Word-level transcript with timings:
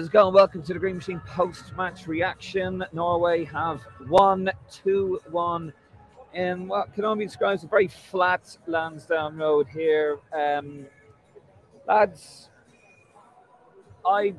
How's 0.00 0.06
it 0.06 0.12
going? 0.12 0.32
Welcome 0.32 0.62
to 0.62 0.72
the 0.72 0.78
Green 0.78 0.96
Machine 0.96 1.20
post 1.26 1.76
match 1.76 2.06
reaction. 2.06 2.82
Norway 2.94 3.44
have 3.44 3.82
won 4.08 4.50
2 4.70 5.20
1 5.30 5.72
in 6.32 6.68
what 6.68 6.94
can 6.94 7.04
only 7.04 7.24
be 7.24 7.26
described 7.26 7.58
as 7.58 7.64
a 7.64 7.66
very 7.66 7.86
flat 7.86 8.56
Lansdowne 8.66 9.36
road 9.36 9.66
here. 9.68 10.18
Um, 10.32 10.86
lads, 11.86 12.48
I, 14.06 14.32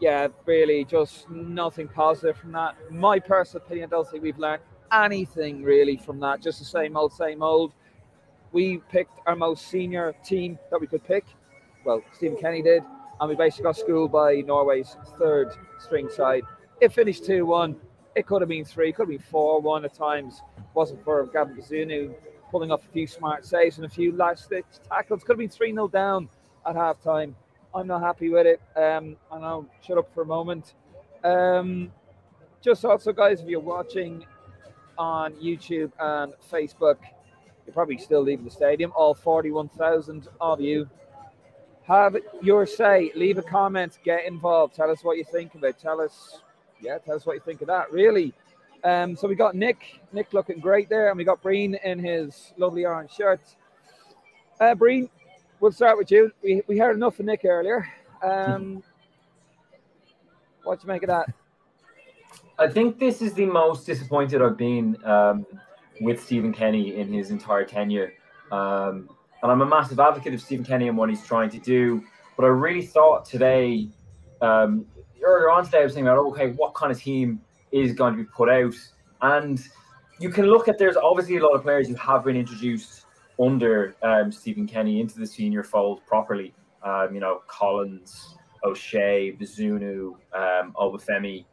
yeah, 0.00 0.28
really 0.46 0.86
just 0.86 1.28
nothing 1.28 1.88
positive 1.88 2.38
from 2.38 2.52
that. 2.52 2.76
My 2.90 3.18
personal 3.18 3.62
opinion, 3.66 3.88
I 3.88 3.90
don't 3.90 4.10
think 4.10 4.22
we've 4.22 4.38
learned 4.38 4.62
anything 4.90 5.62
really 5.62 5.98
from 5.98 6.18
that. 6.20 6.40
Just 6.40 6.60
the 6.60 6.64
same 6.64 6.96
old, 6.96 7.12
same 7.12 7.42
old. 7.42 7.74
We 8.52 8.78
picked 8.90 9.20
our 9.26 9.36
most 9.36 9.66
senior 9.66 10.14
team 10.24 10.58
that 10.70 10.80
we 10.80 10.86
could 10.86 11.04
pick. 11.04 11.26
Well, 11.84 12.00
Stephen 12.14 12.38
Kenny 12.38 12.62
did 12.62 12.84
and 13.20 13.28
we 13.28 13.36
basically 13.36 13.64
got 13.64 13.76
schooled 13.76 14.12
by 14.12 14.40
Norway's 14.40 14.96
third 15.18 15.54
string 15.78 16.08
side. 16.08 16.42
It 16.80 16.92
finished 16.92 17.24
2 17.24 17.46
1. 17.46 17.76
It 18.16 18.26
could 18.26 18.42
have 18.42 18.48
been 18.48 18.64
3, 18.64 18.92
could 18.92 19.02
have 19.02 19.08
been 19.08 19.30
4 19.30 19.60
1 19.60 19.84
at 19.84 19.94
times. 19.94 20.40
Wasn't 20.74 21.02
for 21.04 21.26
Gavin 21.26 21.56
Bazunu 21.56 22.14
pulling 22.50 22.70
off 22.70 22.84
a 22.84 22.92
few 22.92 23.06
smart 23.06 23.44
saves 23.44 23.78
and 23.78 23.86
a 23.86 23.88
few 23.88 24.12
last 24.12 24.48
ditch 24.50 24.64
tackles. 24.88 25.22
Could 25.22 25.32
have 25.32 25.38
been 25.38 25.48
3 25.48 25.72
0 25.72 25.88
down 25.88 26.28
at 26.66 26.76
half 26.76 27.02
time. 27.02 27.34
I'm 27.74 27.86
not 27.86 28.00
happy 28.00 28.28
with 28.28 28.46
it. 28.46 28.60
Um, 28.76 29.16
and 29.32 29.44
I'll 29.44 29.66
shut 29.82 29.98
up 29.98 30.12
for 30.14 30.22
a 30.22 30.26
moment. 30.26 30.74
Um, 31.24 31.90
just 32.62 32.84
also, 32.84 33.12
guys, 33.12 33.40
if 33.40 33.48
you're 33.48 33.60
watching 33.60 34.24
on 34.96 35.32
YouTube 35.34 35.90
and 35.98 36.32
Facebook, 36.50 36.98
you're 37.66 37.74
probably 37.74 37.98
still 37.98 38.22
leaving 38.22 38.44
the 38.44 38.50
stadium. 38.50 38.92
All 38.96 39.14
41,000 39.14 40.28
of 40.40 40.60
you 40.60 40.88
have 41.86 42.16
your 42.42 42.66
say. 42.66 43.12
Leave 43.14 43.38
a 43.38 43.42
comment. 43.42 43.98
Get 44.04 44.24
involved. 44.24 44.74
Tell 44.74 44.90
us 44.90 45.04
what 45.04 45.16
you 45.16 45.24
think 45.24 45.54
of 45.54 45.64
it. 45.64 45.78
Tell 45.78 46.00
us, 46.00 46.40
yeah, 46.80 46.98
tell 46.98 47.16
us 47.16 47.26
what 47.26 47.34
you 47.34 47.40
think 47.40 47.60
of 47.60 47.68
that. 47.68 47.92
Really. 47.92 48.32
Um, 48.84 49.16
so 49.16 49.26
we 49.26 49.34
got 49.34 49.54
Nick, 49.54 50.00
Nick 50.12 50.32
looking 50.34 50.60
great 50.60 50.90
there, 50.90 51.08
and 51.08 51.16
we 51.16 51.24
got 51.24 51.42
Breen 51.42 51.74
in 51.84 51.98
his 51.98 52.52
lovely 52.58 52.84
orange 52.84 53.12
shirt. 53.12 53.40
Uh, 54.60 54.74
Breen, 54.74 55.08
we'll 55.58 55.72
start 55.72 55.96
with 55.96 56.10
you. 56.10 56.30
We, 56.42 56.62
we 56.66 56.78
heard 56.78 56.94
enough 56.94 57.18
of 57.18 57.24
Nick 57.24 57.44
earlier. 57.44 57.88
Um, 58.22 58.82
what 60.64 60.82
you 60.82 60.86
make 60.86 61.02
of 61.02 61.08
that? 61.08 61.32
I 62.58 62.68
think 62.68 62.98
this 62.98 63.22
is 63.22 63.32
the 63.34 63.46
most 63.46 63.86
disappointed 63.86 64.42
I've 64.42 64.56
been 64.56 64.96
um, 65.04 65.46
with 66.00 66.22
Stephen 66.22 66.52
Kenny 66.52 66.96
in 66.96 67.12
his 67.12 67.30
entire 67.30 67.64
tenure. 67.64 68.12
Um, 68.52 69.08
and 69.42 69.52
I'm 69.52 69.60
a 69.60 69.66
massive 69.66 70.00
advocate 70.00 70.34
of 70.34 70.40
Stephen 70.40 70.64
Kenny 70.64 70.88
and 70.88 70.96
what 70.96 71.08
he's 71.08 71.24
trying 71.24 71.50
to 71.50 71.58
do. 71.58 72.02
But 72.36 72.44
I 72.44 72.48
really 72.48 72.84
thought 72.84 73.24
today, 73.24 73.88
um, 74.40 74.86
earlier 75.22 75.50
on 75.50 75.64
today, 75.64 75.80
I 75.80 75.84
was 75.84 75.94
thinking 75.94 76.08
about, 76.08 76.18
okay, 76.26 76.48
what 76.52 76.74
kind 76.74 76.90
of 76.90 77.00
team 77.00 77.40
is 77.72 77.92
going 77.92 78.16
to 78.16 78.22
be 78.22 78.28
put 78.34 78.48
out? 78.48 78.74
And 79.22 79.60
you 80.18 80.30
can 80.30 80.46
look 80.46 80.68
at, 80.68 80.78
there's 80.78 80.96
obviously 80.96 81.36
a 81.36 81.42
lot 81.42 81.54
of 81.54 81.62
players 81.62 81.88
who 81.88 81.94
have 81.94 82.24
been 82.24 82.36
introduced 82.36 83.04
under 83.40 83.96
um, 84.02 84.30
Stephen 84.30 84.66
Kenny 84.66 85.00
into 85.00 85.18
the 85.18 85.26
senior 85.26 85.62
fold 85.62 86.04
properly. 86.06 86.54
Um, 86.82 87.14
you 87.14 87.20
know, 87.20 87.42
Collins, 87.46 88.36
O'Shea, 88.64 89.36
Bazunu, 89.40 90.14
um, 90.34 90.74
Obafemi. 90.76 91.44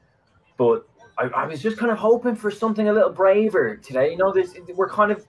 But 0.58 0.88
I, 1.18 1.26
I, 1.28 1.46
was 1.46 1.62
just 1.62 1.78
kind 1.78 1.92
of 1.92 1.98
hoping 1.98 2.36
for 2.36 2.52
something 2.52 2.90
a 2.90 2.94
little 2.94 3.12
braver 3.12 3.78
today. 3.78 4.12
You 4.12 4.18
know, 4.18 4.34
we're 4.76 4.90
kind 4.90 5.12
of 5.12 5.26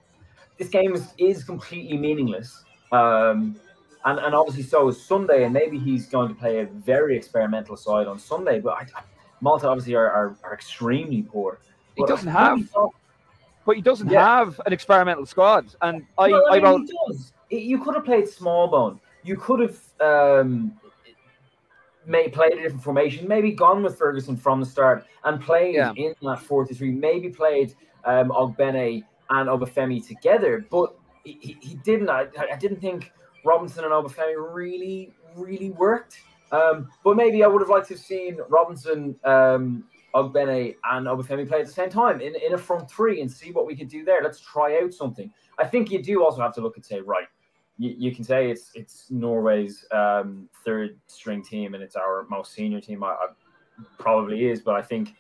this 0.63 0.71
game 0.71 0.95
is, 0.95 1.13
is 1.19 1.43
completely 1.43 1.99
meaningless. 1.99 2.65
Um, 2.93 3.57
and, 4.05 4.19
and 4.19 4.35
obviously 4.35 4.63
so 4.63 4.89
is 4.89 5.05
Sunday, 5.05 5.45
and 5.45 5.53
maybe 5.53 5.79
he's 5.79 6.07
going 6.07 6.29
to 6.29 6.35
play 6.35 6.61
a 6.61 6.67
very 6.67 7.17
experimental 7.17 7.77
side 7.77 8.07
on 8.07 8.19
Sunday. 8.19 8.61
But 8.61 8.75
I, 8.75 8.87
Malta 9.41 9.69
obviously 9.69 9.95
are, 9.95 10.11
are, 10.11 10.37
are 10.45 10.55
extremely 10.55 11.23
poor. 11.23 11.61
He 11.97 12.05
doesn't 12.07 12.29
have, 12.29 12.69
thought, 12.71 12.95
but 13.67 13.77
he 13.77 13.83
doesn't 13.83 14.09
yeah. 14.09 14.39
have 14.39 14.61
an 14.67 14.73
experimental 14.73 15.27
squad. 15.27 15.75
And 15.83 16.05
I, 16.17 16.31
well, 16.31 16.45
I, 16.51 16.61
mean, 16.61 16.67
I 16.67 17.09
does. 17.09 17.33
You 17.51 17.83
could 17.83 17.95
have 17.95 18.05
played 18.05 18.25
Smallbone. 18.25 18.99
You 19.25 19.37
could 19.37 19.61
have 19.61 19.79
um, 20.01 20.73
may 22.07 22.29
played 22.29 22.55
a 22.55 22.63
different 22.63 22.83
formation. 22.83 23.29
Maybe 23.29 23.53
gone 23.53 23.83
with 23.83 23.99
Ferguson 23.99 24.37
from 24.37 24.61
the 24.61 24.67
start 24.67 25.07
and 25.25 25.41
played 25.41 25.75
yeah. 25.75 25.93
in 25.97 26.15
that 26.23 26.41
four-three. 26.41 26.93
Maybe 26.93 27.29
played 27.29 27.75
um, 28.05 28.31
Ogbene 28.31 29.05
and 29.33 29.49
Obafemi 29.49 30.07
together, 30.07 30.65
but 30.71 30.95
he, 31.25 31.57
he 31.61 31.75
didn't. 31.85 32.11
I, 32.11 32.27
I 32.51 32.57
didn't 32.57 32.81
think 32.81 33.11
Robinson 33.45 33.85
and 33.85 33.93
Obafemi 33.93 34.35
really, 34.55 35.13
really 35.37 35.71
worked. 35.71 36.21
Um, 36.53 36.91
but 37.03 37.17
maybe 37.17 37.43
I 37.43 37.47
would 37.47 37.63
have 37.63 37.71
liked 37.71 37.89
to 37.89 37.95
have 37.95 38.03
seen 38.03 38.39
Robinson, 38.51 39.17
um, 39.25 39.85
Ogbene, 40.15 40.77
and 40.93 41.07
Obafemi 41.07 41.49
play 41.49 41.61
at 41.61 41.67
the 41.67 41.73
same 41.73 41.89
time 41.89 42.21
in, 42.21 42.35
in 42.37 42.53
a 42.53 42.59
front 42.59 42.91
three 42.91 43.23
and 43.23 43.31
see 43.31 43.53
what 43.53 43.67
we 43.67 43.75
could 43.75 43.89
do 43.89 44.05
there. 44.05 44.23
Let's 44.23 44.41
try 44.41 44.79
out 44.83 44.93
something. 44.93 45.33
I 45.59 45.65
think 45.65 45.91
you 45.91 46.03
do 46.03 46.23
also 46.23 46.43
have 46.43 46.55
to 46.55 46.61
look 46.61 46.77
and 46.77 46.85
say, 46.85 47.01
right, 47.01 47.27
you, 47.79 47.95
you 47.97 48.15
can 48.15 48.23
say 48.23 48.51
it's 48.51 48.71
it's 48.75 49.07
Norway's 49.11 49.87
um, 49.93 50.49
third 50.63 51.01
string 51.07 51.43
team 51.43 51.73
and 51.73 51.83
it's 51.83 51.97
our 51.97 52.27
most 52.29 52.53
senior 52.53 52.83
team. 52.83 53.03
I, 53.03 53.09
I 53.09 53.27
probably 53.99 54.45
is, 54.45 54.61
but 54.61 54.75
I 54.75 54.83
think 54.83 55.15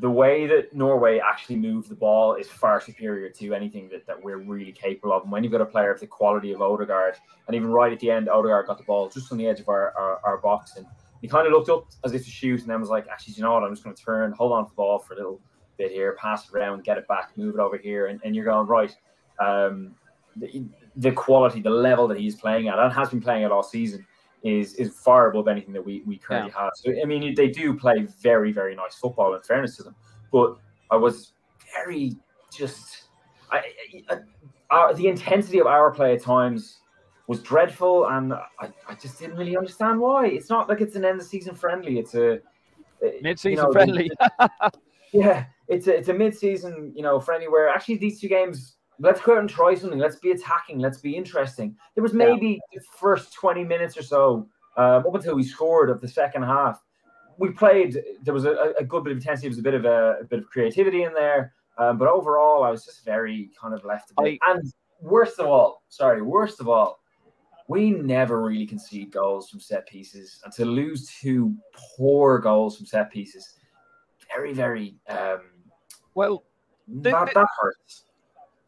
the 0.00 0.10
way 0.10 0.46
that 0.46 0.74
Norway 0.74 1.18
actually 1.18 1.56
move 1.56 1.88
the 1.88 1.94
ball 1.94 2.34
is 2.34 2.48
far 2.48 2.80
superior 2.80 3.28
to 3.28 3.54
anything 3.54 3.90
that, 3.90 4.06
that 4.06 4.22
we're 4.22 4.38
really 4.38 4.72
capable 4.72 5.12
of. 5.12 5.24
And 5.24 5.32
when 5.32 5.44
you've 5.44 5.52
got 5.52 5.60
a 5.60 5.66
player 5.66 5.92
of 5.92 6.00
the 6.00 6.06
quality 6.06 6.52
of 6.52 6.62
Odegaard, 6.62 7.16
and 7.46 7.54
even 7.54 7.70
right 7.70 7.92
at 7.92 8.00
the 8.00 8.10
end, 8.10 8.28
Odegaard 8.28 8.66
got 8.66 8.78
the 8.78 8.84
ball 8.84 9.10
just 9.10 9.30
on 9.30 9.38
the 9.38 9.46
edge 9.46 9.60
of 9.60 9.68
our, 9.68 9.92
our, 9.98 10.20
our 10.24 10.38
box, 10.38 10.76
and 10.76 10.86
he 11.20 11.28
kind 11.28 11.46
of 11.46 11.52
looked 11.52 11.68
up 11.68 11.88
as 12.04 12.14
if 12.14 12.24
to 12.24 12.30
shoot, 12.30 12.62
and 12.62 12.70
then 12.70 12.80
was 12.80 12.88
like, 12.88 13.06
actually, 13.08 13.34
you 13.34 13.42
know 13.42 13.52
what? 13.52 13.62
I'm 13.62 13.72
just 13.72 13.84
going 13.84 13.94
to 13.94 14.02
turn, 14.02 14.32
hold 14.32 14.52
on 14.52 14.64
to 14.64 14.70
the 14.70 14.74
ball 14.74 14.98
for 14.98 15.12
a 15.12 15.16
little 15.16 15.40
bit 15.76 15.92
here, 15.92 16.16
pass 16.18 16.48
it 16.48 16.54
around, 16.54 16.84
get 16.84 16.96
it 16.96 17.06
back, 17.06 17.36
move 17.36 17.54
it 17.54 17.60
over 17.60 17.76
here, 17.76 18.06
and, 18.06 18.18
and 18.24 18.34
you're 18.34 18.46
going 18.46 18.66
right. 18.66 18.96
Um, 19.38 19.94
the, 20.36 20.64
the 20.96 21.12
quality, 21.12 21.60
the 21.60 21.70
level 21.70 22.08
that 22.08 22.18
he's 22.18 22.34
playing 22.34 22.68
at, 22.68 22.78
and 22.78 22.92
has 22.92 23.10
been 23.10 23.20
playing 23.20 23.44
at 23.44 23.52
all 23.52 23.62
season, 23.62 24.06
is 24.44 24.74
is 24.74 24.94
far 24.94 25.30
above 25.30 25.48
anything 25.48 25.72
that 25.72 25.84
we, 25.84 26.02
we 26.06 26.18
currently 26.18 26.52
yeah. 26.54 26.64
have. 26.64 26.72
So 26.74 26.92
I 27.00 27.04
mean, 27.04 27.34
they 27.34 27.48
do 27.48 27.74
play 27.74 28.06
very 28.20 28.52
very 28.52 28.74
nice 28.74 28.94
football. 28.94 29.34
In 29.34 29.42
fairness 29.42 29.76
to 29.76 29.84
them, 29.84 29.94
but 30.32 30.56
I 30.90 30.96
was 30.96 31.32
very 31.74 32.16
just 32.52 33.04
I, 33.50 33.62
I, 34.10 34.14
I, 34.14 34.18
uh, 34.70 34.92
the 34.94 35.06
intensity 35.06 35.58
of 35.58 35.66
our 35.66 35.90
play 35.90 36.14
at 36.14 36.22
times 36.22 36.78
was 37.26 37.40
dreadful, 37.42 38.06
and 38.08 38.32
I, 38.32 38.68
I 38.88 38.94
just 38.94 39.18
didn't 39.18 39.36
really 39.36 39.56
understand 39.56 40.00
why. 40.00 40.26
It's 40.26 40.50
not 40.50 40.68
like 40.68 40.80
it's 40.80 40.96
an 40.96 41.04
end 41.04 41.20
of 41.20 41.26
season 41.26 41.54
friendly. 41.54 41.98
It's 41.98 42.14
a 42.14 42.40
mid 43.20 43.38
season 43.38 43.50
you 43.50 43.62
know, 43.62 43.72
friendly. 43.72 44.10
yeah, 45.12 45.46
it's 45.68 45.86
a 45.86 45.96
it's 45.96 46.08
a 46.08 46.14
mid 46.14 46.36
season 46.36 46.92
you 46.94 47.02
know 47.02 47.20
friendly 47.20 47.48
where 47.48 47.68
actually 47.68 47.96
these 47.96 48.20
two 48.20 48.28
games 48.28 48.76
let's 49.02 49.20
go 49.20 49.32
out 49.32 49.40
and 49.40 49.50
try 49.50 49.74
something. 49.74 49.98
Let's 49.98 50.16
be 50.16 50.30
attacking. 50.30 50.78
Let's 50.78 50.98
be 50.98 51.14
interesting. 51.14 51.76
There 51.94 52.02
was 52.02 52.14
maybe 52.14 52.60
yeah. 52.72 52.78
the 52.78 52.84
first 52.98 53.34
20 53.34 53.64
minutes 53.64 53.98
or 53.98 54.02
so, 54.02 54.48
um, 54.76 55.04
up 55.06 55.14
until 55.14 55.34
we 55.34 55.42
scored 55.42 55.90
of 55.90 56.00
the 56.00 56.08
second 56.08 56.44
half. 56.44 56.80
We 57.36 57.50
played. 57.50 58.02
There 58.22 58.32
was 58.32 58.44
a, 58.44 58.74
a 58.78 58.84
good 58.84 59.04
bit 59.04 59.10
of 59.10 59.18
intensity. 59.18 59.48
There 59.48 59.50
was 59.50 59.58
a 59.58 59.62
bit 59.62 59.74
of 59.74 59.84
a, 59.84 60.18
a 60.20 60.24
bit 60.24 60.38
of 60.38 60.46
creativity 60.46 61.02
in 61.02 61.12
there. 61.12 61.52
Um, 61.78 61.98
but 61.98 62.08
overall, 62.08 62.62
I 62.62 62.70
was 62.70 62.84
just 62.84 63.04
very 63.04 63.50
kind 63.60 63.74
of 63.74 63.84
left. 63.84 64.12
I, 64.18 64.38
and 64.48 64.72
worst 65.00 65.40
of 65.40 65.46
all, 65.46 65.82
sorry, 65.88 66.22
worst 66.22 66.60
of 66.60 66.68
all, 66.68 67.00
we 67.66 67.90
never 67.90 68.42
really 68.42 68.66
concede 68.66 69.10
goals 69.10 69.48
from 69.48 69.60
set 69.60 69.86
pieces. 69.88 70.40
And 70.44 70.52
to 70.54 70.64
lose 70.64 71.10
two 71.20 71.56
poor 71.96 72.38
goals 72.38 72.76
from 72.76 72.86
set 72.86 73.10
pieces, 73.10 73.54
very, 74.32 74.52
very. 74.52 74.94
Um, 75.08 75.40
well, 76.14 76.44
that, 76.86 77.32
that 77.34 77.46
hurts. 77.58 78.04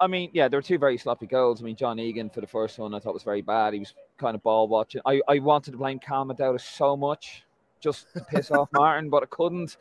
I 0.01 0.07
mean, 0.07 0.31
yeah, 0.33 0.49
there 0.49 0.59
were 0.59 0.63
two 0.63 0.79
very 0.79 0.99
sloppy 0.99 1.27
goals. 1.27 1.63
I 1.63 1.65
mean, 1.65 1.77
John 1.77 1.99
Egan 1.99 2.29
for 2.29 2.41
the 2.41 2.47
first 2.47 2.79
one, 2.79 2.95
I 2.95 2.99
thought 2.99 3.15
was 3.15 3.23
very 3.23 3.43
bad. 3.43 3.75
He 3.75 3.79
was 3.79 3.95
kind 4.19 4.35
of 4.35 4.43
ball 4.43 4.67
watching. 4.69 5.01
I, 5.07 5.21
I 5.29 5.39
wanted 5.39 5.73
to 5.73 5.77
blame 5.77 6.01
Calma 6.01 6.35
so 6.59 6.97
much 6.97 7.45
just 7.81 8.13
to 8.15 8.21
piss 8.21 8.51
off 8.51 8.69
Martin, 8.73 9.09
but 9.09 9.23
I 9.23 9.27
couldn't. 9.27 9.77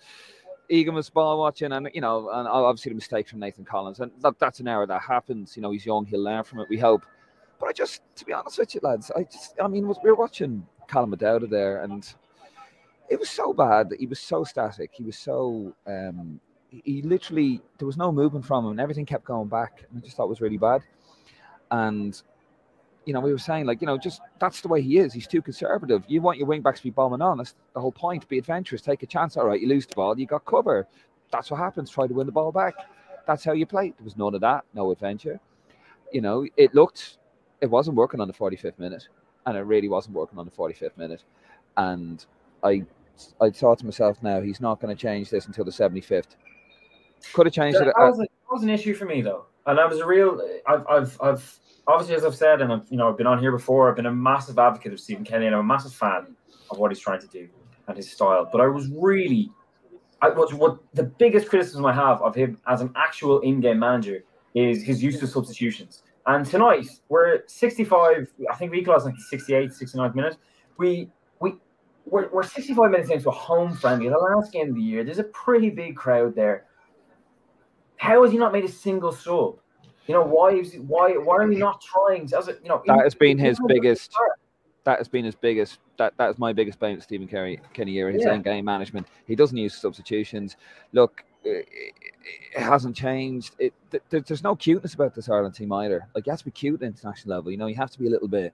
Egan 0.70 0.94
was 0.94 1.10
ball 1.10 1.40
watching, 1.40 1.72
and 1.72 1.90
you 1.94 2.02
know, 2.02 2.30
and 2.32 2.48
obviously 2.48 2.90
the 2.90 2.96
mistake 2.96 3.28
from 3.28 3.40
Nathan 3.40 3.66
Collins, 3.66 4.00
and 4.00 4.12
that, 4.22 4.38
that's 4.40 4.60
an 4.60 4.68
error 4.68 4.86
that 4.86 5.02
happens. 5.02 5.56
You 5.56 5.62
know, 5.62 5.72
he's 5.72 5.86
young; 5.86 6.06
he'll 6.06 6.24
learn 6.24 6.44
from 6.44 6.60
it. 6.60 6.70
We 6.70 6.78
hope. 6.78 7.06
But 7.60 7.70
I 7.70 7.72
just, 7.72 8.02
to 8.16 8.26
be 8.26 8.34
honest 8.34 8.58
with 8.58 8.76
you, 8.76 8.82
lads, 8.84 9.12
I 9.16 9.24
just, 9.24 9.56
I 9.62 9.68
mean, 9.68 9.88
we 9.88 10.10
were 10.10 10.16
watching 10.16 10.66
Callum 10.88 11.14
O'Dowda 11.14 11.50
there, 11.50 11.82
and 11.82 12.14
it 13.10 13.20
was 13.20 13.30
so 13.30 13.54
bad. 13.54 13.92
He 13.98 14.06
was 14.06 14.20
so 14.20 14.44
static. 14.44 14.92
He 14.94 15.04
was 15.04 15.18
so 15.18 15.74
um, 15.88 16.40
he 16.84 17.02
literally 17.02 17.62
there 17.78 17.86
was 17.86 17.98
no 17.98 18.12
movement 18.12 18.46
from 18.46 18.66
him, 18.66 18.72
and 18.72 18.80
everything 18.80 19.06
kept 19.06 19.26
going 19.26 19.48
back, 19.48 19.84
and 19.90 20.00
I 20.00 20.06
just 20.06 20.18
thought 20.18 20.30
was 20.30 20.42
really 20.42 20.58
bad. 20.58 20.82
And 21.72 22.20
you 23.06 23.14
know, 23.14 23.20
we 23.20 23.32
were 23.32 23.38
saying 23.38 23.66
like, 23.66 23.82
you 23.82 23.88
know, 23.88 23.98
just 23.98 24.22
that's 24.40 24.62
the 24.62 24.68
way 24.68 24.82
he 24.82 24.98
is. 24.98 25.14
He's 25.14 25.28
too 25.28 25.42
conservative. 25.42 26.04
You 26.08 26.22
want 26.22 26.38
your 26.38 26.48
wing 26.48 26.62
backs 26.62 26.80
to 26.80 26.84
be 26.84 26.90
bombing 26.90 27.22
on. 27.22 27.38
That's 27.38 27.56
the 27.74 27.82
whole 27.82 27.92
point. 27.92 28.28
Be 28.30 28.38
adventurous. 28.38 28.82
Take 28.82 29.04
a 29.04 29.06
chance. 29.06 29.38
All 29.38 29.46
right, 29.46 29.60
you 29.60 29.68
lose 29.68 29.86
the 29.86 29.96
ball, 29.96 30.18
you 30.18 30.26
got 30.26 30.46
cover. 30.46 30.88
That's 31.32 31.52
what 31.52 31.60
happens. 31.60 31.90
Try 31.90 32.08
to 32.08 32.14
win 32.14 32.26
the 32.26 32.32
ball 32.32 32.52
back. 32.52 32.76
That's 33.28 33.44
how 33.44 33.54
you 33.54 33.66
play. 33.66 33.94
There 33.98 34.04
was 34.04 34.18
none 34.18 34.36
of 34.36 34.42
that. 34.42 34.66
No 34.74 34.92
adventure. 34.92 35.40
You 36.12 36.22
know, 36.22 36.46
it 36.58 36.76
looked, 36.76 37.18
it 37.62 37.66
wasn't 37.66 37.98
working 37.98 38.20
on 38.20 38.28
the 38.28 38.34
45th 38.34 38.78
minute, 38.78 39.08
and 39.46 39.58
it 39.58 39.62
really 39.62 39.90
wasn't 39.90 40.16
working 40.16 40.38
on 40.38 40.46
the 40.46 40.52
45th 40.52 40.98
minute. 40.98 41.24
And 41.76 42.24
I 42.64 42.86
I 43.42 43.50
thought 43.50 43.80
to 43.80 43.86
myself, 43.86 44.22
now 44.22 44.42
he's 44.42 44.60
not 44.60 44.80
going 44.80 44.96
to 44.96 45.02
change 45.02 45.30
this 45.30 45.46
until 45.46 45.66
the 45.66 45.72
75th. 45.72 46.36
Could 47.32 47.46
have 47.46 47.54
changed 47.54 47.80
that, 47.80 47.88
it. 47.88 47.94
Uh, 47.98 48.06
that 48.06 48.10
was, 48.10 48.20
a, 48.20 48.22
that 48.22 48.52
was, 48.52 48.64
an 48.64 48.70
issue 48.70 48.94
for 48.94 49.06
me 49.06 49.22
though, 49.22 49.46
and 49.66 49.78
that 49.78 49.90
was 49.90 50.00
a 50.00 50.06
real. 50.06 50.42
I've, 50.68 50.86
I've, 50.88 51.22
I've 51.22 51.60
obviously, 51.88 52.16
as 52.16 52.26
I've 52.26 52.36
said, 52.36 52.62
and 52.62 52.72
I've, 52.72 52.86
you 52.90 52.98
know, 52.98 53.10
I've 53.10 53.18
been 53.18 53.28
on 53.28 53.40
here 53.40 53.52
before. 53.52 53.90
I've 53.90 53.96
been 53.96 54.06
a 54.06 54.14
massive 54.14 54.60
advocate 54.60 54.94
of 54.94 55.00
Stephen 55.00 55.24
Kenny, 55.24 55.46
and 55.46 55.56
I'm 55.56 55.62
a 55.62 55.64
massive 55.64 55.94
fan 55.94 56.36
of 56.70 56.78
what 56.78 56.92
he's 56.92 57.00
trying 57.00 57.22
to 57.22 57.28
do 57.28 57.48
and 57.88 57.98
his 57.98 58.12
style. 58.12 58.48
But 58.52 58.62
I 58.62 58.68
was 58.68 58.90
really, 58.90 59.52
I 60.22 60.30
was 60.30 60.54
what 60.54 60.80
the 60.94 61.04
biggest 61.04 61.50
criticism 61.50 61.86
I 61.86 61.94
have 61.94 62.22
of 62.22 62.36
him 62.36 62.60
as 62.68 62.82
an 62.82 62.92
actual 62.96 63.40
in-game 63.40 63.80
manager 63.80 64.24
is 64.54 64.84
his 64.84 65.04
use 65.04 65.22
of 65.22 65.30
substitutions. 65.30 66.04
And 66.26 66.46
tonight 66.46 66.88
we're 67.10 67.44
65. 67.48 68.32
I 68.50 68.56
think 68.56 68.72
we 68.72 68.80
equalized 68.80 69.06
like 69.06 69.18
68, 69.18 69.72
69th 69.72 70.16
minute. 70.16 70.38
We 70.78 71.10
we 71.40 71.56
we're, 72.06 72.30
we're 72.30 72.44
65 72.44 72.92
minutes 72.92 73.10
into 73.10 73.30
a 73.30 73.34
home 73.34 73.74
friendly, 73.76 74.10
the 74.10 74.18
last 74.18 74.52
game 74.52 74.70
of 74.70 74.76
the 74.76 74.82
year. 74.82 75.04
There's 75.04 75.20
a 75.20 75.26
pretty 75.26 75.70
big 75.70 75.96
crowd 75.96 76.36
there. 76.36 76.66
How 78.04 78.22
has 78.24 78.34
he 78.34 78.38
not 78.38 78.52
made 78.52 78.66
a 78.66 78.68
single 78.68 79.14
sub? 79.14 79.60
You 80.08 80.14
know 80.14 80.24
why 80.24 80.56
is 80.56 80.76
why 80.76 81.12
why 81.14 81.38
are 81.38 81.48
we 81.48 81.56
not 81.56 81.80
trying? 81.80 82.24
As 82.38 82.50
a, 82.50 82.58
you 82.62 82.68
know, 82.68 82.84
that 82.86 83.02
has 83.02 83.16
been 83.16 83.38
his 83.38 83.58
biggest. 83.66 84.14
That 84.84 84.98
has 84.98 85.08
been 85.08 85.24
his 85.24 85.36
biggest. 85.36 85.80
That 85.98 86.14
that 86.18 86.30
is 86.30 86.38
my 86.38 86.52
biggest 86.52 86.80
blame 86.80 86.98
to 86.98 87.02
Stephen 87.02 87.30
Kerry, 87.30 87.62
Kenny 87.72 87.94
here, 87.94 88.12
his 88.12 88.24
yeah. 88.24 88.32
own 88.32 88.42
game 88.42 88.66
management. 88.66 89.08
He 89.26 89.38
doesn't 89.38 89.56
use 89.56 89.74
substitutions. 89.74 90.58
Look, 90.92 91.24
it, 91.46 91.66
it 92.54 92.62
hasn't 92.62 92.98
changed. 92.98 93.56
It 93.58 93.74
there's 94.10 94.44
no 94.44 94.58
cuteness 94.58 94.96
about 94.96 95.16
this 95.16 95.30
Ireland 95.30 95.56
team 95.56 95.72
either. 95.72 96.06
Like 96.14 96.26
you 96.26 96.32
have 96.32 96.40
to 96.40 96.46
be 96.46 96.52
cute 96.52 96.82
at 96.82 96.88
international 96.88 97.38
level. 97.38 97.52
You 97.52 97.58
know, 97.58 97.68
you 97.68 97.76
have 97.76 97.92
to 97.92 98.00
be 98.00 98.08
a 98.08 98.10
little 98.10 98.28
bit 98.28 98.54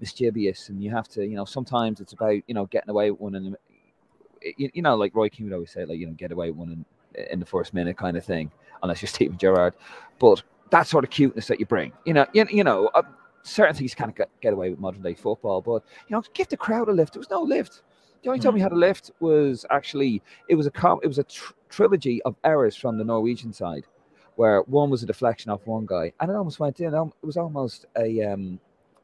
mischievous, 0.00 0.70
and 0.70 0.82
you 0.82 0.90
have 0.92 1.08
to, 1.08 1.26
you 1.26 1.36
know, 1.36 1.44
sometimes 1.44 2.00
it's 2.00 2.14
about 2.14 2.40
you 2.46 2.54
know 2.54 2.64
getting 2.64 2.88
away 2.88 3.10
with 3.10 3.20
one, 3.20 3.34
and 3.34 3.54
you, 4.56 4.70
you 4.72 4.80
know, 4.80 4.96
like 4.96 5.14
Roy 5.14 5.28
Keane 5.28 5.44
would 5.44 5.54
always 5.54 5.72
say, 5.72 5.84
like 5.84 5.98
you 5.98 6.06
know, 6.06 6.14
get 6.14 6.32
away 6.32 6.48
with 6.50 6.56
one 6.56 6.86
in, 7.14 7.24
in 7.30 7.40
the 7.40 7.46
first 7.46 7.74
minute 7.74 7.98
kind 7.98 8.16
of 8.16 8.24
thing, 8.24 8.50
unless 8.82 9.02
you're 9.02 9.08
Steven 9.08 9.38
Gerrard. 9.38 9.74
But 10.18 10.42
that 10.70 10.86
sort 10.86 11.04
of 11.04 11.10
cuteness 11.10 11.46
that 11.46 11.60
you 11.60 11.66
bring, 11.66 11.92
you 12.04 12.12
know, 12.12 12.26
you, 12.32 12.46
you 12.50 12.64
know, 12.64 12.90
uh, 12.94 13.02
certain 13.42 13.74
things 13.74 13.94
kind 13.94 14.10
of 14.10 14.16
get, 14.16 14.28
get 14.40 14.52
away 14.52 14.70
with 14.70 14.78
modern 14.78 15.02
day 15.02 15.14
football, 15.14 15.60
but 15.60 15.82
you 16.08 16.16
know, 16.16 16.22
give 16.34 16.48
the 16.48 16.56
crowd 16.56 16.88
a 16.88 16.92
lift. 16.92 17.14
There 17.14 17.20
was 17.20 17.30
no 17.30 17.42
lift. 17.42 17.82
The 18.22 18.30
only 18.30 18.40
time 18.40 18.54
we 18.54 18.60
had 18.60 18.72
a 18.72 18.76
mm. 18.76 18.80
lift 18.80 19.12
was 19.20 19.64
actually 19.70 20.22
it 20.48 20.56
was 20.56 20.66
a 20.66 20.70
com- 20.70 21.00
it 21.02 21.06
was 21.06 21.18
a 21.18 21.24
tr- 21.24 21.52
trilogy 21.68 22.20
of 22.22 22.34
errors 22.44 22.74
from 22.74 22.98
the 22.98 23.04
Norwegian 23.04 23.52
side, 23.52 23.86
where 24.36 24.62
one 24.62 24.90
was 24.90 25.02
a 25.02 25.06
deflection 25.06 25.50
off 25.50 25.66
one 25.66 25.86
guy, 25.86 26.12
and 26.20 26.30
it 26.30 26.34
almost 26.34 26.58
went 26.58 26.80
in. 26.80 26.94
It 26.94 27.12
was 27.22 27.36
almost 27.36 27.86
a 27.96 28.22
um, 28.24 28.58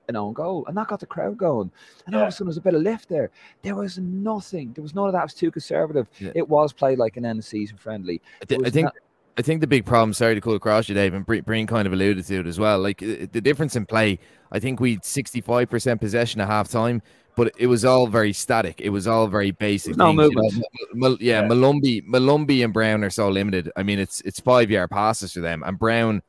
an 0.08 0.16
own 0.16 0.32
goal, 0.32 0.64
and 0.66 0.76
that 0.76 0.88
got 0.88 1.00
the 1.00 1.06
crowd 1.06 1.38
going. 1.38 1.70
And 2.06 2.14
yeah. 2.14 2.20
all 2.20 2.26
of 2.26 2.28
a 2.28 2.32
sudden, 2.32 2.46
there 2.46 2.50
was 2.50 2.56
a 2.56 2.62
bit 2.62 2.74
of 2.74 2.82
lift 2.82 3.08
there. 3.08 3.30
There 3.62 3.76
was 3.76 3.98
nothing. 3.98 4.72
There 4.72 4.82
was 4.82 4.94
none 4.94 5.06
of 5.06 5.12
that. 5.12 5.20
It 5.20 5.24
was 5.24 5.34
too 5.34 5.50
conservative. 5.50 6.08
Yeah. 6.18 6.32
It 6.34 6.48
was 6.48 6.72
played 6.72 6.98
like 6.98 7.16
an 7.16 7.24
end 7.24 7.38
of 7.38 7.44
season 7.44 7.76
friendly. 7.76 8.20
I, 8.42 8.44
th- 8.46 8.60
I 8.64 8.70
think. 8.70 8.86
Not- 8.86 8.94
I 9.36 9.42
think 9.42 9.60
the 9.60 9.66
big 9.66 9.84
problem, 9.84 10.12
sorry 10.12 10.34
to 10.34 10.40
call 10.40 10.54
across 10.54 10.88
you, 10.88 10.94
Dave, 10.94 11.12
and 11.12 11.26
Breen 11.26 11.66
kind 11.66 11.86
of 11.86 11.92
alluded 11.92 12.24
to 12.26 12.40
it 12.40 12.46
as 12.46 12.58
well. 12.58 12.78
Like 12.78 12.98
the 12.98 13.26
difference 13.26 13.74
in 13.74 13.84
play, 13.84 14.18
I 14.52 14.60
think 14.60 14.78
we 14.78 14.98
65% 14.98 16.00
possession 16.00 16.40
at 16.40 16.46
half 16.46 16.68
time, 16.68 17.02
but 17.34 17.52
it 17.58 17.66
was 17.66 17.84
all 17.84 18.06
very 18.06 18.32
static. 18.32 18.80
It 18.80 18.90
was 18.90 19.08
all 19.08 19.26
very 19.26 19.50
basic. 19.50 19.96
No 19.96 20.12
movement. 20.12 20.52
You 20.52 20.62
know, 20.94 21.16
yeah, 21.20 21.42
yeah, 21.42 21.48
Malumbi, 21.48 22.06
Molumby 22.06 22.62
and 22.62 22.72
Browne 22.72 23.02
are 23.02 23.10
so 23.10 23.28
limited. 23.28 23.72
I 23.76 23.82
mean, 23.82 23.98
it's 23.98 24.20
it's 24.20 24.38
five 24.38 24.70
yard 24.70 24.90
passes 24.90 25.32
for 25.32 25.40
them, 25.40 25.64
and 25.64 25.78
Browne, 25.78 26.22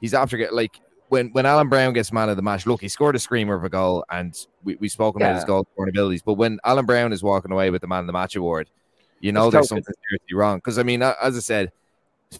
he's 0.00 0.12
after 0.12 0.36
get 0.36 0.52
like 0.52 0.78
when 1.08 1.30
when 1.30 1.46
Alan 1.46 1.68
Browne 1.68 1.94
gets 1.94 2.12
man 2.12 2.28
of 2.28 2.36
the 2.36 2.42
match, 2.42 2.66
look, 2.66 2.82
he 2.82 2.88
scored 2.88 3.16
a 3.16 3.18
screamer 3.18 3.54
of 3.54 3.64
a 3.64 3.70
goal, 3.70 4.04
and 4.10 4.34
we 4.64 4.76
we 4.76 4.88
spoke 4.88 5.16
about 5.16 5.30
yeah. 5.30 5.34
his 5.36 5.44
goal 5.44 5.66
scoring 5.72 5.90
abilities. 5.90 6.22
But 6.22 6.34
when 6.34 6.58
Alan 6.64 6.84
Browne 6.84 7.12
is 7.12 7.22
walking 7.22 7.52
away 7.52 7.70
with 7.70 7.80
the 7.80 7.88
man 7.88 8.00
of 8.00 8.06
the 8.06 8.12
match 8.12 8.36
award, 8.36 8.68
you 9.20 9.32
know 9.32 9.46
it's 9.46 9.54
there's 9.54 9.68
something 9.68 9.94
seriously 10.08 10.34
wrong. 10.34 10.58
Because 10.58 10.78
I 10.78 10.82
mean, 10.82 11.02
as 11.02 11.36
I 11.36 11.40
said, 11.40 11.72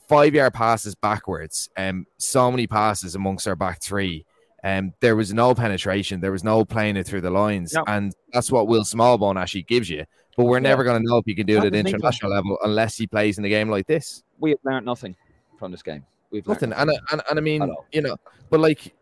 five 0.08 0.34
yard 0.34 0.54
passes 0.54 0.94
backwards, 0.94 1.68
and 1.76 1.98
um, 1.98 2.06
so 2.18 2.50
many 2.50 2.66
passes 2.66 3.14
amongst 3.14 3.46
our 3.48 3.56
back 3.56 3.82
three. 3.82 4.24
Um, 4.62 4.92
there 5.00 5.16
was 5.16 5.32
no 5.32 5.54
penetration, 5.54 6.20
there 6.20 6.32
was 6.32 6.44
no 6.44 6.64
playing 6.64 6.96
it 6.96 7.06
through 7.06 7.22
the 7.22 7.30
lines, 7.30 7.72
no. 7.72 7.84
and 7.86 8.14
that's 8.32 8.52
what 8.52 8.68
Will 8.68 8.84
Smallbone 8.84 9.40
actually 9.40 9.62
gives 9.62 9.88
you. 9.88 10.04
But 10.36 10.44
we're 10.44 10.58
yeah. 10.58 10.70
never 10.70 10.84
going 10.84 11.02
to 11.02 11.08
know 11.08 11.18
if 11.18 11.24
he 11.26 11.34
can 11.34 11.46
do 11.46 11.58
it 11.58 11.64
at 11.64 11.74
international 11.74 12.30
level 12.30 12.58
unless 12.62 12.96
he 12.96 13.06
plays 13.06 13.38
in 13.38 13.44
a 13.44 13.48
game 13.48 13.68
like 13.68 13.86
this. 13.86 14.22
We 14.38 14.50
have 14.50 14.60
learned 14.64 14.86
nothing 14.86 15.16
from 15.58 15.72
this 15.72 15.82
game. 15.82 16.04
We've 16.30 16.46
nothing, 16.46 16.72
and, 16.72 16.90
and 17.10 17.22
and 17.28 17.38
I 17.38 17.42
mean, 17.42 17.74
you 17.90 18.02
know, 18.02 18.16
but 18.50 18.60
like, 18.60 18.94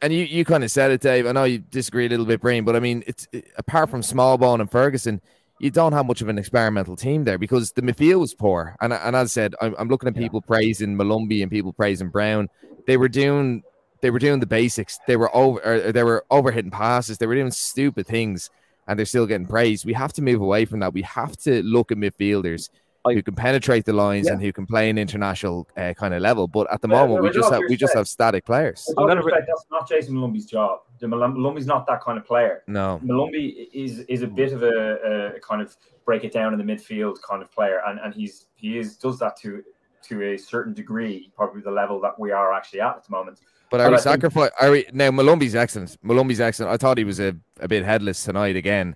and 0.00 0.12
you 0.12 0.24
you 0.24 0.44
kind 0.44 0.64
of 0.64 0.70
said 0.70 0.90
it, 0.90 1.00
Dave. 1.00 1.26
I 1.26 1.32
know 1.32 1.44
you 1.44 1.58
disagree 1.58 2.06
a 2.06 2.08
little 2.08 2.26
bit, 2.26 2.40
Breen, 2.40 2.64
but 2.64 2.74
I 2.74 2.80
mean, 2.80 3.04
it's 3.06 3.28
it, 3.32 3.46
apart 3.56 3.88
from 3.88 4.00
Smallbone 4.00 4.60
and 4.60 4.70
Ferguson, 4.70 5.20
you 5.62 5.70
don't 5.70 5.92
have 5.92 6.06
much 6.06 6.20
of 6.20 6.28
an 6.28 6.38
experimental 6.38 6.96
team 6.96 7.22
there 7.22 7.38
because 7.38 7.70
the 7.70 7.82
midfield 7.82 8.18
was 8.18 8.34
poor. 8.34 8.76
And 8.80 8.92
and 8.92 9.14
as 9.14 9.30
I 9.30 9.32
said, 9.32 9.54
I'm, 9.60 9.76
I'm 9.78 9.88
looking 9.88 10.08
at 10.08 10.16
people 10.16 10.42
yeah. 10.42 10.48
praising 10.48 10.96
Molumby 10.96 11.40
and 11.40 11.50
people 11.50 11.72
praising 11.72 12.08
Browne. 12.08 12.48
They 12.88 12.96
were 12.96 13.08
doing 13.08 13.62
they 14.00 14.10
were 14.10 14.18
doing 14.18 14.40
the 14.40 14.46
basics. 14.46 14.98
They 15.06 15.16
were 15.16 15.34
over 15.34 15.60
er, 15.64 15.92
they 15.92 16.02
were 16.02 16.24
overhitting 16.32 16.72
passes. 16.72 17.16
They 17.16 17.26
were 17.28 17.36
doing 17.36 17.52
stupid 17.52 18.08
things, 18.08 18.50
and 18.88 18.98
they're 18.98 19.06
still 19.06 19.24
getting 19.24 19.46
praised. 19.46 19.86
We 19.86 19.92
have 19.92 20.12
to 20.14 20.22
move 20.22 20.40
away 20.40 20.64
from 20.64 20.80
that. 20.80 20.94
We 20.94 21.02
have 21.02 21.36
to 21.38 21.62
look 21.62 21.92
at 21.92 21.98
midfielders 21.98 22.68
I, 23.04 23.14
who 23.14 23.22
can 23.22 23.34
penetrate 23.34 23.84
the 23.84 23.92
lines 23.92 24.26
yeah. 24.26 24.32
and 24.32 24.42
who 24.42 24.52
can 24.52 24.66
play 24.66 24.88
an 24.88 24.98
international 24.98 25.68
uh, 25.76 25.92
kind 25.94 26.14
of 26.14 26.22
level. 26.22 26.46
But 26.46 26.72
at 26.72 26.80
the 26.80 26.88
moment, 26.88 27.22
we 27.22 27.30
just 27.30 27.52
have 27.52 27.62
we 27.68 27.76
just 27.76 27.94
have 27.94 28.08
static 28.08 28.44
players. 28.44 28.86
I'm 28.96 29.06
gonna 29.06 29.22
respect, 29.22 29.46
that's 29.48 29.66
not 29.70 29.88
Jason 29.88 30.14
Molumby's 30.14 30.46
job. 30.46 30.80
Molumby's 31.00 31.66
not 31.66 31.86
that 31.86 32.00
kind 32.00 32.18
of 32.18 32.24
player. 32.24 32.62
No, 32.66 33.00
Molumby 33.04 33.68
is 33.72 34.00
is 34.00 34.22
a 34.22 34.26
bit 34.26 34.52
of 34.52 34.62
a, 34.62 35.34
a, 35.36 35.40
kind 35.40 35.62
of 35.62 35.76
break 36.04 36.24
it 36.24 36.32
down 36.32 36.52
in 36.52 36.64
the 36.64 36.72
midfield 36.72 37.16
kind 37.22 37.42
of 37.42 37.50
player, 37.50 37.80
and 37.86 37.98
and 38.00 38.14
he's 38.14 38.46
he 38.54 38.78
is 38.78 38.96
does 38.96 39.18
that 39.18 39.36
to 39.40 39.62
to 40.08 40.22
a 40.22 40.36
certain 40.36 40.74
degree, 40.74 41.32
probably 41.36 41.62
the 41.62 41.70
level 41.70 42.00
that 42.00 42.18
we 42.18 42.30
are 42.32 42.52
actually 42.52 42.80
at 42.80 42.96
at 42.96 43.04
the 43.04 43.10
moment. 43.10 43.38
But 43.70 43.80
are 43.80 43.90
but 43.90 43.92
we 43.92 44.02
sacrifice? 44.02 44.50
Are 44.60 44.70
we 44.70 44.86
now? 44.92 45.10
Molumby's 45.10 45.54
excellent. 45.54 45.96
Molumby's 46.04 46.40
excellent. 46.40 46.72
I 46.72 46.76
thought 46.76 46.98
he 46.98 47.04
was 47.04 47.20
a, 47.20 47.34
a 47.60 47.68
bit 47.68 47.84
headless 47.84 48.22
tonight 48.22 48.54
again. 48.54 48.94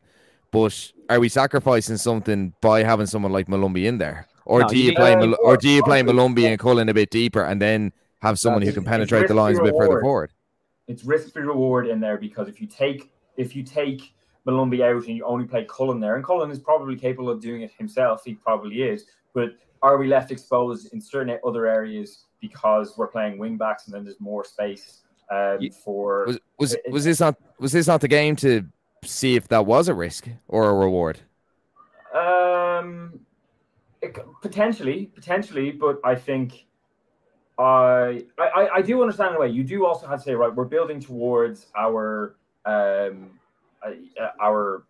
But 0.56 0.92
are 1.10 1.20
we 1.20 1.28
sacrificing 1.28 1.98
something 1.98 2.54
by 2.62 2.82
having 2.82 3.04
someone 3.04 3.30
like 3.30 3.46
Molumby 3.46 3.84
in 3.84 3.98
there, 3.98 4.26
or 4.46 4.60
no, 4.60 4.68
do 4.68 4.78
you, 4.78 4.94
play 4.94 5.12
uh, 5.12 5.32
or 5.44 5.58
do 5.58 5.68
you 5.68 5.82
play 5.82 6.02
Molumby 6.02 6.44
and 6.44 6.58
Cullen 6.58 6.88
a 6.88 6.94
bit 6.94 7.10
deeper, 7.10 7.44
and 7.44 7.60
then 7.60 7.92
have 8.22 8.38
someone 8.38 8.62
who 8.62 8.72
can 8.72 8.82
penetrate 8.82 9.28
the 9.28 9.34
lines 9.34 9.58
a 9.58 9.62
bit 9.62 9.74
further 9.76 10.00
forward? 10.00 10.32
It's 10.88 11.04
risk 11.04 11.34
free 11.34 11.42
reward 11.42 11.86
in 11.86 12.00
there 12.00 12.16
because 12.16 12.48
if 12.48 12.58
you 12.58 12.66
take 12.66 13.10
if 13.36 13.54
you 13.54 13.64
take 13.64 14.14
Molumby 14.48 14.80
out 14.80 15.06
and 15.06 15.14
you 15.18 15.26
only 15.26 15.44
play 15.44 15.66
Cullen 15.68 16.00
there, 16.00 16.16
and 16.16 16.24
Cullen 16.24 16.50
is 16.50 16.58
probably 16.58 16.96
capable 16.96 17.28
of 17.28 17.42
doing 17.42 17.60
it 17.60 17.72
himself, 17.76 18.22
he 18.24 18.32
probably 18.32 18.80
is. 18.80 19.04
But 19.34 19.58
are 19.82 19.98
we 19.98 20.06
left 20.06 20.30
exposed 20.30 20.90
in 20.94 21.02
certain 21.02 21.38
other 21.46 21.66
areas 21.66 22.24
because 22.40 22.96
we're 22.96 23.08
playing 23.08 23.36
wing 23.36 23.58
backs 23.58 23.84
and 23.84 23.94
then 23.94 24.04
there's 24.04 24.20
more 24.20 24.42
space 24.42 25.02
um, 25.30 25.58
for? 25.84 26.24
Was 26.24 26.38
was, 26.58 26.76
was 26.88 27.04
this 27.04 27.20
not 27.20 27.36
was 27.58 27.72
this 27.72 27.86
not 27.86 28.00
the 28.00 28.08
game 28.08 28.36
to 28.36 28.66
see 29.04 29.36
if 29.36 29.48
that 29.48 29.66
was 29.66 29.88
a 29.88 29.94
risk 29.94 30.28
or 30.48 30.68
a 30.70 30.74
reward? 30.74 31.20
Um, 32.14 33.20
it, 34.02 34.16
potentially, 34.42 35.10
potentially, 35.14 35.70
but 35.70 36.00
I 36.04 36.14
think 36.14 36.66
I, 37.58 38.24
I 38.38 38.68
I 38.76 38.82
do 38.82 39.00
understand 39.02 39.30
in 39.30 39.36
a 39.36 39.40
way. 39.40 39.48
You 39.48 39.64
do 39.64 39.86
also 39.86 40.06
have 40.06 40.18
to 40.20 40.24
say, 40.24 40.34
right, 40.34 40.54
we're 40.54 40.64
building 40.64 41.00
towards 41.00 41.66
our 41.76 42.36
um 42.64 43.30
uh, 43.86 43.92
our 44.40 44.84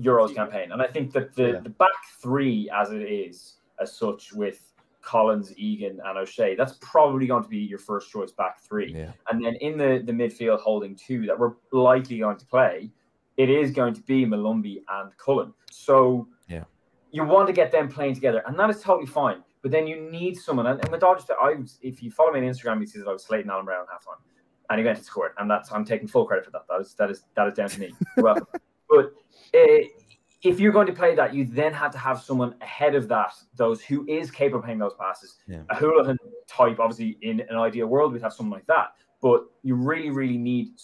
Euros 0.00 0.34
campaign, 0.34 0.72
and 0.72 0.82
I 0.82 0.86
think 0.86 1.12
that 1.12 1.34
the 1.34 1.52
yeah. 1.52 1.60
the 1.60 1.70
back 1.70 1.88
three 2.20 2.68
as 2.74 2.90
it 2.90 3.02
is 3.02 3.54
as 3.80 3.96
such 3.96 4.32
with 4.32 4.72
Collins, 5.08 5.56
Egan, 5.56 6.00
and 6.04 6.18
O'Shea. 6.18 6.54
That's 6.54 6.74
probably 6.80 7.26
going 7.26 7.42
to 7.42 7.48
be 7.48 7.58
your 7.58 7.78
first 7.78 8.10
choice 8.10 8.30
back 8.30 8.60
three. 8.60 8.92
Yeah. 8.92 9.12
And 9.30 9.42
then 9.42 9.54
in 9.56 9.78
the, 9.78 10.02
the 10.04 10.12
midfield 10.12 10.60
holding 10.60 10.94
two 10.94 11.26
that 11.26 11.38
we're 11.38 11.52
likely 11.72 12.18
going 12.18 12.36
to 12.36 12.46
play, 12.46 12.90
it 13.38 13.48
is 13.48 13.70
going 13.70 13.94
to 13.94 14.02
be 14.02 14.26
Molumby 14.26 14.82
and 14.88 15.16
Cullen. 15.16 15.54
So 15.70 16.28
yeah, 16.48 16.64
you 17.10 17.24
want 17.24 17.46
to 17.46 17.54
get 17.54 17.72
them 17.72 17.88
playing 17.88 18.14
together, 18.14 18.42
and 18.46 18.58
that 18.58 18.68
is 18.68 18.82
totally 18.82 19.06
fine. 19.06 19.42
But 19.62 19.70
then 19.70 19.86
you 19.86 20.10
need 20.10 20.36
someone. 20.36 20.66
And, 20.66 20.80
and 20.80 20.90
with 20.90 21.00
Dodgers, 21.00 21.24
I 21.30 21.54
was, 21.54 21.78
if 21.80 22.02
you 22.02 22.10
follow 22.10 22.32
me 22.32 22.40
on 22.40 22.46
Instagram, 22.46 22.80
you 22.80 22.86
see 22.86 22.98
that 22.98 23.08
I 23.08 23.12
was 23.12 23.24
slating 23.24 23.50
Alan 23.50 23.64
Browne 23.64 23.86
halftime, 23.86 24.20
and 24.68 24.78
he 24.78 24.84
went 24.84 24.98
to 24.98 25.04
score, 25.04 25.32
and 25.38 25.50
that's 25.50 25.72
I'm 25.72 25.84
taking 25.84 26.08
full 26.08 26.26
credit 26.26 26.44
for 26.44 26.50
that. 26.50 26.62
That 26.68 26.80
is 26.80 26.94
that 26.94 27.10
is 27.10 27.24
that 27.36 27.48
is 27.48 27.54
down 27.54 27.68
to 27.70 27.80
me. 27.80 27.94
well, 28.18 28.36
but 28.90 29.12
uh, 29.54 29.84
if 30.42 30.60
you're 30.60 30.72
going 30.72 30.86
to 30.86 30.92
play 30.92 31.14
that, 31.14 31.34
you 31.34 31.44
then 31.44 31.72
have 31.72 31.92
to 31.92 31.98
have 31.98 32.20
someone 32.20 32.54
ahead 32.60 32.94
of 32.94 33.08
that, 33.08 33.34
those 33.56 33.82
who 33.82 34.06
is 34.08 34.30
capable 34.30 34.58
of 34.58 34.64
playing 34.64 34.78
those 34.78 34.94
passes. 34.98 35.36
Yeah. 35.48 35.62
A 35.70 35.74
Hoolahan 35.74 36.16
type, 36.46 36.78
obviously, 36.78 37.18
in 37.22 37.40
an 37.40 37.56
ideal 37.56 37.86
world, 37.86 38.12
we'd 38.12 38.22
have 38.22 38.32
someone 38.32 38.56
like 38.56 38.66
that. 38.66 38.92
But 39.20 39.46
you 39.62 39.74
really, 39.74 40.10
really 40.10 40.38
need 40.38 40.78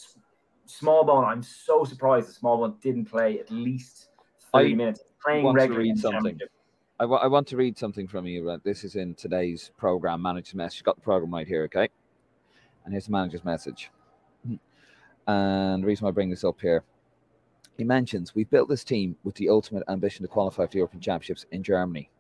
Smallbone, 0.66 1.26
I'm 1.26 1.42
so 1.42 1.84
surprised 1.84 2.28
that 2.28 2.40
Smallbone 2.40 2.80
didn't 2.80 3.06
play 3.06 3.38
at 3.38 3.50
least 3.50 4.08
30 4.52 4.72
I 4.72 4.74
minutes. 4.74 5.00
Playing 5.22 5.52
regularly 5.52 5.90
in 5.90 5.96
something. 5.96 6.38
I, 7.00 7.04
w- 7.04 7.20
I 7.20 7.26
want 7.26 7.46
to 7.48 7.56
read 7.56 7.76
something 7.78 8.06
from 8.06 8.26
you. 8.26 8.50
Uh, 8.50 8.58
this 8.62 8.84
is 8.84 8.94
in 8.96 9.14
today's 9.14 9.70
program, 9.76 10.22
manager's 10.22 10.54
message. 10.54 10.84
Got 10.84 10.96
the 10.96 11.02
program 11.02 11.32
right 11.34 11.46
here, 11.46 11.64
okay? 11.64 11.88
And 12.84 12.92
here's 12.92 13.06
the 13.06 13.12
manager's 13.12 13.44
message. 13.44 13.90
And 15.26 15.82
the 15.82 15.86
reason 15.86 16.06
I 16.06 16.10
bring 16.10 16.28
this 16.28 16.44
up 16.44 16.60
here 16.60 16.84
He 17.78 17.84
mentions 17.84 18.34
we've 18.34 18.50
built 18.50 18.68
this 18.68 18.84
team 18.84 19.16
with 19.24 19.34
the 19.36 19.48
ultimate 19.48 19.82
ambition 19.88 20.22
to 20.22 20.28
qualify 20.28 20.66
for 20.66 20.72
the 20.72 20.78
European 20.78 21.00
Championships 21.00 21.46
in 21.50 21.62
Germany. 21.62 22.10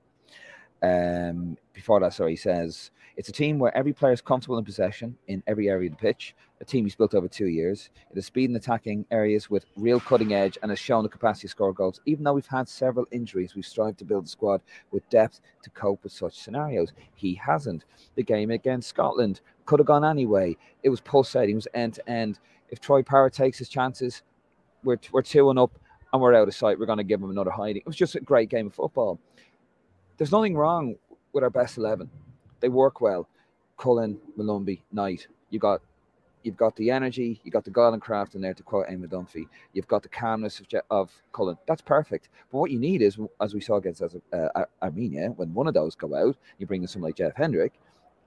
Um, 0.84 1.56
before 1.72 1.98
that, 2.00 2.12
sorry, 2.12 2.32
he 2.32 2.36
says 2.36 2.90
it's 3.16 3.30
a 3.30 3.32
team 3.32 3.58
where 3.58 3.74
every 3.76 3.94
player 3.94 4.12
is 4.12 4.20
comfortable 4.20 4.58
in 4.58 4.64
possession 4.64 5.16
in 5.28 5.42
every 5.46 5.68
area 5.68 5.88
of 5.88 5.96
the 5.96 6.00
pitch. 6.00 6.34
A 6.60 6.64
team 6.64 6.84
he's 6.84 6.94
built 6.94 7.14
over 7.14 7.26
two 7.26 7.46
years. 7.46 7.88
It 8.10 8.16
has 8.16 8.26
speed 8.26 8.50
in 8.50 8.56
attacking 8.56 9.06
areas 9.10 9.48
with 9.48 9.64
real 9.76 9.98
cutting 9.98 10.34
edge 10.34 10.58
and 10.60 10.70
has 10.70 10.78
shown 10.78 11.02
the 11.02 11.08
capacity 11.08 11.46
to 11.46 11.50
score 11.50 11.72
goals. 11.72 12.00
Even 12.04 12.24
though 12.24 12.34
we've 12.34 12.46
had 12.46 12.68
several 12.68 13.06
injuries, 13.12 13.54
we've 13.54 13.64
strived 13.64 13.98
to 14.00 14.04
build 14.04 14.26
a 14.26 14.28
squad 14.28 14.60
with 14.90 15.08
depth 15.08 15.40
to 15.62 15.70
cope 15.70 16.02
with 16.04 16.12
such 16.12 16.38
scenarios. 16.38 16.92
He 17.14 17.34
hasn't. 17.34 17.84
The 18.14 18.22
game 18.22 18.50
against 18.50 18.88
Scotland 18.88 19.40
could 19.64 19.80
have 19.80 19.86
gone 19.86 20.04
anyway. 20.04 20.56
It 20.82 20.90
was 20.90 21.00
pulsating, 21.00 21.54
it 21.54 21.56
was 21.56 21.68
end 21.72 21.94
to 21.94 22.08
end. 22.08 22.40
If 22.70 22.80
Troy 22.80 23.02
Parrott 23.02 23.32
takes 23.32 23.58
his 23.58 23.68
chances, 23.68 24.22
we're, 24.82 24.98
we're 25.12 25.22
2 25.22 25.48
and 25.48 25.58
up 25.58 25.78
and 26.12 26.20
we're 26.20 26.34
out 26.34 26.48
of 26.48 26.54
sight. 26.54 26.78
We're 26.78 26.86
going 26.86 26.98
to 26.98 27.04
give 27.04 27.22
him 27.22 27.30
another 27.30 27.50
hiding. 27.50 27.78
It 27.78 27.86
was 27.86 27.96
just 27.96 28.16
a 28.16 28.20
great 28.20 28.48
game 28.48 28.66
of 28.66 28.74
football. 28.74 29.18
There's 30.16 30.32
nothing 30.32 30.56
wrong 30.56 30.96
with 31.32 31.42
our 31.42 31.50
best 31.50 31.76
11. 31.76 32.08
They 32.60 32.68
work 32.68 33.00
well. 33.00 33.28
Cullen, 33.76 34.18
Molumby, 34.38 34.82
Knight. 34.92 35.26
You 35.50 35.58
got 35.58 35.82
you've 36.44 36.56
got 36.56 36.76
the 36.76 36.90
energy, 36.90 37.40
you've 37.42 37.54
got 37.54 37.64
the 37.64 37.70
golden 37.70 37.98
craft 37.98 38.34
in 38.34 38.42
there 38.42 38.54
to 38.54 38.62
quote 38.62 38.86
Eamon 38.88 39.08
Dunphy. 39.08 39.46
You've 39.72 39.88
got 39.88 40.02
the 40.02 40.08
calmness 40.08 40.60
of, 40.60 40.66
of 40.90 41.10
Cullen. 41.32 41.56
That's 41.66 41.80
perfect. 41.80 42.28
But 42.52 42.58
what 42.58 42.70
you 42.70 42.78
need 42.78 43.02
is, 43.02 43.18
as 43.40 43.54
we 43.54 43.60
saw 43.60 43.76
against 43.76 44.02
uh, 44.02 44.64
Armenia, 44.82 45.30
when 45.30 45.52
one 45.54 45.66
of 45.66 45.74
those 45.74 45.94
go 45.94 46.14
out, 46.14 46.36
you 46.58 46.66
bring 46.66 46.82
in 46.82 46.88
someone 46.88 47.08
like 47.08 47.16
Jeff 47.16 47.34
Hendrick, 47.34 47.72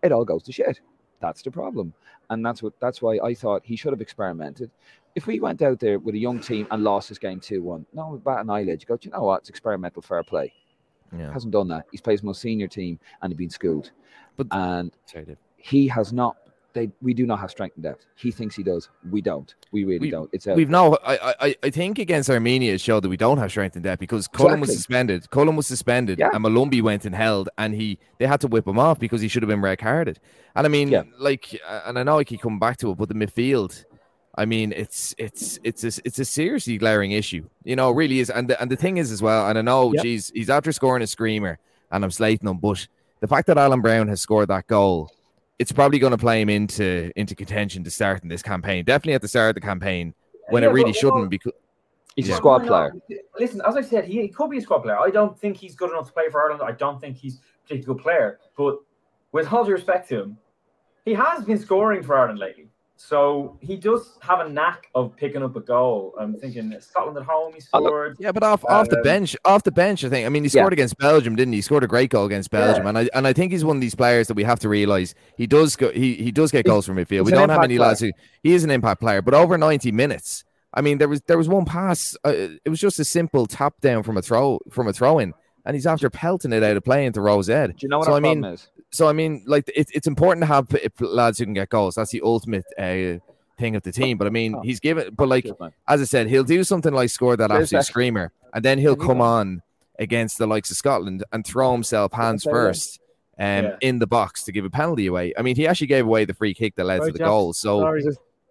it 0.03 0.11
all 0.11 0.25
goes 0.25 0.43
to 0.43 0.51
shit. 0.51 0.81
That's 1.19 1.41
the 1.41 1.51
problem, 1.51 1.93
and 2.29 2.45
that's 2.45 2.61
what 2.61 2.73
that's 2.79 3.01
why 3.01 3.17
I 3.23 3.33
thought 3.33 3.63
he 3.65 3.75
should 3.75 3.93
have 3.93 4.01
experimented. 4.01 4.69
If 5.15 5.25
we 5.25 5.39
went 5.39 5.63
out 5.63 5.79
there 5.79 5.97
with 5.97 6.13
a 6.13 6.19
young 6.19 6.39
team 6.39 6.67
and 6.69 6.83
lost 6.83 7.09
this 7.09 7.17
game 7.17 7.39
two 7.39 7.63
one, 7.63 7.87
no 7.93 8.21
bat 8.23 8.41
an 8.41 8.49
eyelid. 8.51 8.81
You 8.83 8.87
go, 8.87 8.99
you 9.01 9.09
know 9.09 9.23
what? 9.23 9.39
It's 9.39 9.49
experimental 9.49 10.03
fair 10.03 10.23
play. 10.23 10.53
Yeah. 11.15 11.31
Hasn't 11.31 11.51
done 11.51 11.67
that. 11.69 11.85
He's 11.91 12.01
played 12.01 12.13
his 12.13 12.23
most 12.23 12.41
senior 12.41 12.67
team 12.67 12.99
and 13.21 13.31
he's 13.31 13.37
been 13.37 13.49
schooled. 13.49 13.91
But 14.35 14.47
and 14.51 14.91
sorry, 15.05 15.37
he 15.57 15.87
has 15.87 16.13
not 16.13 16.37
they 16.77 16.89
we 17.01 17.13
do 17.13 17.25
not 17.25 17.39
have 17.39 17.49
strength 17.49 17.75
and 17.75 17.83
depth. 17.83 18.05
He 18.15 18.29
thinks 18.29 18.55
he 18.55 18.61
does. 18.61 18.89
We 19.09 19.19
don't. 19.19 19.53
We 19.71 19.83
really 19.83 19.99
we, 19.99 20.09
don't. 20.11 20.29
It's 20.31 20.47
out. 20.47 20.55
we've 20.55 20.69
no. 20.69 20.97
I, 21.03 21.33
I 21.39 21.55
I 21.63 21.69
think 21.71 21.97
against 21.97 22.29
Armenia 22.29 22.73
it 22.73 22.81
showed 22.81 23.03
that 23.03 23.09
we 23.09 23.17
don't 23.17 23.39
have 23.39 23.49
strength 23.49 23.75
and 23.75 23.83
depth 23.83 23.99
because 23.99 24.27
Cullen 24.27 24.53
exactly. 24.53 24.61
was 24.61 24.75
suspended. 24.75 25.29
Cullen 25.31 25.55
was 25.55 25.67
suspended, 25.67 26.19
yeah. 26.19 26.29
and 26.33 26.45
Molumby 26.45 26.81
went 26.81 27.05
and 27.05 27.15
held, 27.15 27.49
and 27.57 27.73
he 27.73 27.97
they 28.19 28.27
had 28.27 28.41
to 28.41 28.47
whip 28.47 28.67
him 28.67 28.77
off 28.77 28.99
because 28.99 29.21
he 29.21 29.27
should 29.27 29.41
have 29.41 29.49
been 29.49 29.61
red 29.61 29.79
carded. 29.79 30.19
And 30.55 30.67
I 30.67 30.69
mean, 30.69 30.89
yeah. 30.89 31.03
like, 31.17 31.59
and 31.85 31.97
I 31.97 32.03
know 32.03 32.19
I 32.19 32.23
keep 32.23 32.41
coming 32.41 32.59
back 32.59 32.77
to 32.77 32.91
it, 32.91 32.97
but 32.97 33.09
the 33.09 33.15
midfield. 33.15 33.83
I 34.37 34.45
mean, 34.45 34.71
it's 34.71 35.15
it's 35.17 35.59
it's 35.63 35.83
a, 35.83 36.01
it's 36.05 36.19
a 36.19 36.25
seriously 36.25 36.77
glaring 36.77 37.11
issue. 37.11 37.47
You 37.63 37.75
know, 37.75 37.91
really 37.91 38.19
is. 38.19 38.29
And 38.29 38.49
the, 38.49 38.61
and 38.61 38.69
the 38.69 38.75
thing 38.75 38.97
is 38.97 39.11
as 39.11 39.21
well, 39.21 39.49
and 39.49 39.57
I 39.57 39.61
know, 39.61 39.93
yep. 39.93 40.03
geez, 40.03 40.31
he's 40.33 40.49
after 40.49 40.71
scoring 40.71 41.01
a 41.03 41.07
screamer, 41.07 41.57
and 41.91 42.03
I'm 42.03 42.11
slating 42.11 42.47
him, 42.47 42.57
but 42.57 42.87
the 43.19 43.27
fact 43.27 43.47
that 43.47 43.57
Alan 43.57 43.81
Browne 43.81 44.07
has 44.09 44.21
scored 44.21 44.49
that 44.49 44.67
goal 44.67 45.09
it's 45.59 45.71
probably 45.71 45.99
going 45.99 46.11
to 46.11 46.17
play 46.17 46.41
him 46.41 46.49
into 46.49 47.11
into 47.15 47.35
contention 47.35 47.83
to 47.83 47.91
start 47.91 48.23
in 48.23 48.29
this 48.29 48.41
campaign. 48.41 48.85
Definitely 48.85 49.13
at 49.13 49.21
the 49.21 49.27
start 49.27 49.49
of 49.49 49.55
the 49.55 49.61
campaign 49.61 50.13
when 50.49 50.63
yeah, 50.63 50.69
it 50.69 50.73
really 50.73 50.93
shouldn't 50.93 51.29
because 51.29 51.53
he's 52.15 52.27
yeah. 52.27 52.35
a 52.35 52.37
squad 52.37 52.65
player. 52.65 52.93
Listen, 53.39 53.61
as 53.67 53.75
I 53.75 53.81
said, 53.81 54.05
he, 54.05 54.21
he, 54.21 54.27
could 54.27 54.49
be 54.49 54.59
a 54.59 54.61
squad 54.61 54.79
player. 54.79 54.97
I 54.97 55.09
don't 55.09 55.37
think 55.37 55.57
he's 55.57 55.75
good 55.75 55.89
enough 55.89 56.07
to 56.07 56.13
play 56.13 56.29
for 56.29 56.41
Ireland. 56.41 56.61
I 56.63 56.71
don't 56.73 57.01
think 57.01 57.17
he's 57.17 57.35
a 57.35 57.39
particularly 57.63 57.85
good 57.85 58.03
player. 58.03 58.39
But 58.55 58.77
with 59.31 59.51
all 59.51 59.65
due 59.65 59.71
respect 59.71 60.09
to 60.09 60.23
him, 60.23 60.37
he 61.05 61.13
has 61.13 61.43
been 61.43 61.57
scoring 61.57 62.03
for 62.03 62.17
Ireland 62.17 62.39
lately. 62.39 62.66
So 62.99 63.59
he 63.61 63.77
does 63.77 64.17
have 64.21 64.39
a 64.39 64.49
knack 64.49 64.89
of 64.95 65.15
picking 65.15 65.43
up 65.43 65.55
a 65.55 65.59
goal. 65.59 66.15
I'm 66.19 66.33
thinking 66.33 66.75
Scotland 66.81 67.17
at 67.17 67.23
home, 67.23 67.53
he 67.53 67.61
scored. 67.61 68.17
Yeah, 68.19 68.31
but 68.31 68.41
off 68.41 68.65
off 68.65 68.89
the 68.89 68.97
um, 68.97 69.03
bench, 69.03 69.35
off 69.45 69.63
the 69.63 69.71
bench, 69.71 70.03
I 70.03 70.09
think. 70.09 70.25
I 70.25 70.29
mean, 70.29 70.43
he 70.43 70.49
scored 70.49 70.73
yeah. 70.73 70.77
against 70.77 70.97
Belgium, 70.97 71.35
didn't 71.35 71.53
he? 71.53 71.59
He 71.59 71.61
scored 71.61 71.83
a 71.83 71.87
great 71.87 72.09
goal 72.09 72.25
against 72.25 72.49
Belgium, 72.49 72.83
yeah. 72.83 72.89
and 72.89 72.97
I 72.97 73.09
and 73.13 73.27
I 73.27 73.33
think 73.33 73.51
he's 73.51 73.63
one 73.63 73.77
of 73.77 73.81
these 73.81 73.93
players 73.93 74.27
that 74.27 74.33
we 74.33 74.43
have 74.43 74.59
to 74.61 74.69
realize 74.69 75.13
he 75.37 75.45
does 75.45 75.75
go. 75.75 75.91
He 75.91 76.15
he 76.15 76.31
does 76.31 76.51
get 76.51 76.65
goals 76.65 76.87
from 76.87 76.95
midfield. 76.95 77.25
We 77.25 77.31
don't 77.31 77.49
have 77.49 77.63
any 77.63 77.77
lads 77.77 77.99
who 77.99 78.11
he 78.41 78.53
is 78.53 78.63
an 78.63 78.71
impact 78.71 78.99
player, 78.99 79.21
but 79.21 79.35
over 79.35 79.57
90 79.57 79.91
minutes. 79.91 80.43
I 80.73 80.81
mean, 80.81 80.97
there 80.97 81.07
was 81.07 81.21
there 81.21 81.37
was 81.37 81.47
one 81.47 81.65
pass. 81.65 82.17
Uh, 82.25 82.33
it 82.65 82.69
was 82.69 82.79
just 82.79 82.99
a 82.99 83.05
simple 83.05 83.45
tap 83.45 83.79
down 83.79 84.01
from 84.03 84.17
a 84.17 84.21
throw 84.23 84.59
from 84.71 84.87
a 84.87 84.93
throw 84.93 85.19
in, 85.19 85.33
and 85.67 85.75
he's 85.75 85.85
after 85.85 86.09
pelting 86.09 86.53
it 86.53 86.63
out 86.63 86.77
of 86.77 86.83
play 86.85 87.05
into 87.05 87.19
Rose 87.19 87.49
Ed. 87.49 87.75
Do 87.75 87.85
you 87.85 87.89
know 87.89 87.99
what 87.99 88.07
so, 88.07 88.15
I 88.15 88.21
mean? 88.21 88.43
Is? 88.45 88.69
So 88.89 89.09
I 89.09 89.11
mean, 89.11 89.43
like 89.45 89.69
it, 89.75 89.89
it's 89.93 90.07
important 90.07 90.41
to 90.43 90.47
have 90.47 90.73
lads 91.01 91.37
who 91.39 91.43
can 91.43 91.53
get 91.53 91.67
goals. 91.67 91.95
That's 91.95 92.11
the 92.11 92.21
ultimate 92.23 92.63
uh, 92.79 93.19
thing 93.57 93.75
of 93.75 93.83
the 93.83 93.91
team. 93.91 94.17
But 94.17 94.27
I 94.27 94.29
mean, 94.29 94.55
oh. 94.55 94.61
he's 94.61 94.79
given. 94.79 95.13
But 95.13 95.27
like 95.27 95.45
as 95.85 96.01
I 96.01 96.05
said, 96.05 96.29
he'll 96.29 96.45
do 96.45 96.63
something 96.63 96.93
like 96.93 97.09
score 97.09 97.35
that 97.35 97.51
absolute 97.51 97.83
screamer, 97.83 98.31
and 98.53 98.63
then 98.63 98.79
he'll 98.79 98.95
come 98.95 99.19
on 99.19 99.61
against 99.99 100.37
the 100.37 100.47
likes 100.47 100.71
of 100.71 100.77
Scotland 100.77 101.25
and 101.33 101.45
throw 101.45 101.73
himself 101.73 102.13
hands 102.13 102.45
first. 102.45 103.01
Um, 103.39 103.65
yeah. 103.65 103.75
in 103.81 103.99
the 103.99 104.07
box 104.07 104.45
to 104.45 104.51
give 104.51 104.65
a 104.65 104.69
penalty 104.71 105.05
away. 105.05 105.31
I 105.37 105.43
mean, 105.43 105.55
he 105.55 105.67
actually 105.67 105.85
gave 105.85 106.05
away 106.05 106.25
the 106.25 106.33
free 106.33 106.55
kick 106.55 106.75
that 106.75 106.85
led 106.85 107.03
to 107.03 107.11
the 107.11 107.19
goal. 107.19 107.53
So, 107.53 107.81
sorry, 107.81 108.03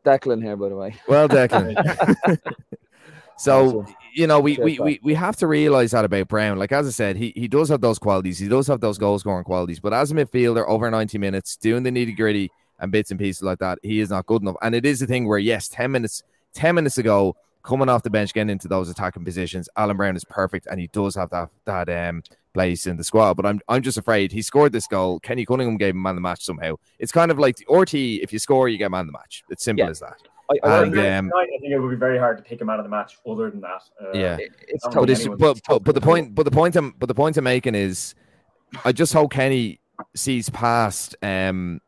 Declan 0.05 0.41
here, 0.41 0.57
by 0.57 0.69
the 0.69 0.77
way. 0.77 0.95
Well, 1.09 1.29
Declan. 1.29 2.39
so 3.37 3.85
you 4.17 4.27
know, 4.27 4.41
we, 4.41 4.57
we, 4.57 4.79
we, 4.79 4.99
we 5.03 5.13
have 5.13 5.37
to 5.37 5.47
realize 5.47 5.91
that 5.91 6.07
about 6.07 6.29
Browne. 6.29 6.59
Like 6.59 6.73
as 6.73 6.87
I 6.87 6.91
said, 6.91 7.17
he, 7.19 7.35
he 7.37 7.49
does 7.49 7.69
have 7.69 7.83
those 7.83 7.99
qualities. 7.99 8.39
He 8.39 8.49
does 8.49 8.67
have 8.67 8.81
those 8.81 8.97
goal 8.97 9.19
scoring 9.19 9.45
qualities. 9.45 9.79
But 9.79 9.93
as 9.93 10.11
a 10.11 10.15
midfielder, 10.15 10.67
over 10.67 10.91
90 10.91 11.19
minutes, 11.19 11.57
doing 11.57 11.83
the 11.83 11.91
nitty 11.91 12.17
gritty 12.17 12.51
and 12.81 12.91
bits 12.91 13.11
and 13.11 13.21
pieces 13.21 13.43
like 13.43 13.59
that, 13.59 13.79
he 13.83 14.01
is 14.01 14.09
not 14.09 14.25
good 14.25 14.41
enough. 14.41 14.57
And 14.63 14.75
it 14.75 14.87
is 14.87 15.03
a 15.03 15.07
thing 15.07 15.29
where, 15.29 15.39
yes, 15.39 15.69
10 15.69 15.93
minutes, 15.93 16.23
10 16.55 16.75
minutes 16.75 16.97
ago, 16.97 17.37
coming 17.63 17.91
off 17.91 18.05
the 18.05 18.11
bench, 18.11 18.33
getting 18.33 18.49
into 18.49 18.69
those 18.69 18.89
attacking 18.89 19.25
positions, 19.25 19.69
Alan 19.77 19.99
Browne 19.99 20.17
is 20.17 20.25
perfect 20.25 20.67
and 20.71 20.81
he 20.81 20.87
does 20.87 21.15
have 21.17 21.29
that 21.31 21.51
that 21.67 21.89
um 21.91 22.23
place 22.55 22.87
in 22.87 22.97
the 22.97 23.05
squad. 23.05 23.35
But 23.35 23.45
I'm 23.45 23.61
I'm 23.69 23.83
just 23.83 23.99
afraid 23.99 24.33
he 24.33 24.41
scored 24.41 24.73
this 24.73 24.87
goal. 24.87 25.21
Kenny 25.21 25.45
Cunningham 25.45 25.77
gave 25.77 25.95
him 25.95 26.01
man 26.01 26.15
the 26.15 26.23
match 26.23 26.43
somehow. 26.43 26.77
It's 26.99 27.13
kind 27.13 27.31
of 27.31 27.39
like 27.39 27.57
the 27.57 27.67
RT, 27.71 27.95
if 27.95 28.33
you 28.33 28.39
score, 28.39 28.71
you 28.71 28.79
get 28.79 28.91
man 28.91 29.07
the 29.07 29.13
match. 29.13 29.45
It's 29.51 29.63
simple 29.63 29.85
yeah. 29.85 29.91
as 29.91 30.01
that. 30.01 30.23
I, 30.51 30.69
I, 30.69 30.83
and, 30.83 30.95
think, 30.95 31.07
um, 31.07 31.33
I, 31.37 31.47
think, 31.47 31.73
it 31.73 31.79
would 31.79 31.91
be 31.91 31.97
very 31.97 32.19
hard 32.19 32.39
to 32.39 32.45
pick 32.45 32.61
him 32.61 32.71
out 32.71 32.79
of 32.79 32.85
the 32.85 32.91
match. 32.91 33.19
Other 33.29 33.51
than 33.51 33.61
that, 33.63 33.83
uh, 34.01 34.13
yeah, 34.13 34.37
it's 34.41 34.87
but, 34.93 35.11
it's, 35.11 35.27
but, 35.27 35.61
but, 35.67 35.83
but 35.83 35.95
the 35.95 36.01
point, 36.01 36.35
but 36.35 36.45
the 36.45 36.51
point, 36.51 36.77
I'm, 36.77 36.93
but 36.93 37.07
the 37.07 37.15
point 37.15 37.37
I'm 37.37 37.45
making 37.45 37.75
is, 37.75 38.15
I 38.85 38.93
just 38.93 39.13
hope 39.13 39.33
Kenny 39.33 39.81
sees 40.15 40.51
past 40.51 41.17
um 41.23 41.81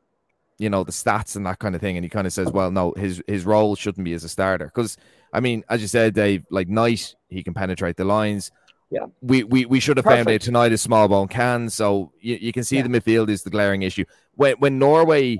you 0.58 0.68
know 0.68 0.84
the 0.84 0.92
stats 0.92 1.36
and 1.36 1.46
that 1.46 1.58
kind 1.58 1.74
of 1.74 1.80
thing 1.80 1.96
and 1.96 2.04
he 2.04 2.08
kind 2.08 2.26
of 2.26 2.32
says 2.32 2.50
well 2.50 2.70
no 2.70 2.92
his 2.96 3.22
his 3.26 3.44
role 3.44 3.76
shouldn't 3.76 4.04
be 4.04 4.12
as 4.12 4.24
a 4.24 4.28
starter. 4.28 4.66
Because 4.66 4.96
i 5.32 5.40
mean 5.40 5.64
as 5.68 5.80
you 5.80 5.88
said 5.88 6.14
dave 6.14 6.44
like 6.50 6.68
knight 6.68 7.14
he 7.28 7.42
can 7.42 7.54
penetrate 7.54 7.96
the 7.96 8.04
lines. 8.04 8.50
Yeah. 8.90 9.06
We 9.20 9.44
we, 9.44 9.66
we 9.66 9.80
should 9.80 9.98
have 9.98 10.04
Perfect. 10.04 10.26
found 10.26 10.34
out 10.34 10.40
tonight 10.40 10.72
is 10.72 10.86
Smallbone 10.86 11.30
can 11.30 11.68
so 11.68 12.12
you, 12.20 12.36
you 12.40 12.52
can 12.52 12.64
see 12.64 12.76
yeah. 12.76 12.82
the 12.82 12.88
midfield 12.88 13.28
is 13.28 13.42
the 13.42 13.50
glaring 13.50 13.82
issue. 13.82 14.04
When 14.34 14.56
when 14.58 14.78
norway 14.78 15.38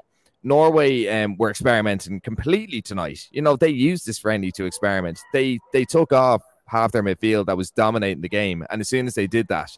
norway 0.48 1.06
um 1.06 1.36
were 1.36 1.50
experimenting 1.50 2.20
completely 2.20 2.82
tonight 2.82 3.28
you 3.30 3.42
know 3.42 3.56
they 3.56 3.68
used 3.68 4.06
this 4.06 4.18
friendly 4.18 4.50
to 4.50 4.64
experiment 4.64 5.20
they 5.32 5.58
they 5.72 5.84
took 5.84 6.12
off 6.12 6.42
half 6.66 6.92
their 6.92 7.02
midfield 7.02 7.46
that 7.46 7.56
was 7.56 7.70
dominating 7.70 8.22
the 8.22 8.28
game 8.28 8.64
and 8.70 8.80
as 8.80 8.88
soon 8.88 9.06
as 9.06 9.14
they 9.14 9.26
did 9.26 9.46
that 9.48 9.70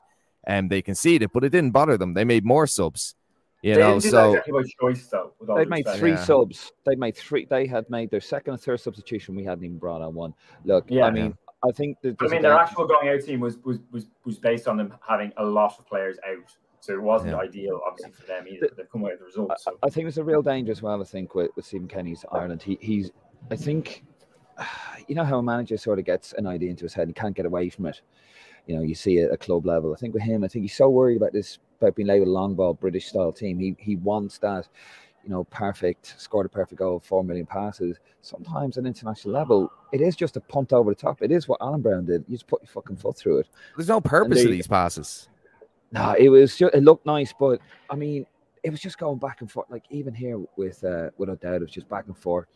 um 0.48 0.68
they 0.68 0.80
conceded 0.80 1.30
but 1.32 1.44
it 1.44 1.50
didn't 1.50 1.72
bother 1.72 1.98
them 1.98 2.14
they 2.14 2.24
made 2.24 2.44
more 2.44 2.66
subs 2.66 3.14
you 3.62 3.74
they 3.74 3.80
know, 3.80 3.98
so 3.98 4.30
exactly 4.34 4.74
choice, 4.80 5.06
though, 5.08 5.32
they've 5.54 5.68
made 5.68 5.86
three 5.96 6.12
yeah. 6.12 6.24
subs. 6.24 6.72
They 6.86 6.94
made 6.94 7.14
three. 7.14 7.44
They 7.44 7.66
had 7.66 7.88
made 7.90 8.10
their 8.10 8.20
second 8.20 8.54
and 8.54 8.62
third 8.62 8.80
substitution. 8.80 9.34
We 9.34 9.44
hadn't 9.44 9.64
even 9.64 9.76
brought 9.78 10.00
on 10.00 10.14
one. 10.14 10.32
Look, 10.64 10.86
yeah, 10.88 11.04
I 11.04 11.10
mean, 11.10 11.26
yeah. 11.26 11.68
I 11.68 11.72
think. 11.72 11.98
The 12.00 12.16
I 12.20 12.28
mean, 12.28 12.40
their 12.40 12.54
actual 12.54 12.86
going 12.86 13.10
out 13.10 13.20
team 13.20 13.40
was, 13.40 13.58
was 13.58 13.80
was 13.90 14.06
was 14.24 14.38
based 14.38 14.66
on 14.66 14.78
them 14.78 14.94
having 15.06 15.32
a 15.36 15.44
lot 15.44 15.78
of 15.78 15.86
players 15.86 16.16
out. 16.26 16.56
So 16.80 16.94
it 16.94 17.02
wasn't 17.02 17.32
yeah. 17.32 17.38
ideal, 17.38 17.80
obviously, 17.86 18.12
for 18.12 18.26
them 18.26 18.46
either. 18.48 18.70
They've 18.74 18.90
come 18.90 19.04
out 19.04 19.10
with 19.10 19.20
the 19.20 19.26
results. 19.26 19.64
So. 19.64 19.78
I, 19.82 19.86
I 19.86 19.90
think 19.90 20.08
it's 20.08 20.16
a 20.16 20.24
real 20.24 20.42
danger 20.42 20.72
as 20.72 20.82
well. 20.82 21.00
I 21.00 21.04
think 21.04 21.34
with, 21.34 21.50
with 21.54 21.66
Stephen 21.66 21.88
Kenny's 21.88 22.24
Ireland, 22.32 22.62
he, 22.62 22.78
he's. 22.80 23.10
I 23.50 23.56
think, 23.56 24.04
you 25.08 25.14
know 25.14 25.24
how 25.24 25.38
a 25.38 25.42
manager 25.42 25.76
sort 25.76 25.98
of 25.98 26.06
gets 26.06 26.32
an 26.32 26.46
idea 26.46 26.70
into 26.70 26.84
his 26.84 26.94
head 26.94 27.08
and 27.08 27.14
can't 27.14 27.36
get 27.36 27.46
away 27.46 27.68
from 27.68 27.86
it. 27.86 28.00
You 28.66 28.76
know, 28.76 28.82
you 28.82 28.94
see 28.94 29.18
it 29.18 29.30
at 29.30 29.40
club 29.40 29.66
level. 29.66 29.92
I 29.92 29.96
think 29.96 30.14
with 30.14 30.22
him, 30.22 30.44
I 30.44 30.48
think 30.48 30.64
he's 30.64 30.74
so 30.74 30.88
worried 30.88 31.16
about 31.16 31.32
this 31.32 31.58
about 31.80 31.96
being 31.96 32.08
labeled 32.08 32.28
a 32.28 32.30
long 32.30 32.54
ball 32.54 32.74
British 32.74 33.06
style 33.06 33.32
team. 33.32 33.58
He 33.58 33.74
he 33.78 33.96
wants 33.96 34.38
that, 34.38 34.68
you 35.24 35.30
know, 35.30 35.44
perfect, 35.44 36.14
scored 36.18 36.46
a 36.46 36.48
perfect 36.48 36.78
goal, 36.78 37.00
four 37.00 37.24
million 37.24 37.46
passes. 37.46 37.98
Sometimes 38.22 38.76
at 38.76 38.84
international 38.84 39.32
level, 39.32 39.72
it 39.92 40.02
is 40.02 40.14
just 40.14 40.36
a 40.36 40.40
punt 40.40 40.72
over 40.72 40.90
the 40.90 40.94
top. 40.94 41.22
It 41.22 41.32
is 41.32 41.48
what 41.48 41.60
Alan 41.60 41.80
Browne 41.80 42.04
did. 42.04 42.24
You 42.28 42.36
just 42.36 42.46
put 42.46 42.62
your 42.62 42.68
fucking 42.68 42.96
foot 42.96 43.16
through 43.16 43.38
it. 43.38 43.48
There's 43.76 43.88
no 43.88 44.00
purpose 44.00 44.42
to 44.42 44.48
these 44.48 44.66
passes. 44.66 45.29
No, 45.92 46.14
it 46.18 46.28
was 46.28 46.56
just, 46.56 46.74
it 46.74 46.82
looked 46.82 47.06
nice, 47.06 47.32
but 47.38 47.60
I 47.88 47.96
mean, 47.96 48.26
it 48.62 48.70
was 48.70 48.80
just 48.80 48.98
going 48.98 49.18
back 49.18 49.40
and 49.40 49.50
forth. 49.50 49.70
Like 49.70 49.84
even 49.90 50.14
here 50.14 50.38
with 50.56 50.84
uh, 50.84 51.10
without 51.18 51.40
doubt, 51.40 51.56
it 51.56 51.62
was 51.62 51.70
just 51.70 51.88
back 51.88 52.06
and 52.06 52.16
forth. 52.16 52.46